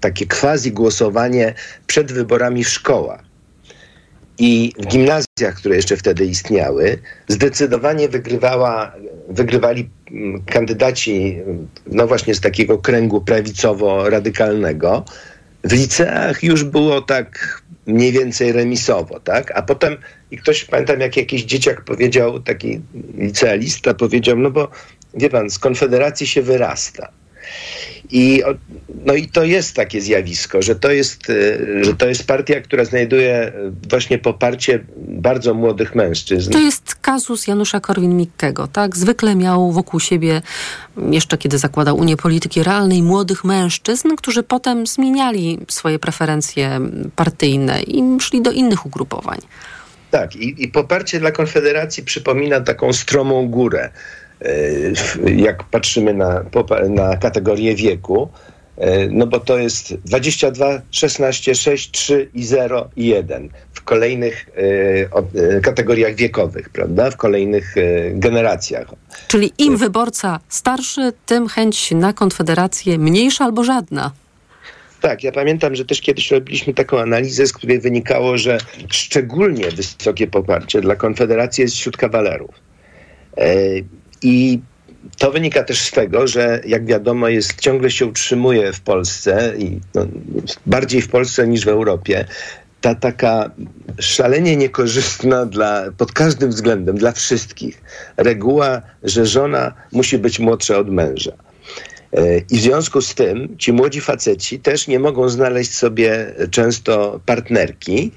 takie 0.00 0.26
quasi 0.26 0.72
głosowanie 0.72 1.54
przed 1.87 2.12
wyborami 2.12 2.64
w 2.64 2.68
szkołach. 2.68 3.34
I 4.38 4.73
w 4.79 4.87
gimnazjach, 4.87 5.55
które 5.57 5.77
jeszcze 5.77 5.97
wtedy 5.97 6.25
istniały, 6.25 6.99
zdecydowanie 7.29 8.09
wygrywała, 8.09 8.92
wygrywali 9.29 9.88
mm, 10.11 10.42
kandydaci, 10.42 11.40
mm, 11.47 11.68
no 11.87 12.07
właśnie 12.07 12.35
z 12.35 12.40
takiego 12.40 12.79
kręgu 12.79 13.20
prawicowo-radykalnego. 13.20 15.03
W 15.64 15.73
liceach 15.73 16.42
już 16.42 16.64
było 16.64 17.03
tak 17.03 17.62
mniej 17.87 18.12
więcej 18.12 18.53
remisowo, 18.53 19.20
tak? 19.20 19.51
A 19.51 19.62
potem, 19.62 19.97
i 20.31 20.38
ktoś, 20.38 20.64
pamiętam, 20.64 21.01
jak 21.01 21.16
jakiś 21.16 21.44
dzieciak 21.44 21.85
powiedział, 21.85 22.40
taki 22.40 22.81
licealista 23.18 23.94
powiedział, 23.94 24.37
no 24.38 24.51
bo 24.51 24.68
wie 25.14 25.31
pan, 25.31 25.51
z 25.51 25.59
Konfederacji 25.59 26.27
się 26.27 26.42
wyrasta. 26.42 27.09
I, 28.11 28.42
no 29.04 29.14
i 29.14 29.28
to 29.28 29.44
jest 29.44 29.76
takie 29.76 30.00
zjawisko, 30.00 30.62
że 30.62 30.74
to 30.74 30.90
jest, 30.92 31.30
e, 31.30 31.85
że 31.85 31.94
to 31.94 32.09
jest 32.09 32.26
partia, 32.26 32.61
która 32.61 32.85
znajduje 32.85 33.35
e, 33.35 33.52
właśnie 33.90 34.18
poparcie 34.18 34.85
bardzo 34.96 35.54
młodych 35.54 35.94
mężczyzn. 35.94 36.52
To 36.52 36.59
jest 36.59 36.94
kazus 36.94 37.46
Janusza 37.46 37.80
Korwin-Mikkego, 37.80 38.68
tak? 38.68 38.96
Zwykle 38.96 39.35
miał 39.35 39.72
wokół 39.72 40.00
siebie, 40.00 40.42
jeszcze 41.11 41.38
kiedy 41.38 41.59
zakładał 41.59 41.96
Unię 41.96 42.16
Polityki 42.16 42.62
Realnej, 42.62 43.02
młodych 43.02 43.44
mężczyzn, 43.44 44.09
którzy 44.16 44.42
potem 44.42 44.87
zmieniali 44.87 45.59
swoje 45.68 45.98
preferencje 45.98 46.80
partyjne 47.16 47.83
i 47.83 48.20
szli 48.20 48.42
do 48.42 48.50
innych 48.50 48.87
ugrupowań. 48.87 49.38
Tak, 50.11 50.37
i, 50.37 50.64
i 50.64 50.68
poparcie 50.68 51.20
dla 51.20 51.30
Konfederacji 51.30 52.02
przypomina 52.02 52.61
taką 52.61 52.92
stromą 52.92 53.48
górę. 53.48 53.90
E, 54.44 55.30
Jak 55.30 55.64
patrzymy 55.64 56.14
na, 56.14 56.44
na 56.88 57.16
kategorię 57.16 57.74
wieku, 57.74 58.28
e, 58.76 59.09
no 59.09 59.26
bo 59.26 59.40
to 59.40 59.59
jest 59.59 59.94
22, 59.94 60.83
16, 60.90 61.54
6, 61.54 61.90
3 61.90 62.28
i 62.35 62.44
0 62.44 62.88
i 62.96 63.07
1 63.07 63.48
w 63.72 63.83
kolejnych 63.83 64.50
e, 65.54 65.61
kategoriach 65.61 66.14
wiekowych, 66.14 66.68
prawda? 66.68 67.11
W 67.11 67.16
kolejnych 67.16 67.74
generacjach. 68.12 68.87
Czyli 69.28 69.52
im 69.59 69.76
wyborca 69.76 70.40
starszy, 70.48 71.12
tym 71.26 71.48
chęć 71.48 71.90
na 71.90 72.12
konfederację 72.12 72.98
mniejsza 72.98 73.44
albo 73.44 73.64
żadna. 73.64 74.12
Tak, 75.00 75.24
ja 75.24 75.33
pamiętam, 75.33 75.74
że 75.74 75.85
też 75.85 76.00
kiedyś 76.00 76.30
robiliśmy 76.30 76.74
taką 76.74 77.00
analizę, 77.00 77.46
z 77.46 77.52
której 77.52 77.80
wynikało, 77.80 78.38
że 78.38 78.59
szczególnie 78.88 79.70
wysokie 79.70 80.26
poparcie 80.26 80.80
dla 80.80 80.96
Konfederacji 80.96 81.62
jest 81.62 81.74
wśród 81.74 81.96
kawalerów. 81.96 82.50
I 84.25 84.61
to 85.19 85.33
wynika 85.33 85.65
też 85.65 85.81
z 85.81 85.91
tego, 85.91 86.27
że 86.27 86.61
jak 86.67 86.87
wiadomo, 86.87 87.29
jest, 87.29 87.61
ciągle 87.61 87.91
się 87.91 88.07
utrzymuje 88.07 88.73
w 88.73 88.81
Polsce 88.81 89.55
i 89.59 89.81
no, 89.95 90.07
bardziej 90.67 91.03
w 91.03 91.09
Polsce 91.09 91.49
niż 91.49 91.65
w 91.65 91.69
Europie 91.69 92.25
ta 92.81 92.95
taka 92.95 93.51
szalenie 93.99 94.57
niekorzystna 94.57 95.47
dla, 95.47 95.85
pod 95.99 96.13
każdym 96.13 96.51
względem 96.51 96.97
dla 96.97 97.13
wszystkich 97.13 97.83
reguła, 98.17 98.83
że 99.03 99.27
żona 99.27 99.73
musi 99.93 100.19
być 100.19 100.39
młodsza 100.39 100.79
od 100.79 100.91
męża. 100.91 101.33
E, 102.13 102.39
I 102.39 102.59
w 102.59 102.63
związku 102.63 103.01
z 103.01 103.15
tym 103.15 103.57
ci 103.59 103.73
młodzi 103.73 104.01
faceci 104.01 104.59
też 104.59 104.89
nie 104.89 104.99
mogą 104.99 105.29
znaleźć 105.29 105.75
sobie 105.75 106.35
często 106.51 107.21
partnerki, 107.27 108.13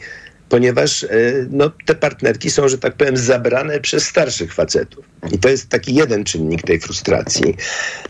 ponieważ 0.49 1.03
e, 1.03 1.07
no, 1.49 1.71
te 1.85 1.95
partnerki 1.95 2.49
są, 2.49 2.67
że 2.67 2.77
tak 2.77 2.95
powiem, 2.95 3.17
zabrane 3.17 3.79
przez 3.79 4.05
starszych 4.05 4.53
facetów. 4.53 5.05
I 5.31 5.39
to 5.39 5.49
jest 5.49 5.69
taki 5.69 5.95
jeden 5.95 6.23
czynnik 6.23 6.61
tej 6.61 6.79
frustracji. 6.79 7.55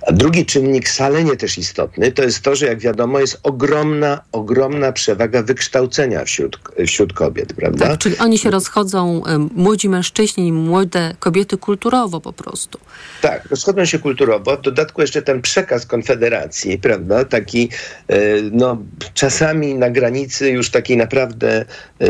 A 0.07 0.11
drugi 0.11 0.45
czynnik, 0.45 0.87
szalenie 0.87 1.35
też 1.35 1.57
istotny, 1.57 2.11
to 2.11 2.23
jest 2.23 2.41
to, 2.41 2.55
że 2.55 2.65
jak 2.65 2.79
wiadomo, 2.79 3.19
jest 3.19 3.39
ogromna, 3.43 4.21
ogromna 4.31 4.91
przewaga 4.91 5.43
wykształcenia 5.43 6.25
wśród, 6.25 6.59
wśród 6.87 7.13
kobiet, 7.13 7.53
prawda? 7.53 7.87
Tak, 7.87 7.97
czyli 7.97 8.17
oni 8.17 8.37
się 8.37 8.51
rozchodzą, 8.51 9.23
młodzi 9.55 9.89
mężczyźni, 9.89 10.51
młode 10.51 11.15
kobiety 11.19 11.57
kulturowo 11.57 12.21
po 12.21 12.33
prostu. 12.33 12.79
Tak, 13.21 13.45
rozchodzą 13.45 13.85
się 13.85 13.99
kulturowo. 13.99 14.57
W 14.57 14.61
dodatku 14.61 15.01
jeszcze 15.01 15.21
ten 15.21 15.41
przekaz 15.41 15.85
Konfederacji, 15.85 16.77
prawda? 16.77 17.25
Taki, 17.25 17.69
e, 18.07 18.17
no, 18.51 18.77
czasami 19.13 19.75
na 19.75 19.89
granicy 19.89 20.49
już 20.49 20.69
takiej 20.69 20.97
naprawdę 20.97 21.65
e, 21.99 22.07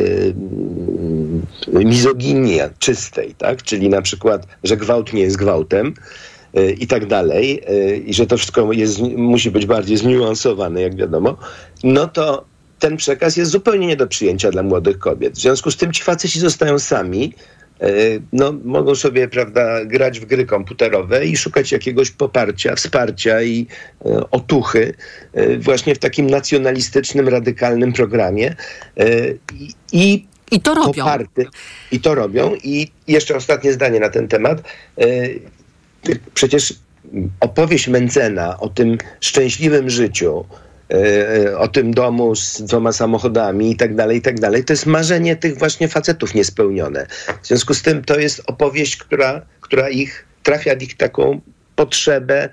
mizoginii 1.67 2.59
czystej, 2.79 3.35
tak? 3.37 3.63
Czyli 3.63 3.89
na 3.89 4.01
przykład, 4.01 4.47
że 4.63 4.77
gwałt 4.77 5.13
nie 5.13 5.21
jest 5.21 5.37
gwałtem 5.37 5.93
e, 6.53 6.71
i 6.71 6.87
tak 6.87 7.05
dalej, 7.05 7.63
i 8.05 8.13
że 8.13 8.27
to 8.27 8.37
wszystko 8.37 8.73
jest, 8.73 8.99
musi 9.01 9.51
być 9.51 9.65
bardziej 9.65 9.97
zniuansowane, 9.97 10.81
jak 10.81 10.95
wiadomo, 10.95 11.37
no 11.83 12.07
to 12.07 12.45
ten 12.79 12.97
przekaz 12.97 13.37
jest 13.37 13.51
zupełnie 13.51 13.87
nie 13.87 13.95
do 13.95 14.07
przyjęcia 14.07 14.51
dla 14.51 14.63
młodych 14.63 14.99
kobiet. 14.99 15.33
W 15.33 15.41
związku 15.41 15.71
z 15.71 15.77
tym 15.77 15.93
ci 15.93 16.03
faceci 16.03 16.39
zostają 16.39 16.79
sami, 16.79 17.33
no, 18.33 18.53
mogą 18.63 18.95
sobie, 18.95 19.27
prawda, 19.27 19.85
grać 19.85 20.19
w 20.19 20.25
gry 20.25 20.45
komputerowe 20.45 21.25
i 21.25 21.37
szukać 21.37 21.71
jakiegoś 21.71 22.11
poparcia, 22.11 22.75
wsparcia 22.75 23.41
i 23.41 23.67
e, 24.05 24.31
otuchy 24.31 24.93
e, 25.33 25.57
właśnie 25.57 25.95
w 25.95 25.99
takim 25.99 26.29
nacjonalistycznym, 26.29 27.27
radykalnym 27.27 27.93
programie. 27.93 28.55
E, 28.97 29.05
i, 29.53 29.73
i 29.91 30.27
I 30.51 30.61
to 30.61 30.75
robią. 30.75 30.93
Poparty, 30.93 31.45
I 31.91 31.99
to 31.99 32.15
robią. 32.15 32.55
I 32.63 32.91
jeszcze 33.07 33.35
ostatnie 33.35 33.73
zdanie 33.73 33.99
na 33.99 34.09
ten 34.09 34.27
temat. 34.27 34.61
E, 34.97 35.03
Przecież 36.33 36.73
opowieść 37.39 37.87
Mencena 37.87 38.59
o 38.59 38.69
tym 38.69 38.97
szczęśliwym 39.21 39.89
życiu, 39.89 40.45
e, 40.45 40.66
o 41.57 41.67
tym 41.67 41.93
domu 41.93 42.35
z 42.35 42.61
dwoma 42.61 42.91
samochodami 42.91 43.71
i 43.71 43.75
tak 43.75 43.95
dalej, 43.95 44.17
i 44.17 44.21
tak 44.21 44.39
dalej, 44.39 44.65
to 44.65 44.73
jest 44.73 44.85
marzenie 44.85 45.35
tych 45.35 45.57
właśnie 45.57 45.87
facetów 45.87 46.33
niespełnione. 46.33 47.07
W 47.41 47.47
związku 47.47 47.73
z 47.73 47.81
tym 47.81 48.03
to 48.03 48.19
jest 48.19 48.41
opowieść, 48.47 48.97
która, 48.97 49.41
która 49.61 49.89
ich 49.89 50.25
trafia 50.43 50.73
ich 50.73 50.97
taką 50.97 51.41
potrzebę, 51.75 52.49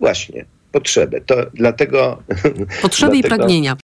właśnie, 0.00 0.44
potrzebę. 0.72 1.20
To 1.20 1.36
dlatego... 1.54 2.22
Potrzeby 2.82 3.16
i 3.16 3.20
dlatego- 3.20 3.36
pragnienia. 3.36 3.76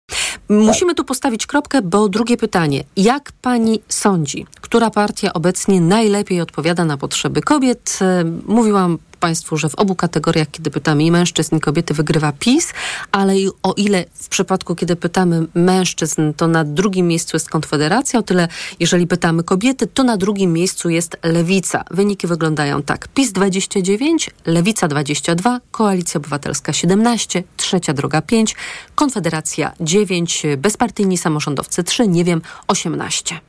Musimy 0.48 0.94
tu 0.94 1.04
postawić 1.04 1.46
kropkę, 1.46 1.82
bo 1.82 2.08
drugie 2.08 2.36
pytanie. 2.36 2.84
Jak 2.96 3.32
pani 3.42 3.80
sądzi, 3.88 4.46
która 4.60 4.90
partia 4.90 5.32
obecnie 5.32 5.80
najlepiej 5.80 6.40
odpowiada 6.40 6.84
na 6.84 6.96
potrzeby 6.96 7.40
kobiet? 7.40 7.98
E, 8.02 8.24
Mówiłam 8.46 8.98
Państwu, 9.22 9.56
że 9.56 9.68
w 9.68 9.74
obu 9.74 9.94
kategoriach, 9.94 10.50
kiedy 10.50 10.70
pytamy 10.70 11.04
i 11.04 11.10
mężczyzn, 11.10 11.56
i 11.56 11.60
kobiety, 11.60 11.94
wygrywa 11.94 12.32
PiS, 12.38 12.72
ale 13.12 13.38
i 13.38 13.48
o 13.62 13.74
ile 13.76 14.04
w 14.14 14.28
przypadku, 14.28 14.74
kiedy 14.74 14.96
pytamy 14.96 15.46
mężczyzn, 15.54 16.32
to 16.36 16.48
na 16.48 16.64
drugim 16.64 17.06
miejscu 17.08 17.36
jest 17.36 17.50
Konfederacja, 17.50 18.18
o 18.18 18.22
tyle 18.22 18.48
jeżeli 18.80 19.06
pytamy 19.06 19.42
kobiety, 19.42 19.86
to 19.86 20.04
na 20.04 20.16
drugim 20.16 20.52
miejscu 20.52 20.90
jest 20.90 21.16
Lewica. 21.22 21.84
Wyniki 21.90 22.26
wyglądają 22.26 22.82
tak. 22.82 23.08
PiS 23.08 23.32
29, 23.32 24.30
Lewica 24.46 24.88
22, 24.88 25.60
Koalicja 25.70 26.18
Obywatelska 26.18 26.72
17, 26.72 27.42
Trzecia 27.56 27.92
Droga 27.92 28.22
5, 28.22 28.56
Konfederacja 28.94 29.72
9, 29.80 30.42
bezpartyjni 30.58 31.18
samorządowcy 31.18 31.84
3, 31.84 32.08
nie 32.08 32.24
wiem, 32.24 32.42
18. 32.68 33.40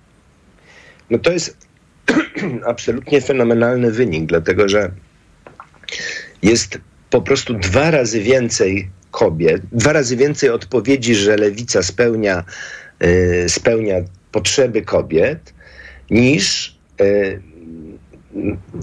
No 1.10 1.20
to 1.20 1.32
jest 1.32 1.58
absolutnie 2.72 3.22
fenomenalny 3.22 3.92
wynik, 3.92 4.26
dlatego 4.26 4.70
że 4.70 4.92
jest 6.42 6.80
po 7.10 7.22
prostu 7.22 7.54
dwa 7.54 7.92
razy 7.92 8.22
więcej 8.22 8.90
kobiet, 9.12 9.62
dwa 9.72 9.94
razy 9.94 10.16
więcej 10.18 10.50
odpowiedzi, 10.50 11.16
że 11.16 11.38
lewica 11.38 11.84
spełnia, 11.84 12.44
y, 13.04 13.46
spełnia 13.50 13.96
potrzeby 14.32 14.82
kobiet, 14.82 15.54
niż, 16.10 16.78
y, 17.02 17.42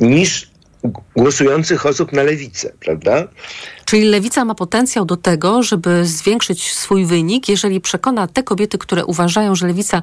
niż 0.00 0.50
głosujących 1.16 1.86
osób 1.86 2.12
na 2.12 2.22
lewicę, 2.22 2.72
prawda? 2.80 3.28
Czyli 3.84 4.04
lewica 4.04 4.44
ma 4.44 4.54
potencjał 4.54 5.04
do 5.04 5.16
tego, 5.16 5.62
żeby 5.62 6.06
zwiększyć 6.06 6.72
swój 6.72 7.06
wynik, 7.06 7.48
jeżeli 7.48 7.80
przekona 7.80 8.26
te 8.26 8.42
kobiety, 8.42 8.78
które 8.78 9.04
uważają, 9.04 9.54
że 9.54 9.66
lewica 9.66 10.02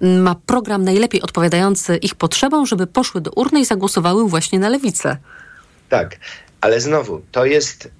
ma 0.00 0.34
program 0.46 0.84
najlepiej 0.84 1.22
odpowiadający 1.22 1.96
ich 1.96 2.14
potrzebom, 2.14 2.66
żeby 2.66 2.86
poszły 2.86 3.20
do 3.20 3.30
urny 3.30 3.60
i 3.60 3.64
zagłosowały 3.64 4.28
właśnie 4.28 4.58
na 4.58 4.68
lewicę. 4.68 5.16
Tak, 5.88 6.16
ale 6.60 6.80
znowu, 6.80 7.22
to 7.32 7.44
jest. 7.46 7.90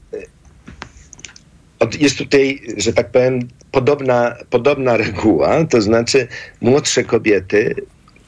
od- 1.78 2.00
Jest 2.00 2.18
tutaj, 2.18 2.60
że 2.76 2.92
tak 2.92 3.10
powiem, 3.10 3.48
podobna, 3.72 4.36
podobna 4.50 4.96
reguła, 4.96 5.64
to 5.64 5.80
znaczy 5.82 6.28
młodsze 6.60 7.04
kobiety 7.04 7.74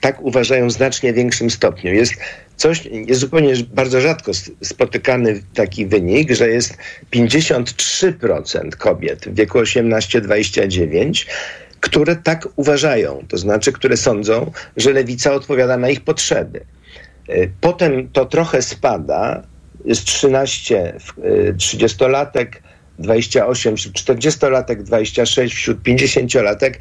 tak 0.00 0.22
uważają 0.22 0.66
w 0.66 0.72
znacznie 0.72 1.12
większym 1.12 1.50
stopniu. 1.50 1.94
Jest 1.94 2.12
coś, 2.56 2.86
jest 2.86 3.20
zupełnie 3.20 3.54
bardzo 3.74 4.00
rzadko 4.00 4.32
spotykany 4.62 5.42
taki 5.54 5.86
wynik, 5.86 6.30
że 6.32 6.48
jest 6.48 6.76
53% 7.10 8.76
kobiet 8.76 9.24
w 9.24 9.34
wieku 9.34 9.58
18-29, 9.58 11.26
które 11.80 12.16
tak 12.16 12.48
uważają, 12.56 13.24
to 13.28 13.38
znaczy, 13.38 13.72
które 13.72 13.96
sądzą, 13.96 14.52
że 14.76 14.92
lewica 14.92 15.32
odpowiada 15.32 15.76
na 15.76 15.88
ich 15.90 16.00
potrzeby. 16.00 16.60
Y, 17.30 17.50
Potem 17.60 18.08
to 18.12 18.26
trochę 18.26 18.62
spada, 18.62 19.42
jest 19.84 20.04
13 20.04 20.94
w- 21.00 21.18
y, 21.24 21.54
30-latek, 21.56 22.46
28 22.98 23.76
wśród 23.76 23.94
40-latek, 23.94 24.82
26 24.82 25.54
wśród 25.54 25.82
50-latek, 25.82 26.74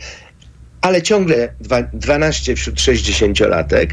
ale 0.81 1.01
ciągle 1.01 1.53
dwa- 1.61 1.89
12 1.93 2.55
wśród 2.55 2.75
60-latek. 2.79 3.87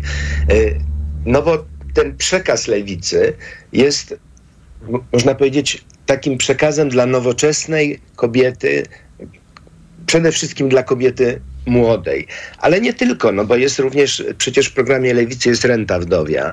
Y, 0.53 0.81
No 1.27 1.43
bo 1.43 1.65
ten 1.95 2.17
przekaz 2.17 2.69
lewicy 2.69 3.33
jest, 3.73 4.15
można 5.13 5.35
powiedzieć, 5.35 5.85
takim 6.07 6.39
przekazem 6.39 6.89
dla 6.89 7.07
nowoczesnej 7.07 8.01
kobiety, 8.17 8.87
przede 10.07 10.33
wszystkim 10.33 10.69
dla 10.69 10.83
kobiety 10.83 11.41
młodej. 11.67 12.27
Ale 12.59 12.81
nie 12.81 12.93
tylko, 12.95 13.33
no 13.33 13.45
bo 13.45 13.57
jest 13.57 13.79
również, 13.79 14.25
przecież 14.39 14.67
w 14.67 14.73
programie 14.73 15.15
Lewicy 15.15 15.49
jest 15.49 15.65
renta 15.65 15.99
wdowia, 15.99 16.53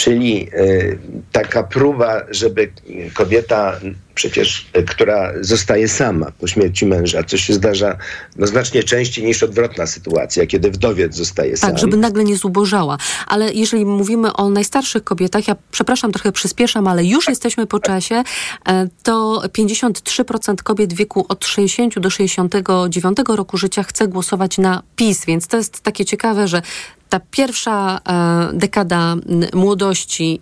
czyli 0.00 0.48
y, 0.54 0.98
taka 1.32 1.62
próba, 1.62 2.22
żeby 2.30 2.72
kobieta 3.14 3.80
przecież, 4.14 4.66
y, 4.76 4.82
która 4.82 5.32
zostaje 5.40 5.88
sama 5.88 6.32
po 6.40 6.46
śmierci 6.46 6.86
męża, 6.86 7.22
co 7.22 7.36
się 7.36 7.54
zdarza 7.54 7.96
no, 8.36 8.46
znacznie 8.46 8.82
częściej 8.82 9.24
niż 9.24 9.42
odwrotna 9.42 9.86
sytuacja, 9.86 10.46
kiedy 10.46 10.70
wdowiec 10.70 11.14
zostaje 11.14 11.56
sam. 11.56 11.70
Tak, 11.70 11.78
żeby 11.78 11.96
nagle 11.96 12.24
nie 12.24 12.36
zubożała. 12.36 12.98
Ale 13.26 13.52
jeżeli 13.52 13.86
mówimy 13.86 14.32
o 14.32 14.50
najstarszych 14.50 15.04
kobietach, 15.04 15.48
ja 15.48 15.56
przepraszam, 15.70 16.12
trochę 16.12 16.32
przyspieszam, 16.32 16.86
ale 16.88 17.04
już 17.04 17.28
jesteśmy 17.28 17.66
po 17.66 17.80
czasie, 17.80 18.22
e, 18.68 18.88
to 19.02 19.42
53% 19.52 20.62
kobiet 20.62 20.94
w 20.94 20.96
wieku 20.96 21.26
od 21.28 21.44
60 21.44 21.98
do 21.98 22.10
69 22.10 23.18
roku 23.36 23.56
życia 23.56 23.82
chce 23.82 24.08
głosować 24.08 24.58
na 24.58 24.82
PiS, 24.96 25.24
więc 25.24 25.46
to 25.46 25.56
jest 25.56 25.80
takie 25.80 26.04
ciekawe, 26.04 26.48
że 26.48 26.62
ta 27.10 27.20
pierwsza 27.30 28.00
e, 28.08 28.50
dekada 28.52 29.16
młodości, 29.54 30.40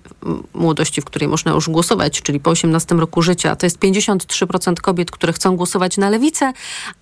młodości, 0.55 1.01
w 1.01 1.05
której 1.05 1.29
można 1.29 1.53
już 1.53 1.69
głosować, 1.69 2.23
czyli 2.23 2.41
po 2.41 2.51
18 2.51 2.95
roku 2.95 3.23
życia, 3.23 3.57
to 3.57 3.67
jest 3.67 3.79
53% 3.79 4.75
kobiet, 4.75 5.11
które 5.11 5.33
chcą 5.33 5.57
głosować 5.57 5.97
na 5.97 6.11
lewicę, 6.11 6.53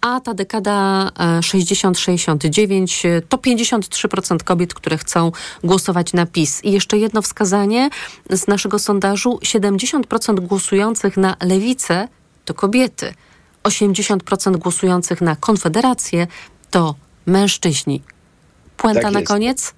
a 0.00 0.20
ta 0.20 0.35
dekada 0.35 1.09
e, 1.18 1.40
60-69 1.40 3.09
e, 3.09 3.22
to 3.22 3.37
53% 3.37 4.44
kobiet, 4.44 4.74
które 4.74 4.98
chcą 4.98 5.33
głosować 5.64 6.12
na 6.12 6.26
PiS. 6.26 6.64
I 6.64 6.72
jeszcze 6.72 6.98
jedno 6.98 7.22
wskazanie 7.22 7.90
z 8.31 8.48
naszego 8.48 8.79
sondażu: 8.79 9.38
70% 9.42 10.40
głosujących 10.40 11.16
na 11.16 11.37
lewicę 11.40 12.09
to 12.44 12.55
kobiety. 12.55 13.14
80% 13.64 14.57
głosujących 14.57 15.20
na 15.20 15.37
Konfederację 15.37 16.26
to 16.70 16.94
mężczyźni. 17.26 18.02
Puenta 18.76 19.00
Tak 19.00 19.12
na 19.12 19.20
jest. 19.20 19.28
koniec? 19.28 19.74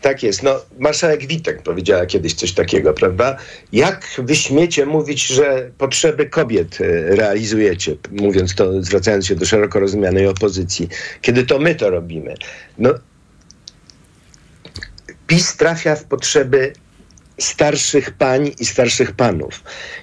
Tak 0.00 0.22
jest. 0.22 0.42
No, 0.42 0.60
marszałek 0.78 1.26
Witek 1.26 1.62
powiedziała 1.62 2.06
kiedyś 2.06 2.34
coś 2.34 2.52
takiego, 2.52 2.92
prawda? 2.92 3.36
Jak 3.72 4.06
wy 4.18 4.36
śmiecie 4.36 4.86
mówić, 4.86 5.26
że 5.26 5.70
potrzeby 5.78 6.26
kobiet 6.26 6.80
e, 6.80 6.84
realizujecie, 7.16 7.96
mówiąc 8.10 8.54
to, 8.54 8.82
zwracając 8.82 9.26
się 9.26 9.34
do 9.34 9.46
szeroko 9.46 9.80
rozumianej 9.80 10.26
opozycji, 10.26 10.88
kiedy 11.22 11.46
to 11.46 11.58
my 11.58 11.74
to 11.74 11.90
robimy? 11.90 12.34
No, 12.78 12.94
PiS 15.26 15.56
trafia 15.56 15.96
w 15.96 16.04
potrzeby 16.04 16.72
starszych 17.38 18.10
pań 18.10 18.50
i 18.58 18.64
starszych 18.64 19.12
panów. 19.12 19.62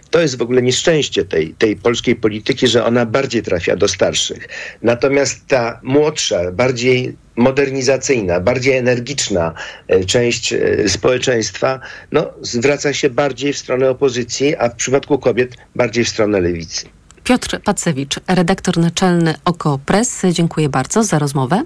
To 0.10 0.22
jest 0.22 0.38
w 0.38 0.42
ogóle 0.42 0.62
nieszczęście 0.62 1.26
tej, 1.26 1.54
tej 1.54 1.76
polskiej 1.76 2.16
polityki, 2.16 2.68
że 2.68 2.86
ona 2.86 3.06
bardziej 3.06 3.44
trafia 3.44 3.76
do 3.76 3.88
starszych. 3.88 4.48
Natomiast 4.82 5.48
ta 5.48 5.80
młodsza, 5.84 6.52
bardziej 6.52 7.18
modernizacyjna, 7.42 8.40
bardziej 8.40 8.78
energiczna 8.78 9.54
e, 9.88 10.06
część 10.06 10.54
e, 10.54 10.90
społeczeństwa 10.90 11.80
no, 12.12 12.30
zwraca 12.42 12.94
się 12.94 13.10
bardziej 13.10 13.54
w 13.54 13.58
stronę 13.58 13.90
opozycji, 13.90 14.56
a 14.56 14.70
w 14.70 14.76
przypadku 14.76 15.20
kobiet 15.20 15.58
bardziej 15.76 16.06
w 16.06 16.10
stronę 16.10 16.42
lewicy. 16.42 16.86
Piotr 17.24 17.62
Pacewicz, 17.64 18.16
redaktor 18.28 18.78
naczelny 18.78 19.36
Oko 19.46 19.80
Press. 19.86 20.22
Dziękuję 20.32 20.70
bardzo 20.70 21.04
za 21.04 21.20
rozmowę. 21.20 21.64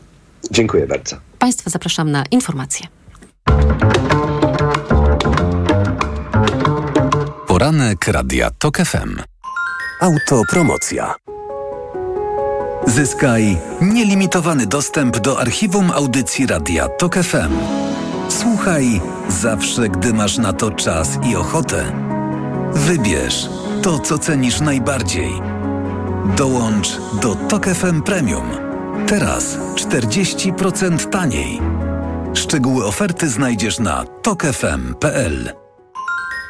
Dziękuję 0.51 0.87
bardzo. 0.87 1.15
Państwa 1.39 1.69
zapraszam 1.69 2.11
na 2.11 2.23
informacje. 2.31 2.87
Poranek 7.47 8.07
Radia 8.07 8.49
TOK 8.59 8.77
FM. 8.77 9.21
Autopromocja. 10.01 11.15
Zyskaj 12.87 13.57
nielimitowany 13.81 14.65
dostęp 14.65 15.19
do 15.19 15.39
archiwum 15.39 15.91
audycji 15.91 16.47
Radia 16.47 16.87
TOK 16.87 17.15
FM. 17.15 17.53
Słuchaj 18.29 19.01
zawsze, 19.29 19.89
gdy 19.89 20.13
masz 20.13 20.37
na 20.37 20.53
to 20.53 20.71
czas 20.71 21.09
i 21.23 21.35
ochotę. 21.35 21.91
Wybierz 22.73 23.49
to, 23.81 23.99
co 23.99 24.17
cenisz 24.17 24.61
najbardziej. 24.61 25.31
Dołącz 26.37 26.97
do 27.21 27.35
TOK 27.35 27.65
FM 27.65 28.01
Premium. 28.01 28.49
Teraz 29.07 29.57
40% 29.75 31.09
taniej. 31.09 31.61
Szczegóły 32.33 32.85
oferty 32.85 33.29
znajdziesz 33.29 33.79
na 33.79 34.03
tokefm.pl. 34.05 35.51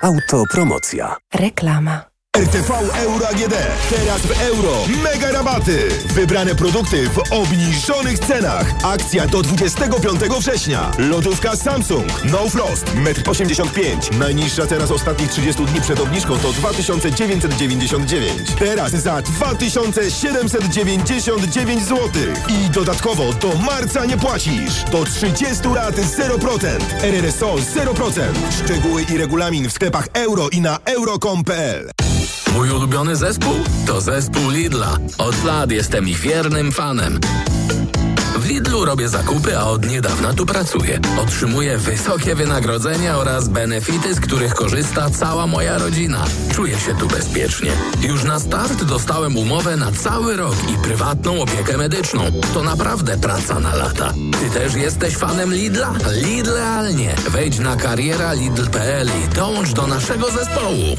Autopromocja. 0.01 1.15
Reklama. 1.33 2.14
RTV 2.35 2.71
Euro 2.93 3.27
AGD. 3.27 3.53
Teraz 3.89 4.21
w 4.21 4.41
euro. 4.41 4.71
Mega 5.03 5.31
rabaty. 5.31 5.87
Wybrane 6.05 6.55
produkty 6.55 7.09
w 7.09 7.19
obniżonych 7.31 8.19
cenach. 8.19 8.73
Akcja 8.83 9.27
do 9.27 9.41
25 9.41 10.19
września. 10.39 10.91
Lodówka 10.97 11.55
Samsung. 11.55 12.23
No 12.23 12.49
Frost. 12.49 12.85
1,85 12.85 14.13
m. 14.13 14.19
Najniższa 14.19 14.67
cena 14.67 14.85
z 14.85 14.91
ostatnich 14.91 15.29
30 15.29 15.65
dni 15.65 15.81
przed 15.81 15.99
obniżką 15.99 16.37
to 16.37 16.53
2999. 16.53 18.51
Teraz 18.59 18.91
za 18.91 19.21
2799 19.21 21.83
zł. 21.83 22.09
I 22.49 22.69
dodatkowo 22.69 23.33
do 23.33 23.55
marca 23.55 24.05
nie 24.05 24.17
płacisz. 24.17 24.83
Do 24.91 25.05
30 25.05 25.67
lat 25.75 25.95
0%. 25.95 26.67
RRSO 27.03 27.55
0%. 27.55 28.21
Szczegóły 28.63 29.03
i 29.13 29.17
regulamin 29.17 29.69
w 29.69 29.73
sklepach 29.73 30.07
euro 30.13 30.49
i 30.49 30.61
na 30.61 30.79
euro.com.pl. 30.85 32.04
Mój 32.55 32.71
ulubiony 32.71 33.15
zespół? 33.15 33.53
To 33.87 34.01
zespół 34.01 34.49
Lidla. 34.49 34.97
Od 35.17 35.43
lat 35.43 35.71
jestem 35.71 36.09
ich 36.09 36.19
wiernym 36.19 36.71
fanem. 36.71 37.19
W 38.37 38.45
Lidlu 38.45 38.85
robię 38.85 39.09
zakupy, 39.09 39.57
a 39.57 39.63
od 39.63 39.89
niedawna 39.89 40.33
tu 40.33 40.45
pracuję. 40.45 40.99
Otrzymuję 41.21 41.77
wysokie 41.77 42.35
wynagrodzenia 42.35 43.17
oraz 43.17 43.47
benefity, 43.47 44.13
z 44.13 44.19
których 44.19 44.53
korzysta 44.53 45.09
cała 45.09 45.47
moja 45.47 45.77
rodzina. 45.77 46.25
Czuję 46.53 46.79
się 46.79 46.95
tu 46.95 47.07
bezpiecznie. 47.07 47.71
Już 48.01 48.23
na 48.23 48.39
start 48.39 48.83
dostałem 48.83 49.37
umowę 49.37 49.77
na 49.77 49.91
cały 49.91 50.37
rok 50.37 50.55
i 50.73 50.77
prywatną 50.83 51.41
opiekę 51.41 51.77
medyczną. 51.77 52.23
To 52.53 52.63
naprawdę 52.63 53.17
praca 53.17 53.59
na 53.59 53.75
lata. 53.75 54.13
Ty 54.41 54.59
też 54.59 54.75
jesteś 54.75 55.17
fanem 55.17 55.53
Lidla? 55.53 55.93
Lidlealnie. 56.11 57.15
Wejdź 57.29 57.59
na 57.59 57.75
kariera 57.75 58.33
lidl.pl 58.33 59.07
i 59.25 59.35
dołącz 59.35 59.73
do 59.73 59.87
naszego 59.87 60.31
zespołu. 60.31 60.97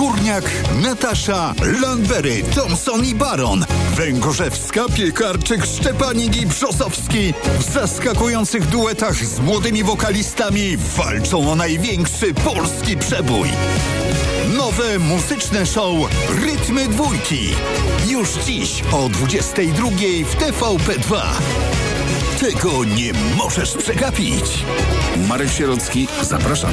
Górniak, 0.00 0.44
Natasza, 0.82 1.54
Landberry, 1.80 2.42
Thompson 2.54 3.04
i 3.04 3.14
Baron, 3.14 3.64
Węgorzewska, 3.96 4.84
Piekarczyk, 4.96 5.66
Szczepanik 5.66 6.36
i 6.42 6.46
Brzosowski 6.46 7.34
w 7.58 7.72
zaskakujących 7.72 8.66
duetach 8.66 9.14
z 9.14 9.40
młodymi 9.40 9.84
wokalistami 9.84 10.76
walczą 10.76 11.52
o 11.52 11.54
największy 11.54 12.34
polski 12.34 12.96
przebój. 12.96 13.48
Nowe 14.56 14.98
muzyczne 14.98 15.66
show 15.66 15.94
Rytmy 16.44 16.88
Dwójki. 16.88 17.48
Już 18.08 18.28
dziś 18.46 18.82
o 18.92 19.08
22 19.08 19.88
w 20.24 20.36
TVP2. 20.36 21.20
Tego 22.40 22.84
nie 22.84 23.12
możesz 23.36 23.72
przegapić. 23.76 24.64
Marek 25.28 25.50
Sierocki, 25.50 26.08
zapraszam. 26.22 26.72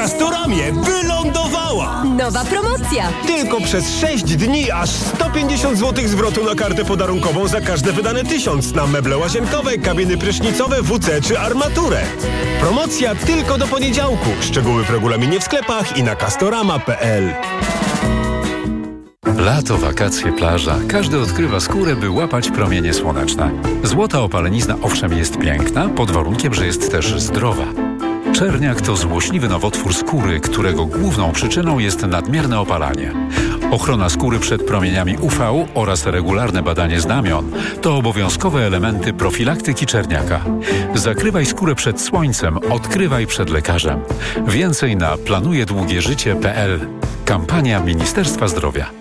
W 0.00 0.02
Castoramie 0.02 0.72
wylądowała! 0.72 2.04
Nowa 2.04 2.44
promocja! 2.44 3.08
Tylko 3.26 3.60
przez 3.60 4.00
6 4.00 4.24
dni 4.24 4.70
aż 4.70 4.90
150 4.90 5.78
zł 5.78 6.08
zwrotu 6.08 6.44
na 6.44 6.54
kartę 6.54 6.84
podarunkową 6.84 7.48
za 7.48 7.60
każde 7.60 7.92
wydane 7.92 8.24
1000 8.24 8.74
na 8.74 8.86
meble 8.86 9.18
łazienkowe, 9.18 9.78
kabiny 9.78 10.18
prysznicowe, 10.18 10.82
WC 10.82 11.20
czy 11.22 11.38
armaturę. 11.38 12.02
Promocja 12.60 13.14
tylko 13.14 13.58
do 13.58 13.66
poniedziałku. 13.66 14.30
Szczegóły 14.40 14.84
w 14.84 14.90
regulaminie 14.90 15.40
w 15.40 15.44
sklepach 15.44 15.96
i 15.96 16.02
na 16.02 16.16
castorama.pl. 16.16 17.34
Lato, 19.36 19.78
wakacje, 19.78 20.32
plaża. 20.32 20.78
Każdy 20.88 21.20
odkrywa 21.20 21.60
skórę, 21.60 21.96
by 21.96 22.10
łapać 22.10 22.50
promienie 22.50 22.94
słoneczne. 22.94 23.50
Złota 23.84 24.20
opalenizna 24.20 24.76
owszem 24.82 25.12
jest 25.12 25.38
piękna, 25.38 25.88
pod 25.88 26.10
warunkiem, 26.10 26.54
że 26.54 26.66
jest 26.66 26.90
też 26.90 27.20
zdrowa. 27.20 27.89
Czerniak 28.40 28.80
to 28.80 28.96
złośliwy 28.96 29.48
nowotwór 29.48 29.94
skóry, 29.94 30.40
którego 30.40 30.86
główną 30.86 31.32
przyczyną 31.32 31.78
jest 31.78 32.02
nadmierne 32.02 32.60
opalanie. 32.60 33.12
Ochrona 33.70 34.08
skóry 34.08 34.38
przed 34.38 34.66
promieniami 34.66 35.16
UV 35.16 35.66
oraz 35.74 36.06
regularne 36.06 36.62
badanie 36.62 37.00
znamion 37.00 37.52
to 37.82 37.96
obowiązkowe 37.96 38.66
elementy 38.66 39.12
profilaktyki 39.12 39.86
czerniaka. 39.86 40.44
Zakrywaj 40.94 41.46
skórę 41.46 41.74
przed 41.74 42.00
słońcem, 42.00 42.58
odkrywaj 42.58 43.26
przed 43.26 43.50
lekarzem. 43.50 44.00
Więcej 44.46 44.96
na 44.96 45.16
planujedługieżycie.pl. 45.16 46.80
Kampania 47.24 47.80
Ministerstwa 47.80 48.48
Zdrowia. 48.48 48.99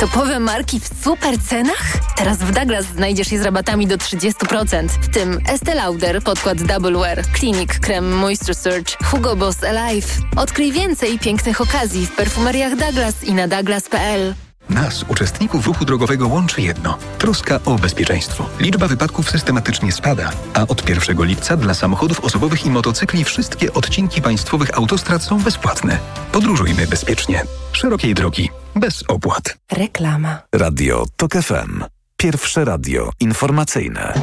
Topowe 0.00 0.40
marki 0.40 0.80
w 0.80 1.04
super 1.04 1.38
cenach? 1.38 1.92
Teraz 2.16 2.38
w 2.38 2.52
Douglas 2.52 2.84
znajdziesz 2.84 3.32
je 3.32 3.38
z 3.38 3.42
rabatami 3.42 3.86
do 3.86 3.96
30%, 3.96 4.88
w 4.88 5.08
tym 5.08 5.38
Estee 5.48 5.74
Lauder, 5.74 6.22
podkład 6.22 6.62
Double 6.62 6.98
Wear, 6.98 7.22
Clinic, 7.38 7.70
krem 7.80 8.16
Moisture 8.16 8.54
Surge, 8.54 8.96
Hugo 9.04 9.36
Boss 9.36 9.64
Alive. 9.64 10.06
Odkryj 10.36 10.72
więcej 10.72 11.18
pięknych 11.18 11.60
okazji 11.60 12.06
w 12.06 12.16
perfumeriach 12.16 12.76
Douglas 12.76 13.24
i 13.24 13.32
na 13.32 13.48
douglas.pl. 13.48 14.34
Nas, 14.70 15.04
uczestników 15.08 15.66
ruchu 15.66 15.84
drogowego, 15.84 16.28
łączy 16.28 16.62
jedno. 16.62 16.98
Troska 17.18 17.60
o 17.64 17.78
bezpieczeństwo. 17.78 18.46
Liczba 18.60 18.88
wypadków 18.88 19.30
systematycznie 19.30 19.92
spada, 19.92 20.30
a 20.54 20.62
od 20.62 20.88
1 20.88 21.24
lipca 21.24 21.56
dla 21.56 21.74
samochodów 21.74 22.20
osobowych 22.20 22.66
i 22.66 22.70
motocykli 22.70 23.24
wszystkie 23.24 23.72
odcinki 23.72 24.22
państwowych 24.22 24.78
autostrad 24.78 25.22
są 25.22 25.42
bezpłatne. 25.42 25.98
Podróżujmy 26.32 26.86
bezpiecznie. 26.86 27.44
Szerokiej 27.72 28.14
drogi. 28.14 28.50
Bez 28.76 29.04
opłat. 29.08 29.56
Reklama. 29.72 30.38
Radio 30.54 31.04
TOK 31.16 31.32
FM. 31.32 31.84
Pierwsze 32.16 32.64
radio 32.64 33.10
informacyjne. 33.20 34.14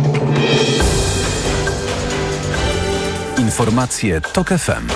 Informacje 3.37 4.21
TOK 4.21 4.49
FM. 4.49 4.87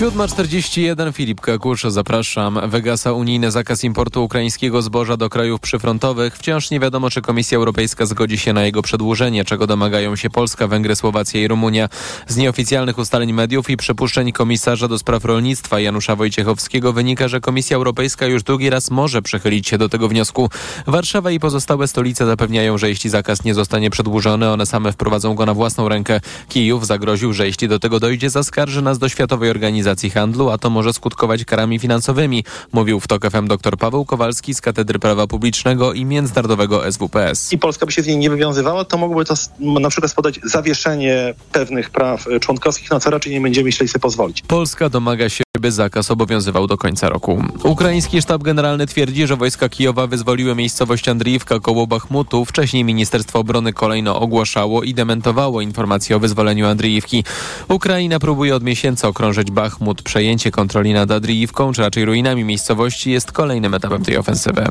7.41 0.00 1.12
Filip 1.12 1.40
Kakusz, 1.40 1.82
zapraszam. 1.82 2.60
Wygasa 2.70 3.12
unijny 3.12 3.50
zakaz 3.50 3.84
importu 3.84 4.24
ukraińskiego 4.24 4.82
zboża 4.82 5.16
do 5.16 5.28
krajów 5.28 5.60
przyfrontowych. 5.60 6.36
Wciąż 6.36 6.70
nie 6.70 6.80
wiadomo, 6.80 7.10
czy 7.10 7.22
Komisja 7.22 7.58
Europejska 7.58 8.06
zgodzi 8.06 8.38
się 8.38 8.52
na 8.52 8.64
jego 8.64 8.82
przedłużenie, 8.82 9.44
czego 9.44 9.66
domagają 9.66 10.16
się 10.16 10.30
Polska, 10.30 10.68
Węgry, 10.68 10.96
Słowacja 10.96 11.40
i 11.40 11.48
Rumunia. 11.48 11.88
Z 12.28 12.36
nieoficjalnych 12.36 12.98
ustaleń 12.98 13.32
mediów 13.32 13.70
i 13.70 13.76
przypuszczeń 13.76 14.32
komisarza 14.32 14.88
do 14.88 14.98
spraw 14.98 15.24
rolnictwa 15.24 15.80
Janusza 15.80 16.16
Wojciechowskiego 16.16 16.92
wynika, 16.92 17.28
że 17.28 17.40
Komisja 17.40 17.76
Europejska 17.76 18.26
już 18.26 18.42
drugi 18.42 18.70
raz 18.70 18.90
może 18.90 19.22
przychylić 19.22 19.68
się 19.68 19.78
do 19.78 19.88
tego 19.88 20.08
wniosku. 20.08 20.50
Warszawa 20.86 21.30
i 21.30 21.40
pozostałe 21.40 21.88
stolice 21.88 22.26
zapewniają, 22.26 22.78
że 22.78 22.88
jeśli 22.88 23.10
zakaz 23.10 23.44
nie 23.44 23.54
zostanie 23.54 23.90
przedłużony, 23.90 24.50
one 24.50 24.66
same 24.66 24.92
wprowadzą 24.92 25.34
go 25.34 25.46
na 25.46 25.54
własną 25.54 25.88
rękę. 25.88 26.20
Kijów 26.48 26.86
zagroził, 26.86 27.32
że 27.32 27.46
jeśli 27.46 27.68
do 27.68 27.78
tego 27.78 28.00
dojdzie, 28.00 28.30
zaskarży 28.30 28.82
nas 28.82 28.98
do 28.98 29.08
Światowej 29.08 29.50
Organizacji 29.50 29.89
Handlu, 30.14 30.50
a 30.50 30.58
to 30.58 30.70
może 30.70 30.92
skutkować 30.92 31.44
karami 31.44 31.78
finansowymi, 31.78 32.44
mówił 32.72 33.00
w 33.00 33.08
TOK 33.08 33.30
FM 33.30 33.48
dr 33.48 33.76
Paweł 33.76 34.04
Kowalski 34.04 34.54
z 34.54 34.60
Katedry 34.60 34.98
Prawa 34.98 35.26
Publicznego 35.26 35.92
i 35.92 36.04
Międzynarodowego 36.04 36.92
SWPS. 36.92 37.52
i 37.52 37.58
Polska 37.58 37.86
by 37.86 37.92
się 37.92 38.02
z 38.02 38.06
niej 38.06 38.16
nie 38.16 38.30
wywiązywała, 38.30 38.84
to 38.84 38.98
mogłoby 38.98 39.24
to 39.24 39.34
na 39.60 39.88
przykład 39.88 40.12
spodać 40.12 40.40
zawieszenie 40.44 41.34
pewnych 41.52 41.90
praw 41.90 42.26
e, 42.26 42.40
członkowskich, 42.40 42.90
na 42.90 43.00
co 43.00 43.10
raczej 43.10 43.32
nie 43.32 43.40
będziemy 43.40 43.64
myśleli 43.64 43.88
sobie 43.88 44.00
pozwolić. 44.00 44.42
Polska 44.42 44.88
domaga 44.88 45.28
się, 45.28 45.44
by 45.60 45.72
zakaz 45.72 46.10
obowiązywał 46.10 46.66
do 46.66 46.76
końca 46.76 47.08
roku. 47.08 47.44
Ukraiński 47.64 48.22
sztab 48.22 48.42
generalny 48.42 48.86
twierdzi, 48.86 49.26
że 49.26 49.36
wojska 49.36 49.68
Kijowa 49.68 50.06
wyzwoliły 50.06 50.54
miejscowość 50.54 51.08
Andriivka 51.08 51.60
koło 51.60 51.86
Bachmutu. 51.86 52.44
Wcześniej 52.44 52.84
Ministerstwo 52.84 53.38
Obrony 53.38 53.72
kolejno 53.72 54.20
ogłaszało 54.20 54.82
i 54.82 54.94
dementowało 54.94 55.60
informacje 55.60 56.16
o 56.16 56.20
wyzwoleniu 56.20 56.66
Andriivki. 56.66 57.24
Ukraina 57.68 58.18
próbuje 58.18 58.56
od 58.56 58.62
miesięcy 58.62 59.06
okrążyć 59.06 59.50
Bachmut. 59.50 59.79
Przejęcie 60.04 60.50
kontroli 60.50 60.92
nad 60.92 61.10
Andriivką, 61.10 61.72
czy 61.72 61.82
raczej 61.82 62.04
ruinami 62.04 62.44
miejscowości, 62.44 63.10
jest 63.10 63.32
kolejnym 63.32 63.74
etapem 63.74 64.04
tej 64.04 64.16
ofensywy. 64.16 64.66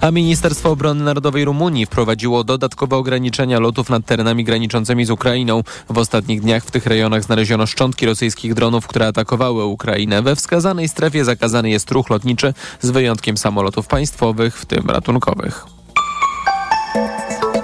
A 0.00 0.10
Ministerstwo 0.10 0.70
Obrony 0.70 1.04
Narodowej 1.04 1.44
Rumunii 1.44 1.86
wprowadziło 1.86 2.44
dodatkowe 2.44 2.96
ograniczenia 2.96 3.58
lotów 3.58 3.90
nad 3.90 4.06
terenami 4.06 4.44
graniczącymi 4.44 5.04
z 5.04 5.10
Ukrainą. 5.10 5.62
W 5.88 5.98
ostatnich 5.98 6.40
dniach 6.40 6.64
w 6.64 6.70
tych 6.70 6.86
rejonach 6.86 7.24
znaleziono 7.24 7.66
szczątki 7.66 8.06
rosyjskich 8.06 8.54
dronów, 8.54 8.86
które 8.86 9.06
atakowały 9.06 9.64
Ukrainę. 9.64 10.22
We 10.22 10.36
wskazanej 10.36 10.88
strefie 10.88 11.24
zakazany 11.24 11.70
jest 11.70 11.90
ruch 11.90 12.10
lotniczy 12.10 12.54
z 12.80 12.90
wyjątkiem 12.90 13.36
samolotów 13.36 13.86
państwowych, 13.86 14.58
w 14.58 14.66
tym 14.66 14.90
ratunkowych. 14.90 15.66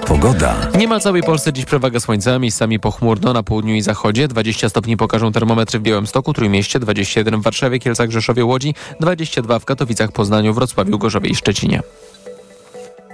Pogoda. 0.08 0.56
Niemal 0.78 1.00
całej 1.00 1.22
Polsce 1.22 1.52
dziś 1.52 1.64
przewaga 1.64 2.00
słońca, 2.00 2.38
miejscami 2.38 2.80
pochmurno 2.80 3.32
na 3.32 3.42
południu 3.42 3.74
i 3.74 3.82
zachodzie. 3.82 4.28
20 4.28 4.68
stopni 4.68 4.96
pokażą 4.96 5.32
termometry 5.32 5.78
w 5.78 5.82
Białymstoku, 5.82 6.32
Trójmieście, 6.32 6.80
21 6.80 7.40
w 7.40 7.42
Warszawie, 7.42 7.78
Kielcach, 7.78 8.10
Rzeszowie, 8.10 8.44
Łodzi, 8.44 8.74
22 9.00 9.58
w 9.58 9.64
Katowicach, 9.64 10.12
Poznaniu, 10.12 10.54
Wrocławiu, 10.54 10.98
Gorzowie 10.98 11.30
i 11.30 11.34
Szczecinie. 11.34 11.82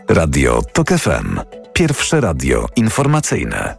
Radio 0.09 0.63
TOK 0.73 0.89
FM. 0.89 1.41
Pierwsze 1.73 2.21
radio 2.21 2.67
informacyjne. 2.77 3.77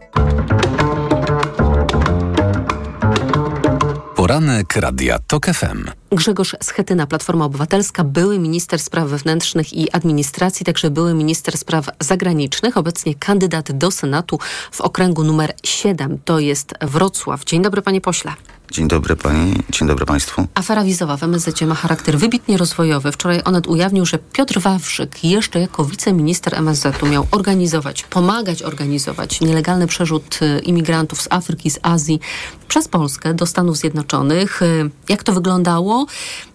Poranek 4.26 4.76
Radia 4.76 5.20
TOK 5.20 5.46
FM. 5.46 5.90
Grzegorz 6.12 6.56
Schetyna, 6.64 7.08
Platforma 7.08 7.46
Obywatelska, 7.46 8.04
były 8.04 8.40
minister 8.40 8.80
spraw 8.80 9.08
wewnętrznych 9.08 9.74
i 9.74 9.92
administracji, 9.92 10.66
także 10.66 10.90
były 10.90 11.14
minister 11.14 11.58
spraw 11.58 11.90
zagranicznych, 12.00 12.78
obecnie 12.78 13.16
kandydat 13.16 13.72
do 13.72 13.92
Senatu 13.92 14.40
w 14.72 14.82
okręgu 14.82 15.24
numer 15.24 15.54
7, 15.64 16.20
to 16.26 16.40
jest 16.40 16.74
Wrocław. 16.82 17.44
Dzień 17.44 17.62
dobry 17.62 17.82
panie 17.82 18.02
pośle. 18.02 18.34
Dzień 18.72 18.88
dobry 18.88 19.16
pani, 19.16 19.54
dzień 19.70 19.88
dobry 19.88 20.06
państwu. 20.06 20.48
Afera 20.54 20.84
wizowa 20.84 21.18
w 21.18 21.24
MSZ 21.24 21.62
ma 21.62 21.76
charakter 21.76 22.18
wybitnie 22.18 22.58
rozwojowy. 22.58 23.12
Wczoraj 23.12 23.42
Onet 23.46 23.68
ujawnił, 23.68 24.06
że 24.06 24.20
Piotr 24.34 24.60
Wawrzyk 24.60 25.24
jeszcze 25.24 25.60
jako 25.60 25.86
wiceminister 25.86 26.56
MSZ-u 26.56 27.06
miał 27.06 27.28
organizować, 27.32 28.04
pomagać 28.04 28.64
organizować 28.64 29.42
nielegalny 29.42 29.88
przerzut 29.88 30.40
y, 30.42 30.60
imigrantów 30.60 31.22
z 31.22 31.28
Afryki, 31.30 31.70
z 31.72 31.80
Azji 31.82 32.20
przez 32.68 32.88
Polskę 32.88 33.34
do 33.34 33.46
Stanów 33.46 33.78
Zjednoczonych. 33.78 34.62
Y, 34.62 34.90
Jak 35.10 35.24
to 35.24 35.34
wyglądało? 35.34 36.06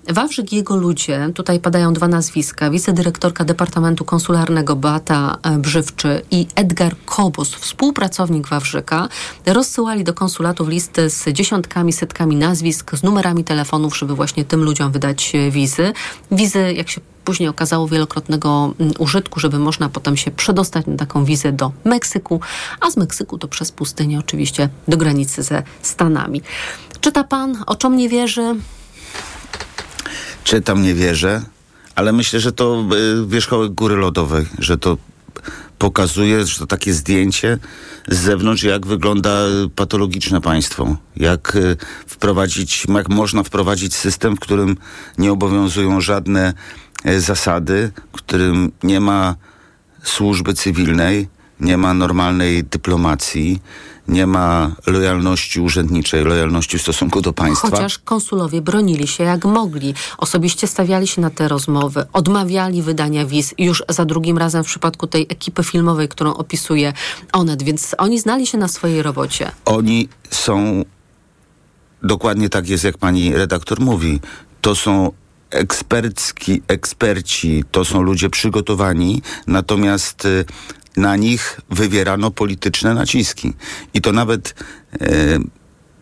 Wawrzyk 0.08 0.52
i 0.52 0.56
jego 0.56 0.76
ludzie, 0.76 1.30
tutaj 1.34 1.60
padają 1.60 1.92
dwa 1.92 2.08
nazwiska, 2.08 2.70
wicedyrektorka 2.70 3.44
Departamentu 3.44 4.04
Konsularnego 4.04 4.76
Beata 4.76 5.38
e, 5.42 5.58
Brzywczy 5.58 6.22
i 6.30 6.46
Edgar 6.54 6.96
Kobus, 7.04 7.54
współpracownik 7.54 8.48
Wawrzyka, 8.48 9.08
rozsyłali 9.46 10.04
do 10.04 10.14
konsulatów 10.14 10.68
listy 10.68 11.10
z 11.10 11.28
dziesiątkami, 11.28 11.92
setkami 11.92 12.36
nazwisk, 12.36 12.96
z 12.96 13.02
numerami 13.02 13.44
telefonów, 13.44 13.98
żeby 13.98 14.14
właśnie 14.14 14.44
tym 14.44 14.64
ludziom 14.64 14.92
wydać 14.92 15.32
e, 15.34 15.50
wizy. 15.50 15.92
Wizy, 16.30 16.72
jak 16.72 16.88
się 16.88 17.00
później 17.24 17.48
okazało, 17.48 17.88
wielokrotnego 17.88 18.74
mm, 18.78 18.92
użytku, 18.98 19.40
żeby 19.40 19.58
można 19.58 19.88
potem 19.88 20.16
się 20.16 20.30
przedostać 20.30 20.86
na 20.86 20.96
taką 20.96 21.24
wizę 21.24 21.52
do 21.52 21.72
Meksyku, 21.84 22.40
a 22.80 22.90
z 22.90 22.96
Meksyku 22.96 23.38
to 23.38 23.48
przez 23.48 23.72
pustynię 23.72 24.18
oczywiście 24.18 24.68
do 24.88 24.96
granicy 24.96 25.42
ze 25.42 25.62
Stanami. 25.82 26.42
Czyta 27.00 27.24
pan, 27.24 27.64
o 27.66 27.76
czym 27.76 27.96
nie 27.96 28.08
wierzy? 28.08 28.54
Czytam, 30.44 30.82
nie 30.82 30.94
wierzę, 30.94 31.42
ale 31.94 32.12
myślę, 32.12 32.40
że 32.40 32.52
to 32.52 32.84
y, 33.22 33.26
wierzchołek 33.26 33.72
góry 33.72 33.96
lodowej, 33.96 34.46
że 34.58 34.78
to 34.78 34.96
pokazuje, 35.78 36.46
że 36.46 36.58
to 36.58 36.66
takie 36.66 36.94
zdjęcie 36.94 37.58
z 38.08 38.18
zewnątrz, 38.18 38.62
jak 38.62 38.86
wygląda 38.86 39.30
patologiczne 39.76 40.40
państwo. 40.40 40.96
Jak 41.16 41.56
y, 41.56 41.76
wprowadzić, 42.06 42.86
jak 42.94 43.08
można 43.08 43.42
wprowadzić 43.42 43.94
system, 43.94 44.36
w 44.36 44.40
którym 44.40 44.76
nie 45.18 45.32
obowiązują 45.32 46.00
żadne 46.00 46.54
y, 47.06 47.20
zasady, 47.20 47.92
w 48.12 48.16
którym 48.16 48.72
nie 48.82 49.00
ma 49.00 49.36
służby 50.02 50.54
cywilnej, 50.54 51.28
nie 51.60 51.76
ma 51.76 51.94
normalnej 51.94 52.64
dyplomacji, 52.64 53.60
nie 54.10 54.26
ma 54.26 54.70
lojalności 54.86 55.60
urzędniczej, 55.60 56.24
lojalności 56.24 56.78
w 56.78 56.82
stosunku 56.82 57.20
do 57.20 57.32
państwa. 57.32 57.70
Chociaż 57.70 57.98
konsulowie 57.98 58.60
bronili 58.60 59.06
się 59.06 59.24
jak 59.24 59.44
mogli. 59.44 59.94
Osobiście 60.18 60.66
stawiali 60.66 61.06
się 61.06 61.20
na 61.20 61.30
te 61.30 61.48
rozmowy, 61.48 62.06
odmawiali 62.12 62.82
wydania 62.82 63.26
wiz 63.26 63.54
już 63.58 63.82
za 63.88 64.04
drugim 64.04 64.38
razem 64.38 64.64
w 64.64 64.66
przypadku 64.66 65.06
tej 65.06 65.22
ekipy 65.22 65.64
filmowej, 65.64 66.08
którą 66.08 66.34
opisuje 66.34 66.92
Onet, 67.32 67.62
więc 67.62 67.94
oni 67.98 68.20
znali 68.20 68.46
się 68.46 68.58
na 68.58 68.68
swojej 68.68 69.02
robocie. 69.02 69.52
Oni 69.64 70.08
są, 70.30 70.84
dokładnie 72.02 72.48
tak 72.48 72.68
jest, 72.68 72.84
jak 72.84 72.98
pani 72.98 73.36
redaktor 73.36 73.80
mówi, 73.80 74.20
to 74.60 74.74
są 74.74 75.12
ekspercki, 75.50 76.62
eksperci, 76.68 77.64
to 77.70 77.84
są 77.84 78.02
ludzie 78.02 78.30
przygotowani, 78.30 79.22
natomiast 79.46 80.24
y, 80.24 80.44
na 80.96 81.16
nich 81.16 81.60
wywierano 81.70 82.30
polityczne 82.30 82.94
naciski. 82.94 83.52
I 83.94 84.00
to 84.00 84.12
nawet 84.12 84.54
e, 85.00 85.38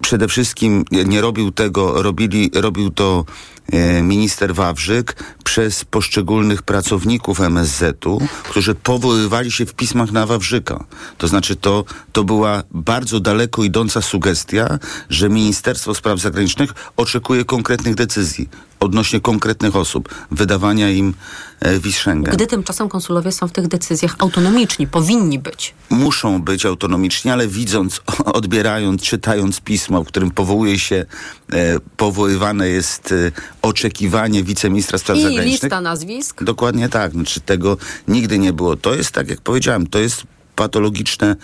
przede 0.02 0.28
wszystkim 0.28 0.84
nie- 0.90 1.20
robił 1.20 1.50
tego, 1.52 2.02
robili, 2.02 2.50
robił 2.54 2.90
to 2.90 3.24
e, 3.72 4.02
minister 4.02 4.54
Wawrzyk 4.54 5.16
przez 5.44 5.84
poszczególnych 5.84 6.62
pracowników 6.62 7.40
MSZ-u, 7.40 8.20
którzy 8.44 8.74
powoływali 8.74 9.52
się 9.52 9.66
w 9.66 9.74
pismach 9.74 10.12
na 10.12 10.26
Wawrzyka. 10.26 10.84
To 11.18 11.28
znaczy 11.28 11.56
to, 11.56 11.84
to 12.12 12.24
była 12.24 12.62
bardzo 12.70 13.20
daleko 13.20 13.64
idąca 13.64 14.02
sugestia, 14.02 14.78
że 15.10 15.28
Ministerstwo 15.28 15.94
Spraw 15.94 16.20
Zagranicznych 16.20 16.70
oczekuje 16.96 17.44
konkretnych 17.44 17.94
decyzji 17.94 18.48
odnośnie 18.80 19.20
konkretnych 19.20 19.76
osób, 19.76 20.08
wydawania 20.30 20.90
im 20.90 21.14
e, 21.60 21.78
wiz 21.78 21.96
Schengen. 21.96 22.34
Gdy 22.34 22.46
tymczasem 22.46 22.88
konsulowie 22.88 23.32
są 23.32 23.48
w 23.48 23.52
tych 23.52 23.68
decyzjach 23.68 24.14
autonomiczni, 24.18 24.86
powinni 24.86 25.38
być. 25.38 25.74
muszą 25.90 26.42
być 26.42 26.66
autonomiczni, 26.66 27.30
ale 27.30 27.48
widząc, 27.48 28.00
odbierając, 28.24 29.02
czytając 29.02 29.60
pismo, 29.60 30.04
w 30.04 30.06
którym 30.06 30.30
powołuje 30.30 30.78
się, 30.78 31.06
e, 31.52 31.80
powoływane 31.96 32.68
jest 32.68 33.12
e, 33.12 33.32
oczekiwanie 33.62 34.44
wiceministra 34.44 34.98
spraw 34.98 35.18
I 35.18 35.22
zagranicznych. 35.22 35.62
lista 35.62 35.80
nazwisk. 35.80 36.44
Dokładnie 36.44 36.88
tak. 36.88 37.12
Znaczy 37.12 37.40
tego 37.40 37.76
nigdy 38.08 38.38
nie 38.38 38.52
było. 38.52 38.76
To 38.76 38.94
jest, 38.94 39.10
tak 39.10 39.30
jak 39.30 39.40
powiedziałem, 39.40 39.86
to 39.86 39.98
jest 39.98 40.22
patologiczne 40.56 41.36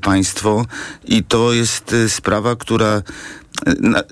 państwo 0.00 0.66
i 1.04 1.24
to 1.24 1.52
jest 1.52 1.94
sprawa, 2.08 2.56
która 2.56 3.02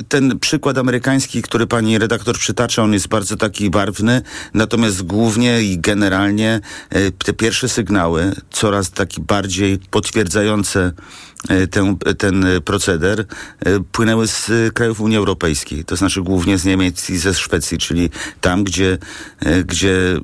ten 0.08 0.38
przykład 0.38 0.78
amerykański, 0.78 1.42
który 1.42 1.66
pani 1.66 1.98
redaktor 1.98 2.38
przytacza, 2.38 2.82
on 2.82 2.92
jest 2.92 3.08
bardzo 3.08 3.36
taki 3.36 3.70
barwny, 3.70 4.22
natomiast 4.54 5.02
głównie 5.02 5.62
i 5.62 5.78
generalnie 5.78 6.60
e, 6.90 7.10
te 7.10 7.32
pierwsze 7.32 7.68
sygnały, 7.68 8.32
coraz 8.50 8.90
taki 8.90 9.20
bardziej 9.20 9.78
potwierdzające 9.90 10.92
ten, 11.70 11.96
ten 12.18 12.46
proceder, 12.64 13.24
e, 13.60 13.80
płynęły 13.92 14.28
z 14.28 14.50
e, 14.50 14.70
krajów 14.70 15.00
Unii 15.00 15.16
Europejskiej, 15.16 15.84
to 15.84 15.96
znaczy 15.96 16.22
głównie 16.22 16.58
z 16.58 16.64
Niemiec 16.64 17.10
i 17.10 17.18
ze 17.18 17.34
Szwecji, 17.34 17.78
czyli 17.78 18.10
tam, 18.40 18.64
gdzie, 18.64 18.98
e, 19.40 19.64
gdzie 19.64 20.20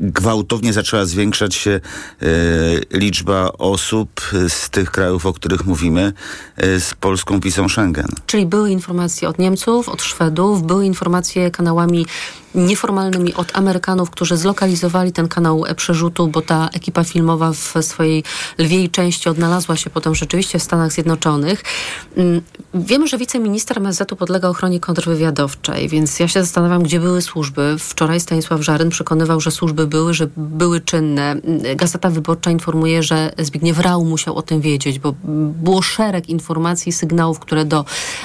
gwałtownie 0.00 0.72
zaczęła 0.72 1.04
zwiększać 1.04 1.54
się 1.54 1.70
e, 1.70 2.98
liczba 2.98 3.52
osób 3.52 4.20
z 4.48 4.70
tych 4.70 4.90
krajów, 4.90 5.26
o 5.26 5.32
których 5.32 5.64
mówimy, 5.64 6.12
e, 6.56 6.80
z 6.80 6.94
polską 6.94 7.40
wizą 7.40 7.68
Schengen. 7.68 8.08
Czyli 8.26 8.46
były 8.46 8.70
informacje 8.70 9.28
od 9.28 9.38
Niemców, 9.38 9.88
od 9.88 10.02
Szwedów, 10.02 10.62
były 10.62 10.86
informacje 10.86 11.50
kanałami 11.50 12.06
nieformalnymi 12.54 13.34
od 13.34 13.56
Amerykanów, 13.56 14.10
którzy 14.10 14.36
zlokalizowali 14.36 15.12
ten 15.12 15.28
kanał 15.28 15.64
przerzutu, 15.76 16.28
bo 16.28 16.42
ta 16.42 16.68
ekipa 16.72 17.04
filmowa 17.04 17.52
w 17.52 17.74
swojej 17.80 18.24
lwiej 18.58 18.90
części 18.90 19.28
odnalazła 19.28 19.76
się 19.76 19.90
potem 19.90 20.14
rzeczywiście 20.14 20.58
w 20.58 20.62
Stanach 20.62 20.92
Zjednoczonych. 20.92 21.62
Mm, 22.16 22.40
Wiemy, 22.74 23.08
że 23.08 23.18
wiceminister 23.18 23.78
MSZ-u 23.78 24.16
podlega 24.16 24.48
ochronie 24.48 24.80
kontrwywiadowczej, 24.80 25.88
więc 25.88 26.20
ja 26.20 26.28
się 26.28 26.40
zastanawiam, 26.40 26.82
gdzie 26.82 27.00
były 27.00 27.22
służby. 27.22 27.76
Wczoraj 27.78 28.20
Stanisław 28.20 28.62
Żaryn 28.62 28.90
przekonywał, 28.90 29.40
że 29.40 29.50
służby 29.50 29.86
były, 29.86 30.14
że 30.14 30.28
były 30.36 30.80
czynne. 30.80 31.30
Mm, 31.30 31.76
Gazeta 31.76 32.10
Wyborcza 32.10 32.50
informuje, 32.50 33.02
że 33.02 33.32
Zbigniew 33.38 33.78
Rau 33.78 34.04
musiał 34.04 34.36
o 34.36 34.42
tym 34.42 34.60
wiedzieć, 34.60 34.98
bo 34.98 35.14
było 35.62 35.82
szereg 35.82 36.28
informacji, 36.28 36.92
sygnałów, 36.92 37.38
które 37.38 37.64
do 37.64 37.84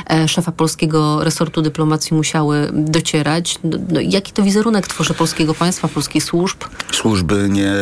e, 0.10 0.28
szefa 0.28 0.52
polskiego 0.52 1.24
resortu 1.24 1.62
dyplomacji 1.62 2.18
musiały 2.18 2.70
docierać. 2.74 3.60
No, 3.64 3.78
no, 3.90 4.00
jaki 4.16 4.32
to 4.32 4.44
wizerunek 4.44 4.88
tworzy 4.88 5.14
polskiego 5.14 5.54
państwa, 5.54 5.88
polskich 5.88 6.24
służb? 6.24 6.58
służby 6.92 7.48
nie, 7.50 7.74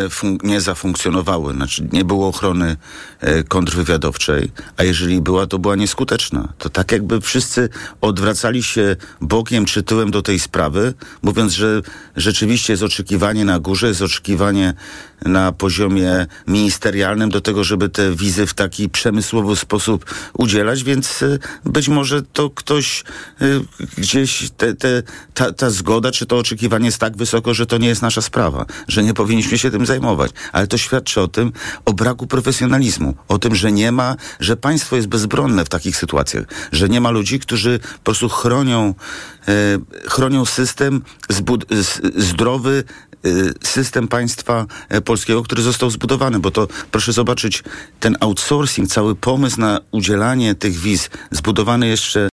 nie 0.44 0.62
zafunkcjonowały, 0.62 1.54
znaczy 1.54 1.88
nie 1.92 2.06
było 2.06 2.28
ochrony 2.28 2.78
e, 3.20 3.44
kontrwywiadowczej, 3.44 4.52
a 4.78 4.84
jeżeli 4.84 5.22
była, 5.22 5.48
to 5.48 5.60
była 5.60 5.76
nieskuteczna. 5.76 6.54
To 6.58 6.70
tak 6.70 6.92
jakby 6.92 7.22
wszyscy 7.22 7.70
odwracali 8.02 8.64
się 8.64 8.96
bokiem 9.22 9.66
czy 9.66 9.84
tyłem 9.84 10.12
do 10.12 10.22
tej 10.22 10.40
sprawy, 10.40 10.94
mówiąc, 11.22 11.54
że 11.54 11.82
rzeczywiście 12.16 12.74
jest 12.74 12.84
oczekiwanie 12.84 13.46
na 13.46 13.60
górze, 13.60 13.88
jest 13.88 14.02
oczekiwanie 14.02 14.74
na 15.26 15.52
poziomie 15.52 16.26
ministerialnym 16.48 17.30
do 17.30 17.42
tego, 17.42 17.64
żeby 17.64 17.90
te 17.90 18.16
wizy 18.16 18.48
w 18.48 18.54
taki 18.54 18.90
przemysłowy 18.90 19.56
sposób 19.56 20.06
udzielać, 20.34 20.84
więc 20.84 21.24
e, 21.24 21.40
być 21.66 21.90
może 21.90 22.22
to 22.22 22.50
ktoś 22.50 23.04
e, 23.42 23.46
gdzieś 23.98 24.50
te, 24.58 24.74
te, 24.74 25.04
ta, 25.34 25.54
ta 25.54 25.70
zgoda 25.70 26.12
czy 26.12 26.23
to 26.26 26.38
oczekiwanie 26.38 26.86
jest 26.86 26.98
tak 26.98 27.18
wysoko, 27.18 27.54
że 27.54 27.66
to 27.66 27.78
nie 27.78 27.88
jest 27.88 28.02
nasza 28.02 28.22
sprawa, 28.22 28.66
że 28.88 29.04
nie 29.04 29.14
powinniśmy 29.14 29.58
się 29.58 29.72
tym 29.72 29.86
zajmować. 29.86 30.32
Ale 30.52 30.68
to 30.68 30.78
świadczy 30.78 31.22
o 31.22 31.28
tym, 31.28 31.52
o 31.86 31.94
braku 31.94 32.28
profesjonalizmu, 32.28 33.14
o 33.28 33.40
tym, 33.40 33.56
że 33.56 33.72
nie 33.72 33.92
ma, 33.92 34.16
że 34.40 34.58
państwo 34.58 34.96
jest 34.96 35.08
bezbronne 35.08 35.66
w 35.66 35.70
takich 35.70 35.98
sytuacjach, 35.98 36.46
że 36.72 36.90
nie 36.90 37.02
ma 37.02 37.10
ludzi, 37.12 37.40
którzy 37.40 37.80
po 37.80 38.04
prostu 38.04 38.30
chronią, 38.30 38.94
e, 39.48 39.54
chronią 40.10 40.46
system 40.46 41.02
zbud- 41.30 41.66
z, 41.84 42.02
zdrowy, 42.24 42.84
system 43.64 44.08
państwa 44.08 44.66
e, 44.90 45.02
polskiego, 45.02 45.44
który 45.44 45.62
został 45.62 45.90
zbudowany, 45.90 46.40
bo 46.40 46.52
to 46.52 46.68
proszę 46.92 47.14
zobaczyć, 47.14 47.64
ten 48.00 48.18
outsourcing, 48.20 48.90
cały 48.90 49.16
pomysł 49.16 49.60
na 49.60 49.80
udzielanie 49.92 50.56
tych 50.56 50.76
wiz, 50.76 51.10
zbudowany 51.32 51.88
jeszcze 51.88 52.30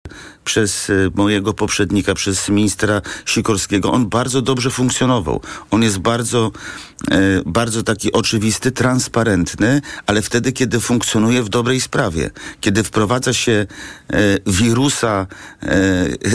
przez 0.43 0.89
y, 0.89 1.11
mojego 1.15 1.53
poprzednika, 1.53 2.13
przez 2.13 2.49
ministra 2.49 3.01
Sikorskiego, 3.25 3.91
on 3.91 4.09
bardzo 4.09 4.41
dobrze 4.41 4.69
funkcjonował. 4.69 5.41
On 5.71 5.83
jest 5.83 5.97
bardzo, 5.97 6.51
bardzo 7.45 7.83
taki 7.83 8.11
oczywisty, 8.11 8.71
transparentny, 8.71 9.81
ale 10.05 10.21
wtedy, 10.21 10.51
kiedy 10.51 10.79
funkcjonuje 10.79 11.43
w 11.43 11.49
dobrej 11.49 11.81
sprawie. 11.81 12.29
Kiedy 12.61 12.83
wprowadza 12.83 13.33
się 13.33 13.65
wirusa 14.45 15.27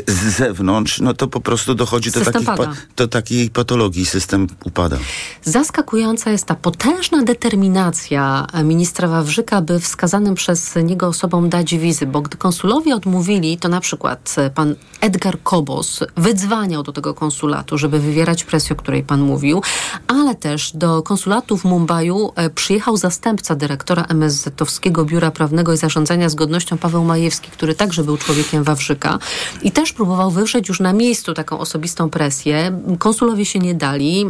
z 0.06 0.36
zewnątrz, 0.36 1.00
no 1.00 1.14
to 1.14 1.28
po 1.28 1.40
prostu 1.40 1.74
dochodzi 1.74 2.10
do, 2.10 2.20
takich 2.20 2.48
do 2.96 3.08
takiej 3.08 3.50
patologii, 3.50 4.06
system 4.48 4.56
upada. 4.64 4.96
Zaskakująca 5.44 6.30
jest 6.30 6.46
ta 6.46 6.54
potężna 6.54 7.22
determinacja 7.22 8.46
ministra 8.64 9.08
Wawrzyka, 9.08 9.60
by 9.60 9.80
wskazanym 9.80 10.34
przez 10.34 10.74
niego 10.76 11.06
osobom 11.06 11.48
dać 11.48 11.74
wizy, 11.74 12.06
bo 12.06 12.20
gdy 12.20 12.36
konsulowie 12.36 12.94
odmówili, 12.96 13.58
to 13.58 13.68
na 13.68 13.80
przykład 13.80 14.36
pan 14.54 14.74
Edgar 15.00 15.42
Kobos 15.42 16.00
wydzwaniał 16.16 16.82
do 16.82 16.92
tego 16.92 17.14
konsulatu, 17.14 17.78
żeby 17.78 17.98
wywierać 17.98 18.44
presję, 18.44 18.76
o 18.76 18.78
której 18.78 19.02
pan 19.02 19.20
mówił, 19.20 19.62
ale 20.06 20.34
też 20.34 20.72
do 20.74 21.02
konsulatu 21.02 21.56
w 21.56 21.64
Mumbaiu 21.64 22.32
e, 22.36 22.50
przyjechał 22.50 22.96
zastępca 22.96 23.54
dyrektora 23.54 24.02
MSZ-owskiego 24.02 25.04
Biura 25.04 25.30
Prawnego 25.30 25.72
i 25.72 25.76
Zarządzania 25.76 26.28
Zgodnością 26.28 26.78
Paweł 26.78 27.04
Majewski, 27.04 27.50
który 27.50 27.74
także 27.74 28.04
był 28.04 28.16
człowiekiem 28.16 28.64
Wawrzyka 28.64 29.18
i 29.62 29.72
też 29.72 29.92
próbował 29.92 30.30
wywrzeć 30.30 30.68
już 30.68 30.80
na 30.80 30.92
miejscu 30.92 31.34
taką 31.34 31.58
osobistą 31.58 32.10
presję. 32.10 32.80
Konsulowie 32.98 33.44
się 33.44 33.58
nie 33.58 33.74
dali, 33.74 34.26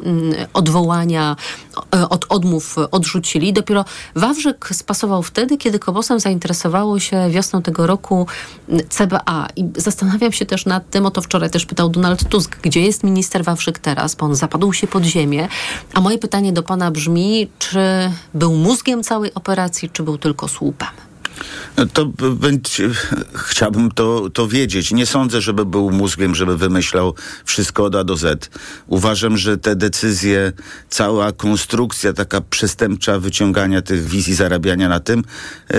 odwołania 0.53 1.37
e, 1.95 2.09
od 2.09 2.27
odmów 2.29 2.77
odrzucili. 2.91 3.53
Dopiero 3.53 3.85
Wawrzyk 4.15 4.69
spasował 4.73 5.23
wtedy, 5.23 5.57
kiedy 5.57 5.79
Kobosem 5.79 6.21
zainteresowało 6.21 6.99
się 6.99 7.31
wiosną 7.31 7.63
tego 7.63 7.87
roku 7.87 8.27
mm, 8.69 8.89
CBA. 8.89 9.49
I 9.57 9.65
zastanawiam 9.77 10.33
się 10.33 10.47
też 10.47 10.67
nad 10.67 10.91
tym, 10.91 11.07
o 11.07 11.11
to 11.11 11.23
wczoraj 11.23 11.51
też 11.51 11.67
pytał 11.67 11.89
Donald 11.89 12.29
Tusk, 12.29 12.57
gdzie 12.63 12.81
jest 12.81 13.05
minister 13.05 13.45
Wawrzyk 13.45 13.79
teraz, 13.79 14.15
bo 14.15 14.27
on 14.27 14.35
zapadł 14.35 14.73
się 14.73 14.87
pod 14.87 15.05
ziemię. 15.05 15.49
A 15.95 16.01
moje 16.01 16.19
pytanie 16.19 16.53
do 16.53 16.63
pana 16.63 16.91
brzmi, 16.91 17.49
czy 17.59 17.81
był 18.35 18.55
mózgiem 18.55 19.03
całej 19.03 19.35
operacji, 19.35 19.91
czy 19.91 20.03
był 20.03 20.19
tylko 20.19 20.49
słupem? 20.49 21.12
To 21.93 22.07
będzie, 22.35 22.91
chciałbym 23.35 23.91
to, 23.91 24.31
to 24.31 24.49
wiedzieć. 24.49 24.93
Nie 24.93 25.07
sądzę, 25.07 25.41
żeby 25.41 25.65
był 25.65 25.91
mózgiem, 25.91 26.35
żeby 26.35 26.57
wymyślał 26.57 27.15
wszystko 27.45 27.85
od 27.85 27.95
A 27.95 28.05
do 28.05 28.17
Z. 28.17 28.51
Uważam, 28.87 29.37
że 29.37 29.59
te 29.59 29.77
decyzje, 29.77 30.53
cała 30.89 31.33
konstrukcja 31.33 32.13
taka 32.13 32.41
przestępcza 32.41 33.19
wyciągania 33.19 33.83
tych 33.83 34.05
wizji, 34.05 34.35
zarabiania 34.35 34.89
na 34.89 35.01
tym, 35.01 35.25
yy, 35.71 35.79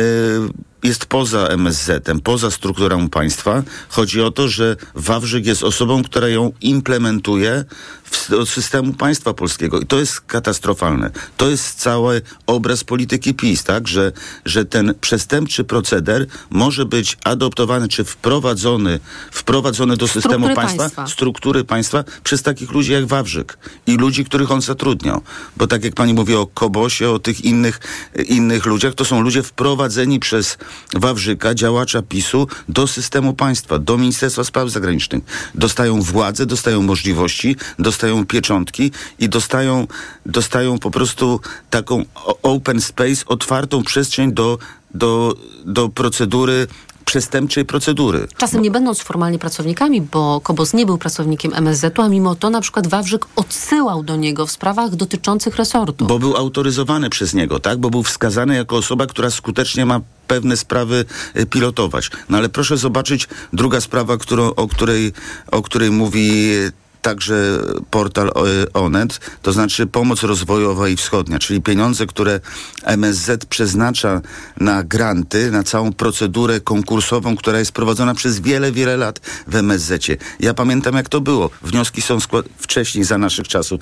jest 0.84 1.06
poza 1.06 1.48
MSZ-em, 1.48 2.22
poza 2.22 2.52
strukturą 2.52 3.10
państwa. 3.10 3.64
Chodzi 3.90 4.22
o 4.22 4.32
to, 4.32 4.48
że 4.48 4.76
Wawrzyk 4.96 5.46
jest 5.46 5.64
osobą, 5.64 6.04
która 6.04 6.28
ją 6.28 6.52
implementuje 6.62 7.66
w, 8.04 8.30
do 8.30 8.46
systemu 8.46 8.94
państwa 8.94 9.34
polskiego. 9.34 9.80
I 9.80 9.86
to 9.86 10.00
jest 10.00 10.22
katastrofalne. 10.22 11.12
To 11.38 11.50
jest 11.50 11.80
cały 11.80 12.22
obraz 12.48 12.84
polityki 12.84 13.34
PiS, 13.34 13.64
tak? 13.64 13.88
Że, 13.88 14.12
że 14.46 14.66
ten 14.66 14.94
przestępczy 15.02 15.64
proceder 15.64 16.28
może 16.50 16.86
być 16.86 17.18
adoptowany 17.24 17.88
czy 17.88 18.04
wprowadzony, 18.04 19.00
wprowadzony 19.32 19.98
do 19.98 20.08
systemu 20.08 20.56
państwa, 20.56 20.78
państwa. 20.78 21.08
struktury 21.08 21.64
państwa 21.64 22.04
przez 22.24 22.44
takich 22.44 22.72
ludzi 22.72 22.92
jak 22.92 23.06
Wawrzyk 23.06 23.58
i 23.88 23.98
ludzi, 23.98 24.26
których 24.26 24.52
on 24.52 24.62
zatrudniał. 24.62 25.22
Bo 25.58 25.68
tak 25.68 25.84
jak 25.84 25.94
pani 25.94 26.14
mówi 26.14 26.36
o 26.36 26.48
Kobosie, 26.48 27.10
o 27.10 27.20
tych 27.20 27.46
innych, 27.46 27.80
innych 28.28 28.66
ludziach, 28.66 28.94
to 28.94 29.06
są 29.06 29.22
ludzie 29.22 29.44
wprowadzeni 29.44 30.20
przez 30.20 30.58
Wawrzyka, 30.94 31.54
działacza 31.54 32.02
PiSu, 32.02 32.48
do 32.70 32.88
systemu 32.88 33.34
państwa, 33.34 33.80
do 33.80 33.98
Ministerstwa 33.98 34.44
Spraw 34.44 34.70
Zagranicznych. 34.70 35.24
Dostają 35.56 36.02
władzę, 36.02 36.46
dostają 36.46 36.82
możliwości, 36.82 37.56
dostają 37.80 38.26
pieczątki 38.26 38.92
i 39.20 39.30
dostają, 39.30 39.88
dostają 40.26 40.80
po 40.80 40.92
prostu 40.92 41.40
taką 41.70 42.06
open 42.44 42.82
space, 42.82 43.26
otwartą 43.26 43.84
przestrzeń 43.84 44.34
do, 44.34 44.58
do, 44.94 45.36
do 45.66 45.90
procedury, 45.90 46.68
przestępczej 47.14 47.66
procedury. 47.66 48.28
Czasem 48.38 48.62
nie 48.62 48.72
będąc 48.72 49.02
formalnie 49.02 49.40
pracownikami, 49.40 50.02
bo 50.02 50.42
Kobos 50.42 50.74
nie 50.74 50.86
był 50.86 50.98
pracownikiem 50.98 51.54
MSZ-u, 51.54 52.02
a 52.02 52.10
mimo 52.10 52.36
to 52.36 52.50
na 52.50 52.62
przykład 52.62 52.88
Wawrzyk 52.88 53.26
odsyłał 53.36 54.04
do 54.04 54.16
niego 54.16 54.46
w 54.46 54.52
sprawach 54.52 54.96
dotyczących 54.96 55.56
resortu. 55.56 56.06
Bo 56.06 56.20
był 56.20 56.38
autoryzowany 56.38 57.10
przez 57.10 57.34
niego, 57.34 57.60
tak? 57.60 57.78
Bo 57.78 57.90
był 57.90 58.04
wskazany 58.04 58.56
jako 58.56 58.76
osoba, 58.76 59.08
która 59.08 59.30
skutecznie 59.30 59.86
ma 59.86 60.02
pewne 60.28 60.58
sprawy 60.58 61.06
y, 61.38 61.46
pilotować. 61.46 62.12
No 62.30 62.38
ale 62.38 62.50
proszę 62.50 62.78
zobaczyć, 62.78 63.28
druga 63.54 63.82
sprawa, 63.82 64.18
którą, 64.18 64.44
o, 64.56 64.68
której, 64.68 65.14
o 65.52 65.62
której 65.62 65.92
mówi 65.92 66.54
y, 66.54 66.83
także 67.04 67.60
portal 67.92 68.28
y, 68.28 68.74
Onet, 68.74 69.20
to 69.42 69.54
znaczy 69.54 69.88
pomoc 69.88 70.24
rozwojowa 70.24 70.90
i 70.90 70.96
wschodnia, 70.96 71.40
czyli 71.40 71.62
pieniądze, 71.62 72.06
które 72.06 72.40
MSZ 72.84 73.46
przeznacza 73.46 74.22
na 74.58 74.84
granty, 74.84 75.52
na 75.52 75.64
całą 75.64 75.94
procedurę 75.94 76.60
konkursową, 76.60 77.36
która 77.36 77.60
jest 77.60 77.72
prowadzona 77.72 78.14
przez 78.14 78.40
wiele, 78.40 78.72
wiele 78.72 78.98
lat 78.98 79.20
w 79.48 79.56
MSZ-cie. 79.56 80.18
Ja 80.40 80.54
pamiętam, 80.54 80.96
jak 80.96 81.10
to 81.10 81.22
było. 81.22 81.50
Wnioski 81.62 82.02
są 82.02 82.18
wcześniej, 82.58 83.04
za 83.04 83.18
naszych 83.18 83.48
czasów. 83.48 83.82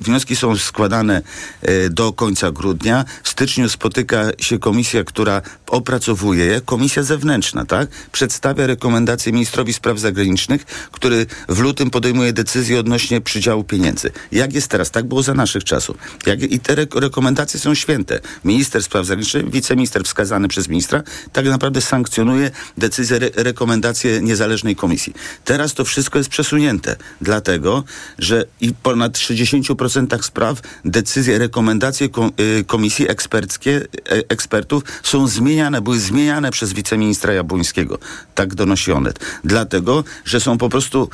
Wnioski 0.00 0.36
są 0.36 0.56
składane 0.56 1.22
e, 1.62 1.90
do 1.90 2.12
końca 2.12 2.50
grudnia. 2.50 3.04
W 3.22 3.28
styczniu 3.28 3.68
spotyka 3.68 4.24
się 4.38 4.58
komisja, 4.58 5.04
która 5.04 5.42
opracowuje 5.66 6.44
je, 6.44 6.60
komisja 6.60 7.02
zewnętrzna, 7.02 7.64
tak? 7.64 7.88
Przedstawia 8.12 8.66
rekomendacje 8.66 9.32
ministrowi 9.32 9.72
spraw 9.72 9.98
zagranicznych, 9.98 10.64
który 10.92 11.26
w 11.48 11.58
lutym 11.58 11.90
podejmuje 11.90 12.32
decyzję 12.32 12.43
decyzje 12.44 12.80
odnośnie 12.80 13.20
przydziału 13.20 13.64
pieniędzy. 13.64 14.10
Jak 14.32 14.54
jest 14.54 14.68
teraz? 14.68 14.90
Tak 14.90 15.04
było 15.04 15.22
za 15.22 15.34
naszych 15.34 15.64
czasów. 15.64 15.96
Jak, 16.26 16.42
I 16.42 16.60
te 16.60 16.72
re 16.72 16.86
rekomendacje 16.94 17.60
są 17.60 17.74
święte. 17.74 18.20
Minister 18.44 18.82
spraw 18.82 19.06
zagranicznych, 19.06 19.50
wiceminister 19.50 20.04
wskazany 20.04 20.48
przez 20.48 20.68
ministra, 20.68 21.02
tak 21.32 21.46
naprawdę 21.46 21.80
sankcjonuje 21.80 22.50
decyzje, 22.78 23.16
re 23.16 23.30
rekomendacje 23.36 24.20
niezależnej 24.22 24.76
komisji. 24.76 25.14
Teraz 25.44 25.74
to 25.74 25.84
wszystko 25.84 26.18
jest 26.18 26.30
przesunięte, 26.30 26.96
dlatego, 27.20 27.84
że 28.18 28.44
i 28.60 28.74
ponad 28.74 29.12
60% 29.12 30.22
spraw 30.22 30.60
decyzje, 30.84 31.38
rekomendacje 31.38 32.08
kom 32.08 32.30
y, 32.60 32.64
komisji 32.64 33.10
eksperckie, 33.10 33.76
e 33.76 34.22
ekspertów 34.28 34.82
są 35.02 35.28
zmieniane, 35.28 35.80
były 35.80 35.98
zmieniane 35.98 36.50
przez 36.50 36.72
wiceministra 36.72 37.32
Jabłońskiego. 37.32 37.98
Tak 38.34 38.54
donosi 38.54 38.92
Onet. 38.92 39.18
Dlatego, 39.44 40.04
że 40.24 40.40
są 40.40 40.58
po 40.58 40.68
prostu 40.68 41.08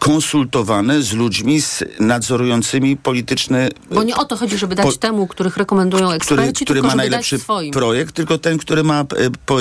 konsultowane 0.00 1.02
z 1.02 1.12
ludźmi 1.12 1.60
z 1.60 1.84
nadzorującymi 2.00 2.96
polityczne... 2.96 3.68
Bo 3.90 4.02
nie 4.02 4.16
o 4.16 4.24
to 4.24 4.36
chodzi, 4.36 4.58
żeby 4.58 4.74
dać 4.74 4.86
po, 4.86 4.92
temu, 4.92 5.26
których 5.26 5.56
rekomendują 5.56 6.10
eksperci, 6.10 6.52
który, 6.52 6.64
który 6.64 6.80
tylko 6.80 6.88
ma 6.88 6.94
najlepszy 6.94 7.38
projekt, 7.72 8.14
tylko 8.14 8.38
ten, 8.38 8.58
który 8.58 8.84
ma 8.84 9.04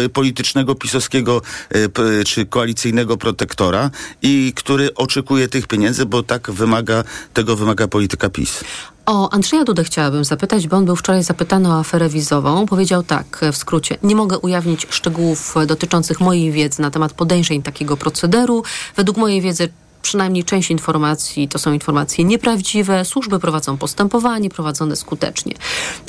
e, 0.03 0.09
politycznego, 0.09 0.75
pisowskiego 0.75 1.41
e, 1.69 2.23
czy 2.23 2.45
koalicyjnego 2.45 3.17
protektora 3.17 3.91
i 4.21 4.53
który 4.55 4.95
oczekuje 4.95 5.47
tych 5.47 5.67
pieniędzy, 5.67 6.05
bo 6.05 6.23
tak 6.23 6.51
wymaga, 6.51 7.03
tego 7.33 7.55
wymaga 7.55 7.87
polityka 7.87 8.29
PiS. 8.29 8.63
O 9.05 9.29
Andrzeja 9.29 9.63
Dudę 9.63 9.83
chciałabym 9.83 10.25
zapytać, 10.25 10.67
bo 10.67 10.77
on 10.77 10.85
był 10.85 10.95
wczoraj 10.95 11.23
zapytany 11.23 11.69
o 11.69 11.79
aferę 11.79 12.09
wizową. 12.09 12.65
Powiedział 12.65 13.03
tak 13.03 13.41
w 13.53 13.57
skrócie: 13.57 13.97
Nie 14.03 14.15
mogę 14.15 14.37
ujawnić 14.37 14.87
szczegółów 14.89 15.55
dotyczących 15.67 16.19
mojej 16.19 16.51
wiedzy 16.51 16.81
na 16.81 16.91
temat 16.91 17.13
podejrzeń 17.13 17.61
takiego 17.63 17.97
procederu. 17.97 18.63
Według 18.95 19.17
mojej 19.17 19.41
wiedzy 19.41 19.69
przynajmniej 20.01 20.43
część 20.43 20.71
informacji 20.71 21.47
to 21.47 21.59
są 21.59 21.73
informacje 21.73 22.23
nieprawdziwe, 22.23 23.05
służby 23.05 23.39
prowadzą 23.39 23.77
postępowanie, 23.77 24.49
prowadzone 24.49 24.95
skutecznie. 24.95 25.53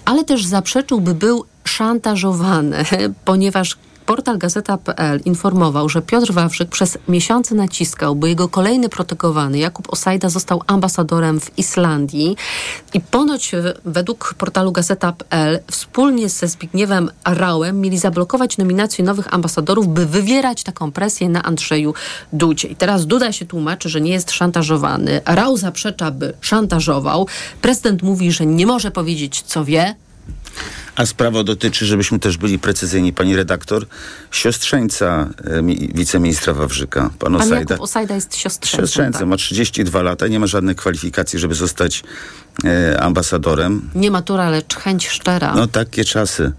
Ale 0.04 0.24
też 0.24 0.46
zaprzeczył, 0.46 1.00
by 1.00 1.14
był 1.14 1.44
szantażowany, 1.64 2.84
ponieważ 3.24 3.76
Portal 4.10 4.38
Gazeta.pl 4.38 5.20
informował, 5.24 5.88
że 5.88 6.02
Piotr 6.02 6.32
Wawrzyk 6.32 6.68
przez 6.68 6.98
miesiące 7.08 7.54
naciskał, 7.54 8.16
by 8.16 8.28
jego 8.28 8.48
kolejny 8.48 8.88
protegowany 8.88 9.58
Jakub 9.58 9.92
Osajda 9.92 10.28
został 10.28 10.62
ambasadorem 10.66 11.40
w 11.40 11.58
Islandii 11.58 12.36
i 12.94 13.00
ponoć 13.00 13.52
według 13.84 14.34
portalu 14.34 14.72
Gazeta.pl 14.72 15.58
wspólnie 15.70 16.28
ze 16.28 16.48
Zbigniewem 16.48 17.10
Rałem 17.24 17.80
mieli 17.80 17.98
zablokować 17.98 18.58
nominację 18.58 19.04
nowych 19.04 19.34
ambasadorów, 19.34 19.88
by 19.88 20.06
wywierać 20.06 20.62
taką 20.62 20.92
presję 20.92 21.28
na 21.28 21.42
Andrzeju 21.42 21.94
Dudzie. 22.32 22.68
I 22.68 22.76
teraz 22.76 23.06
Duda 23.06 23.32
się 23.32 23.46
tłumaczy, 23.46 23.88
że 23.88 24.00
nie 24.00 24.12
jest 24.12 24.30
szantażowany. 24.30 25.20
Rał 25.26 25.56
zaprzecza, 25.56 26.10
by 26.10 26.32
szantażował. 26.40 27.26
Prezydent 27.62 28.02
mówi, 28.02 28.32
że 28.32 28.46
nie 28.46 28.66
może 28.66 28.90
powiedzieć, 28.90 29.42
co 29.42 29.64
wie, 29.64 29.94
a 30.96 31.06
sprawa 31.06 31.44
dotyczy, 31.44 31.86
żebyśmy 31.86 32.18
też 32.18 32.36
byli 32.36 32.58
precyzyjni, 32.58 33.12
pani 33.12 33.36
redaktor, 33.36 33.86
siostrzeńca 34.30 35.28
e, 35.44 35.62
wiceministra 35.94 36.54
Wawrzyka, 36.54 37.10
pan 37.18 37.36
Osajda. 37.36 37.54
Pan 37.54 37.60
Jakub 37.60 37.80
Osajda 37.80 38.14
jest 38.14 38.36
siostrzeńcem. 38.36 38.80
Siostrzeńcem, 38.80 39.20
tak. 39.20 39.28
ma 39.28 39.36
32 39.36 40.02
lata, 40.02 40.26
nie 40.26 40.40
ma 40.40 40.46
żadnych 40.46 40.76
kwalifikacji, 40.76 41.38
żeby 41.38 41.54
zostać 41.54 42.02
e, 42.64 43.00
ambasadorem. 43.00 43.90
Nie 43.94 44.10
matura, 44.10 44.50
lecz 44.50 44.76
chęć 44.76 45.08
szczera. 45.08 45.54
No 45.54 45.66
takie 45.66 46.04
czasy. 46.04 46.52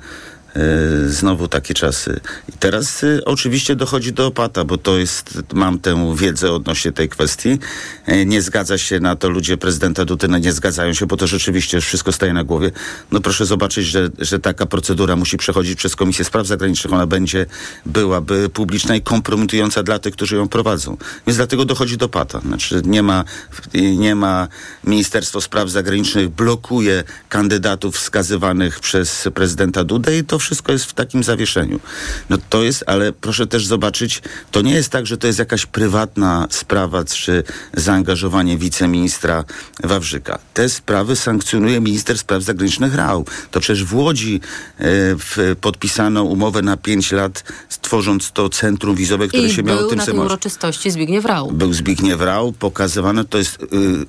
E, 0.55 1.09
znowu 1.09 1.47
takie 1.47 1.73
czasy. 1.73 2.19
I 2.49 2.51
teraz 2.51 3.03
y, 3.03 3.25
oczywiście 3.25 3.75
dochodzi 3.75 4.13
do 4.13 4.27
opata, 4.27 4.65
bo 4.65 4.77
to 4.77 4.97
jest, 4.97 5.39
mam 5.53 5.79
tę 5.79 6.15
wiedzę 6.17 6.51
odnośnie 6.51 6.91
tej 6.91 7.09
kwestii. 7.09 7.59
E, 8.05 8.25
nie 8.25 8.41
zgadza 8.41 8.77
się 8.77 8.99
na 8.99 9.15
to 9.15 9.29
ludzie 9.29 9.57
prezydenta 9.57 10.05
Dutyna, 10.05 10.37
nie 10.37 10.53
zgadzają 10.53 10.93
się, 10.93 11.05
bo 11.05 11.17
to 11.17 11.27
rzeczywiście 11.27 11.81
wszystko 11.81 12.11
staje 12.11 12.33
na 12.33 12.43
głowie. 12.43 12.71
No 13.11 13.19
proszę 13.19 13.45
zobaczyć, 13.45 13.85
że, 13.85 14.09
że 14.19 14.39
taka 14.39 14.65
procedura 14.65 15.15
musi 15.15 15.37
przechodzić 15.37 15.79
przez 15.79 15.95
Komisję 15.95 16.25
Spraw 16.25 16.47
Zagranicznych. 16.47 16.93
Ona 16.93 17.07
będzie, 17.07 17.45
byłaby 17.85 18.49
publiczna 18.49 18.95
i 18.95 19.01
kompromitująca 19.01 19.83
dla 19.83 19.99
tych, 19.99 20.13
którzy 20.13 20.35
ją 20.35 20.47
prowadzą. 20.47 20.97
Więc 21.27 21.37
dlatego 21.37 21.65
dochodzi 21.65 21.97
do 21.97 22.05
opata. 22.05 22.39
Znaczy 22.39 22.81
nie 22.85 23.03
ma, 23.03 23.23
nie 23.73 24.15
ma 24.15 24.47
Ministerstwo 24.83 25.41
Spraw 25.41 25.69
Zagranicznych 25.69 26.29
blokuje 26.29 27.03
kandydatów 27.29 27.95
wskazywanych 27.95 28.79
przez 28.79 29.27
prezydenta 29.33 29.83
Dudę 29.83 30.17
i 30.17 30.23
to 30.23 30.40
wszystko 30.41 30.71
jest 30.71 30.85
w 30.85 30.93
takim 30.93 31.23
zawieszeniu. 31.23 31.79
No 32.29 32.37
to 32.49 32.63
jest, 32.63 32.83
ale 32.87 33.13
proszę 33.13 33.47
też 33.47 33.65
zobaczyć, 33.65 34.21
to 34.51 34.61
nie 34.61 34.73
jest 34.73 34.89
tak, 34.89 35.05
że 35.05 35.17
to 35.17 35.27
jest 35.27 35.39
jakaś 35.39 35.65
prywatna 35.65 36.47
sprawa 36.49 37.03
czy 37.05 37.43
zaangażowanie 37.73 38.57
wiceministra 38.57 39.43
Wawrzyka. 39.83 40.39
Te 40.53 40.69
sprawy 40.69 41.15
sankcjonuje 41.15 41.81
minister 41.81 42.17
spraw 42.17 42.43
zagranicznych 42.43 42.95
Rał. 42.95 43.25
To 43.51 43.59
przecież 43.59 43.83
w 43.83 43.95
Łodzi 43.95 44.41
w, 44.79 45.55
podpisano 45.61 46.23
umowę 46.23 46.61
na 46.61 46.77
pięć 46.77 47.11
lat, 47.11 47.43
tworząc 47.81 48.31
to 48.31 48.49
centrum 48.49 48.95
wizowe, 48.95 49.27
które 49.27 49.43
I 49.43 49.53
się 49.53 49.63
miało 49.63 49.83
tym 49.83 49.97
na 49.97 50.05
tej 50.05 50.15
uroczystości 50.15 50.91
Zbigniew 50.91 51.25
Rał. 51.25 51.51
Był 51.51 51.73
Zbigniew 51.73 52.21
Rał, 52.21 52.51
pokazywano, 52.51 53.23
to 53.23 53.37
jest 53.37 53.63
y, 53.63 53.67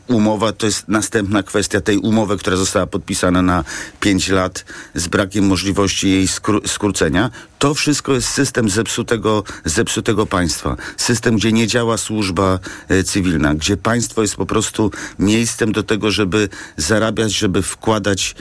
umowa, 0.08 0.52
to 0.52 0.66
jest 0.66 0.88
następna 0.88 1.42
kwestia 1.42 1.80
tej 1.80 1.98
umowy, 1.98 2.36
która 2.36 2.56
została 2.56 2.86
podpisana 2.86 3.42
na 3.42 3.64
pięć 4.00 4.28
lat 4.28 4.64
z 4.94 5.08
brakiem 5.08 5.46
możliwości 5.46 6.10
jej 6.10 6.21
jej 6.22 6.28
skró- 6.28 6.68
skrócenia, 6.68 7.30
to 7.58 7.74
wszystko 7.74 8.12
jest 8.12 8.28
system 8.28 8.68
zepsutego, 8.70 9.44
zepsutego 9.64 10.26
państwa. 10.26 10.76
System, 10.96 11.36
gdzie 11.36 11.52
nie 11.52 11.66
działa 11.66 11.96
służba 11.98 12.58
e, 12.88 13.04
cywilna, 13.04 13.54
gdzie 13.54 13.76
państwo 13.76 14.22
jest 14.22 14.36
po 14.36 14.46
prostu 14.46 14.90
miejscem 15.18 15.72
do 15.72 15.82
tego, 15.82 16.10
żeby 16.10 16.48
zarabiać, 16.76 17.32
żeby 17.32 17.62
wkładać 17.62 18.34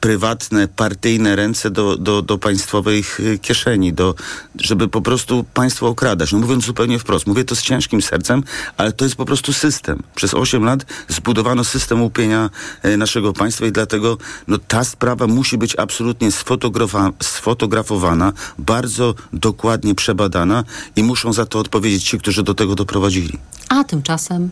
prywatne, 0.00 0.68
partyjne 0.68 1.36
ręce 1.36 1.70
do, 1.70 1.96
do, 1.96 2.22
do 2.22 2.38
państwowej 2.38 3.04
e, 3.34 3.38
kieszeni, 3.38 3.92
do, 3.92 4.14
żeby 4.60 4.88
po 4.88 5.02
prostu 5.02 5.44
państwo 5.54 5.88
okradać. 5.88 6.32
No 6.32 6.38
mówiąc 6.38 6.64
zupełnie 6.64 6.98
wprost, 6.98 7.26
mówię 7.26 7.44
to 7.44 7.56
z 7.56 7.62
ciężkim 7.62 8.02
sercem, 8.02 8.42
ale 8.76 8.92
to 8.92 9.04
jest 9.04 9.16
po 9.16 9.24
prostu 9.24 9.52
system. 9.52 10.02
Przez 10.14 10.34
8 10.34 10.64
lat 10.64 10.86
zbudowano 11.08 11.64
system 11.64 12.02
łupienia 12.02 12.50
e, 12.82 12.96
naszego 12.96 13.32
państwa 13.32 13.66
i 13.66 13.72
dlatego 13.72 14.18
no, 14.48 14.58
ta 14.58 14.84
sprawa 14.84 15.26
musi 15.26 15.58
być 15.58 15.76
absolutnie 15.76 16.30
sfotografa- 16.30 17.12
sfotografowana, 17.22 18.32
bardzo 18.58 19.14
dokładnie 19.32 19.94
przebadana 19.94 20.64
i 20.96 21.02
muszą 21.02 21.32
za 21.32 21.46
to 21.46 21.58
odpowiedzieć 21.58 22.04
ci, 22.04 22.18
którzy 22.18 22.42
do 22.42 22.54
tego 22.54 22.74
doprowadzili. 22.74 23.38
A 23.68 23.84
tymczasem 23.84 24.50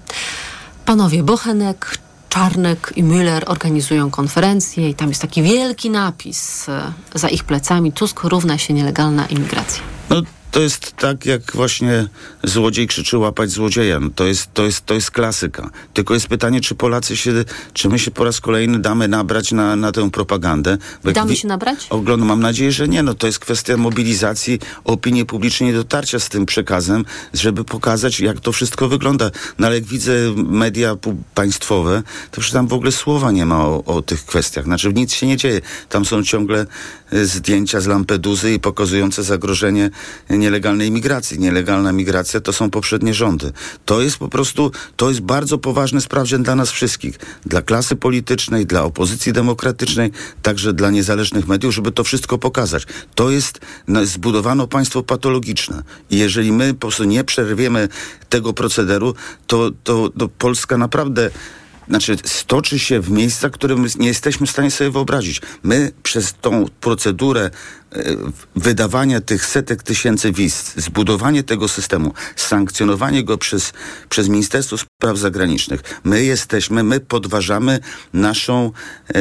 panowie 0.85 1.23
Bochenek, 1.23 1.99
Czarnek 2.35 2.93
i 2.97 3.05
Müller 3.05 3.43
organizują 3.47 4.11
konferencję 4.11 4.89
i 4.91 4.95
tam 4.95 5.09
jest 5.09 5.23
taki 5.23 5.43
wielki 5.43 5.91
napis 5.91 6.69
e, 6.69 6.93
za 7.15 7.29
ich 7.29 7.45
plecami 7.45 7.93
Tusk 7.93 8.25
równa 8.25 8.59
się 8.59 8.75
nielegalna 8.75 9.27
imigracja. 9.27 9.83
No 10.11 10.23
to 10.55 10.61
jest 10.61 10.97
tak, 10.97 11.27
jak 11.27 11.53
właśnie 11.55 12.07
złodziej 12.45 12.87
krzyczy 12.87 13.19
łapać 13.19 13.51
złodzieja. 13.51 14.01
No 14.01 14.11
to, 14.15 14.25
jest, 14.25 14.55
to, 14.55 14.65
jest, 14.65 14.87
to 14.87 14.95
jest 14.95 15.11
klasyka. 15.11 15.71
Tylko 15.95 16.15
jest 16.15 16.27
pytanie, 16.27 16.61
czy 16.61 16.75
Polacy 16.75 17.17
się, 17.17 17.33
czy 17.73 17.89
my 17.89 17.99
się 17.99 18.11
po 18.11 18.25
raz 18.25 18.41
kolejny 18.41 18.79
damy 18.79 19.09
nabrać 19.09 19.53
na, 19.53 19.77
na 19.77 19.93
tę 19.93 20.11
propagandę. 20.11 20.79
Bo 21.05 21.13
damy 21.13 21.37
się 21.37 21.49
nabrać? 21.49 21.87
Oglądam, 21.91 22.29
mam 22.29 22.41
nadzieję, 22.41 22.73
że 22.73 22.89
nie. 22.89 23.03
No 23.03 23.15
to 23.15 23.27
jest 23.27 23.39
kwestia 23.39 23.77
mobilizacji 23.77 24.59
opinii 24.85 25.27
publicznej, 25.27 25.73
dotarcia 25.73 26.19
z 26.19 26.29
tym 26.29 26.47
przekazem, 26.47 27.05
żeby 27.33 27.65
pokazać, 27.65 28.21
jak 28.21 28.41
to 28.41 28.53
wszystko 28.53 28.89
wygląda. 28.89 29.31
No 29.59 29.67
ale 29.67 29.75
jak 29.75 29.85
widzę 29.85 30.13
media 30.37 30.97
państwowe, 31.35 32.03
to 32.31 32.43
tam 32.53 32.67
w 32.67 32.73
ogóle 32.73 32.93
słowa 32.93 33.31
nie 33.31 33.47
ma 33.47 33.67
o, 33.67 33.85
o 33.85 34.03
tych 34.03 34.25
kwestiach. 34.25 34.65
Znaczy 34.65 34.93
nic 34.93 35.13
się 35.13 35.27
nie 35.27 35.37
dzieje. 35.37 35.61
Tam 35.89 36.05
są 36.05 36.23
ciągle 36.25 36.67
y, 37.13 37.27
zdjęcia 37.27 37.81
z 37.81 37.87
Lampeduzy 37.87 38.53
i 38.53 38.61
pokazujące 38.61 39.23
zagrożenie 39.23 39.91
nielegalnej 40.45 40.91
migracji. 40.91 41.39
Nielegalna 41.39 41.93
migracja 41.93 42.41
to 42.41 42.53
są 42.53 42.71
poprzednie 42.71 43.15
rządy. 43.15 43.53
To 43.85 44.01
jest 44.03 44.17
po 44.17 44.29
prostu, 44.29 44.73
to 44.97 45.09
jest 45.09 45.21
bardzo 45.21 45.59
poważny 45.59 46.01
sprawdzian 46.01 46.43
dla 46.43 46.55
nas 46.55 46.71
wszystkich. 46.71 47.19
Dla 47.47 47.63
klasy 47.63 47.97
politycznej, 47.97 48.67
dla 48.67 48.83
opozycji 48.83 49.33
demokratycznej, 49.33 50.13
także 50.43 50.73
dla 50.73 50.91
niezależnych 50.91 51.49
mediów, 51.49 51.75
żeby 51.75 51.93
to 51.93 52.05
wszystko 52.05 52.39
pokazać. 52.39 52.87
To 53.15 53.31
jest, 53.31 53.61
no, 53.89 54.05
zbudowano 54.07 54.67
państwo 54.67 55.03
patologiczne. 55.03 55.83
I 56.11 56.19
jeżeli 56.19 56.53
my 56.53 56.75
po 56.75 56.81
prostu 56.81 57.05
nie 57.05 57.25
przerwiemy 57.25 57.89
tego 58.29 58.53
procederu, 58.53 59.15
to, 59.47 59.71
to, 59.85 60.11
to 60.19 60.29
Polska 60.29 60.79
naprawdę 60.79 61.31
znaczy 61.89 62.17
stoczy 62.25 62.79
się 62.79 63.01
w 63.01 63.11
miejscach, 63.11 63.53
które 63.53 63.77
nie 63.99 64.09
jesteśmy 64.09 64.47
w 64.47 64.51
stanie 64.51 64.71
sobie 64.71 64.91
wyobrazić. 64.91 65.41
My 65.63 65.93
przez 66.03 66.35
tą 66.41 66.67
procedurę 66.81 67.51
wydawania 68.57 69.21
tych 69.21 69.47
setek 69.47 69.83
tysięcy 69.83 70.33
wiz, 70.33 70.73
zbudowanie 70.77 71.43
tego 71.43 71.69
systemu, 71.69 72.13
sankcjonowanie 72.37 73.25
go 73.25 73.39
przez, 73.39 73.73
przez 74.09 74.29
Ministerstwo 74.29 74.77
Spraw 74.79 75.19
Zagranicznych, 75.19 75.81
my 76.05 76.25
jesteśmy, 76.25 76.83
my 76.83 77.01
podważamy 77.01 77.81
naszą 78.13 78.73
e, 79.09 79.15
e, 79.15 79.21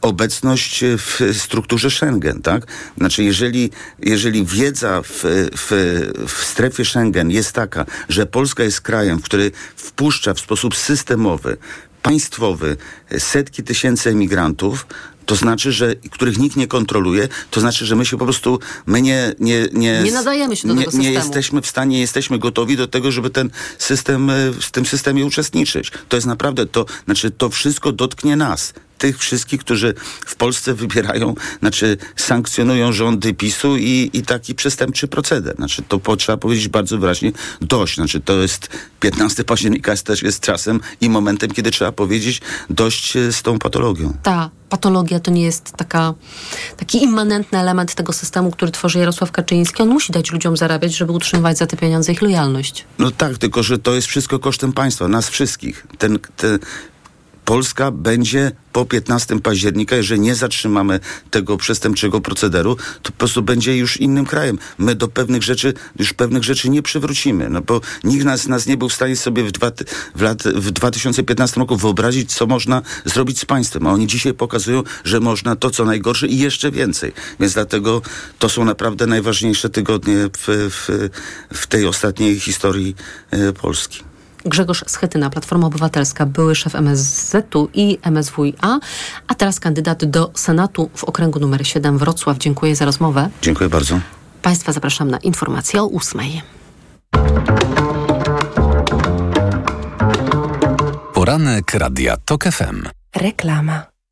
obecność 0.00 0.84
w 0.84 1.36
strukturze 1.38 1.90
Schengen, 1.90 2.42
tak? 2.42 2.66
Znaczy, 2.98 3.22
jeżeli, 3.24 3.70
jeżeli 3.98 4.46
wiedza 4.46 5.02
w, 5.02 5.22
w, 5.56 5.70
w 6.28 6.44
strefie 6.44 6.84
Schengen 6.84 7.30
jest 7.30 7.52
taka, 7.52 7.86
że 8.08 8.26
Polska 8.26 8.62
jest 8.62 8.80
krajem, 8.80 9.20
który 9.20 9.50
wpuszcza 9.76 10.34
w 10.34 10.40
sposób 10.40 10.76
systemowy, 10.76 11.56
państwowy 12.02 12.76
setki 13.18 13.62
tysięcy 13.62 14.10
emigrantów, 14.10 14.86
to 15.28 15.34
znaczy, 15.34 15.72
że 15.72 15.94
których 15.94 16.38
nikt 16.38 16.56
nie 16.56 16.66
kontroluje, 16.66 17.28
to 17.50 17.60
znaczy, 17.60 17.86
że 17.86 17.96
my 17.96 18.06
się 18.06 18.18
po 18.18 18.24
prostu, 18.24 18.58
my 18.86 19.02
nie... 19.02 19.34
Nie, 19.38 19.66
nie, 19.72 20.02
Nie 20.02 20.12
nadajemy 20.12 20.56
się 20.56 20.68
do 20.68 20.74
nie, 20.74 20.80
tego 20.80 20.90
systemu. 20.90 21.08
Nie 21.08 21.12
jesteśmy 21.12 21.62
w 21.62 21.66
stanie, 21.66 21.96
nie 21.96 22.00
jesteśmy 22.00 22.38
gotowi 22.38 22.76
do 22.76 22.88
tego, 22.88 23.12
żeby 23.12 23.30
ten 23.30 23.50
system, 23.78 24.30
e, 24.30 24.52
w 24.52 24.70
tym 24.70 24.86
systemie 24.86 25.26
uczestniczyć. 25.26 25.92
To 26.08 26.16
jest 26.16 26.26
naprawdę, 26.26 26.66
to 26.66 26.86
znaczy, 27.04 27.30
to 27.30 27.50
wszystko 27.50 27.92
dotknie 27.92 28.36
nas. 28.36 28.72
Tych 28.98 29.18
wszystkich, 29.18 29.60
którzy 29.60 29.94
w 30.26 30.36
Polsce 30.36 30.74
wybierają, 30.74 31.34
znaczy 31.60 31.96
sankcjonują 32.16 32.92
rządy 32.92 33.34
PiSu 33.34 33.76
i, 33.76 34.10
i 34.12 34.22
taki 34.22 34.54
przestępczy 34.54 35.08
proceder. 35.08 35.56
Znaczy 35.56 35.82
to 35.88 35.98
po, 35.98 36.16
trzeba 36.16 36.38
powiedzieć 36.38 36.68
bardzo 36.68 36.98
wyraźnie 36.98 37.32
dość. 37.60 37.94
Znaczy 37.94 38.20
to 38.20 38.32
jest 38.32 38.68
15 39.00 39.44
października 39.44 39.90
jest 39.90 40.06
też 40.06 40.22
jest 40.22 40.40
czasem 40.40 40.80
i 41.00 41.10
momentem, 41.10 41.50
kiedy 41.50 41.70
trzeba 41.70 41.92
powiedzieć 41.92 42.40
dość 42.70 43.16
e, 43.16 43.32
z 43.32 43.42
tą 43.42 43.58
patologią. 43.58 44.12
Ta 44.22 44.50
patologia 44.68 45.20
to 45.20 45.30
nie 45.30 45.42
jest 45.42 45.72
taka, 45.72 46.14
taki 46.76 47.02
immanentny 47.02 47.58
element 47.58 47.94
tego 47.94 48.12
systemu, 48.12 48.50
który 48.50 48.72
tworzy 48.72 48.98
Jarosław 48.98 49.32
Kaczyński. 49.32 49.82
On 49.82 49.88
musi 49.88 50.12
dać 50.12 50.32
ludziom 50.32 50.56
zarabiać, 50.56 50.96
żeby 50.96 51.12
utrzymywać 51.12 51.58
za 51.58 51.66
te 51.66 51.76
pieniądze 51.76 52.12
ich 52.12 52.22
lojalność. 52.22 52.84
No 52.98 53.10
tak, 53.10 53.38
tylko 53.38 53.62
że 53.62 53.78
to 53.78 53.94
jest 53.94 54.06
wszystko 54.06 54.38
kosztem 54.38 54.72
państwa, 54.72 55.08
nas 55.08 55.28
wszystkich. 55.28 55.86
Ten, 55.98 56.18
ten, 56.36 56.58
Polska 57.48 57.90
będzie 57.90 58.52
po 58.72 58.84
15 58.84 59.40
października, 59.40 59.96
jeżeli 59.96 60.20
nie 60.20 60.34
zatrzymamy 60.34 61.00
tego 61.30 61.56
przestępczego 61.56 62.20
procederu, 62.20 62.76
to 63.02 63.12
po 63.12 63.18
prostu 63.18 63.42
będzie 63.42 63.76
już 63.76 63.96
innym 63.96 64.26
krajem. 64.26 64.58
My 64.78 64.94
do 64.94 65.08
pewnych 65.08 65.42
rzeczy, 65.42 65.74
już 65.98 66.12
pewnych 66.12 66.44
rzeczy 66.44 66.70
nie 66.70 66.82
przywrócimy, 66.82 67.50
no 67.50 67.60
bo 67.60 67.80
nikt 68.04 68.24
nas, 68.24 68.48
nas 68.48 68.66
nie 68.66 68.76
był 68.76 68.88
w 68.88 68.92
stanie 68.92 69.16
sobie 69.16 69.44
w, 69.44 69.52
dwa, 69.52 69.72
w, 70.14 70.22
lat, 70.22 70.42
w 70.42 70.70
2015 70.70 71.60
roku 71.60 71.76
wyobrazić, 71.76 72.34
co 72.34 72.46
można 72.46 72.82
zrobić 73.04 73.38
z 73.38 73.44
państwem. 73.44 73.86
A 73.86 73.92
oni 73.92 74.06
dzisiaj 74.06 74.34
pokazują, 74.34 74.82
że 75.04 75.20
można 75.20 75.56
to, 75.56 75.70
co 75.70 75.84
najgorsze 75.84 76.26
i 76.26 76.38
jeszcze 76.38 76.70
więcej. 76.70 77.12
Więc 77.40 77.54
dlatego 77.54 78.02
to 78.38 78.48
są 78.48 78.64
naprawdę 78.64 79.06
najważniejsze 79.06 79.70
tygodnie 79.70 80.16
w, 80.16 80.46
w, 80.70 81.08
w 81.54 81.66
tej 81.66 81.86
ostatniej 81.86 82.40
historii 82.40 82.96
e, 83.30 83.52
Polski. 83.52 84.08
Grzegorz 84.44 84.84
Schetyna, 84.86 85.30
Platforma 85.30 85.66
Obywatelska, 85.66 86.26
były 86.26 86.54
szef 86.54 86.74
MSZ-u 86.74 87.68
i 87.74 87.98
MSWiA, 88.10 88.80
a 89.28 89.34
teraz 89.34 89.60
kandydat 89.60 90.04
do 90.04 90.30
Senatu 90.34 90.90
w 90.94 91.04
okręgu 91.04 91.40
numer 91.40 91.66
7 91.66 91.98
Wrocław. 91.98 92.38
Dziękuję 92.38 92.76
za 92.76 92.84
rozmowę. 92.84 93.28
Dziękuję 93.42 93.70
bardzo. 93.70 94.00
Państwa 94.42 94.72
zapraszam 94.72 95.10
na 95.10 95.18
informację 95.18 95.82
o 95.82 95.86
ósmej. 95.86 96.42
Poranek 101.14 101.74
Radia 101.74 102.16
TOK 102.16 102.44
FM. 102.44 102.82
Reklama. 103.16 103.97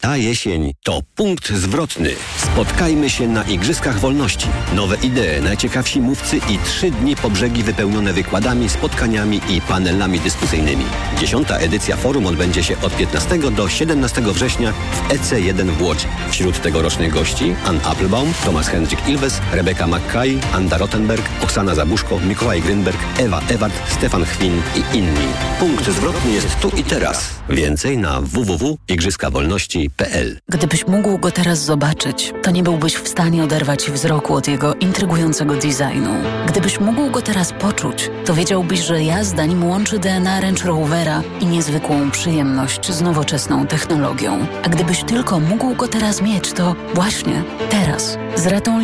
Ta 0.00 0.16
jesień 0.16 0.72
to 0.84 1.00
punkt 1.14 1.48
zwrotny. 1.48 2.10
Spotkajmy 2.36 3.10
się 3.10 3.28
na 3.28 3.42
Igrzyskach 3.42 4.00
Wolności. 4.00 4.48
Nowe 4.74 4.96
idee, 4.96 5.40
najciekawsi 5.42 6.00
mówcy 6.00 6.36
i 6.36 6.58
trzy 6.58 6.90
dni 6.90 7.16
po 7.16 7.30
brzegi 7.30 7.62
wypełnione 7.62 8.12
wykładami, 8.12 8.68
spotkaniami 8.68 9.40
i 9.48 9.60
panelami 9.60 10.20
dyskusyjnymi. 10.20 10.84
Dziesiąta 11.20 11.56
edycja 11.56 11.96
forum 11.96 12.26
odbędzie 12.26 12.62
się 12.62 12.80
od 12.82 12.96
15 12.96 13.38
do 13.38 13.68
17 13.68 14.22
września 14.22 14.72
w 14.72 15.08
EC1 15.08 15.70
w 15.70 15.82
Łodzi. 15.82 16.06
Wśród 16.30 16.62
tegorocznych 16.62 17.12
gości 17.12 17.54
Ann 17.64 17.80
Applebaum, 17.84 18.32
Thomas 18.44 18.68
Hendrik 18.68 19.08
Ilves, 19.08 19.40
Rebecca 19.52 19.86
McKay, 19.86 20.38
Anda 20.52 20.78
Rottenberg, 20.78 21.30
Oksana 21.42 21.74
Zabuszko, 21.74 22.18
Mikołaj 22.20 22.62
Grynberg, 22.62 22.98
Ewa 23.18 23.40
Ewart, 23.48 23.74
Stefan 23.88 24.24
Chwin 24.24 24.62
i 24.76 24.96
inni. 24.96 25.28
Punkt 25.58 25.90
zwrotny 25.90 26.32
jest 26.32 26.60
tu 26.60 26.68
i 26.76 26.84
teraz. 26.84 27.37
Więcej 27.50 27.98
na 27.98 28.20
www.igrzyskawolności.pl 28.20 30.40
Gdybyś 30.48 30.86
mógł 30.86 31.18
go 31.18 31.30
teraz 31.30 31.64
zobaczyć, 31.64 32.32
to 32.42 32.50
nie 32.50 32.62
byłbyś 32.62 32.94
w 32.94 33.08
stanie 33.08 33.44
oderwać 33.44 33.90
wzroku 33.90 34.34
od 34.34 34.48
jego 34.48 34.74
intrygującego 34.74 35.54
designu. 35.54 36.10
Gdybyś 36.46 36.80
mógł 36.80 37.10
go 37.10 37.22
teraz 37.22 37.52
poczuć, 37.52 38.10
to 38.24 38.34
wiedziałbyś, 38.34 38.80
że 38.80 39.02
jazda 39.02 39.46
nim 39.46 39.64
łączy 39.64 39.98
DNA 39.98 40.40
Range 40.40 40.64
Rovera 40.64 41.22
i 41.40 41.46
niezwykłą 41.46 42.10
przyjemność 42.10 42.92
z 42.92 43.00
nowoczesną 43.00 43.66
technologią. 43.66 44.46
A 44.62 44.68
gdybyś 44.68 45.04
tylko 45.04 45.40
mógł 45.40 45.74
go 45.74 45.88
teraz 45.88 46.22
mieć, 46.22 46.52
to 46.52 46.74
właśnie 46.94 47.42
teraz 47.70 48.18
z 48.36 48.46
ratą 48.46 48.80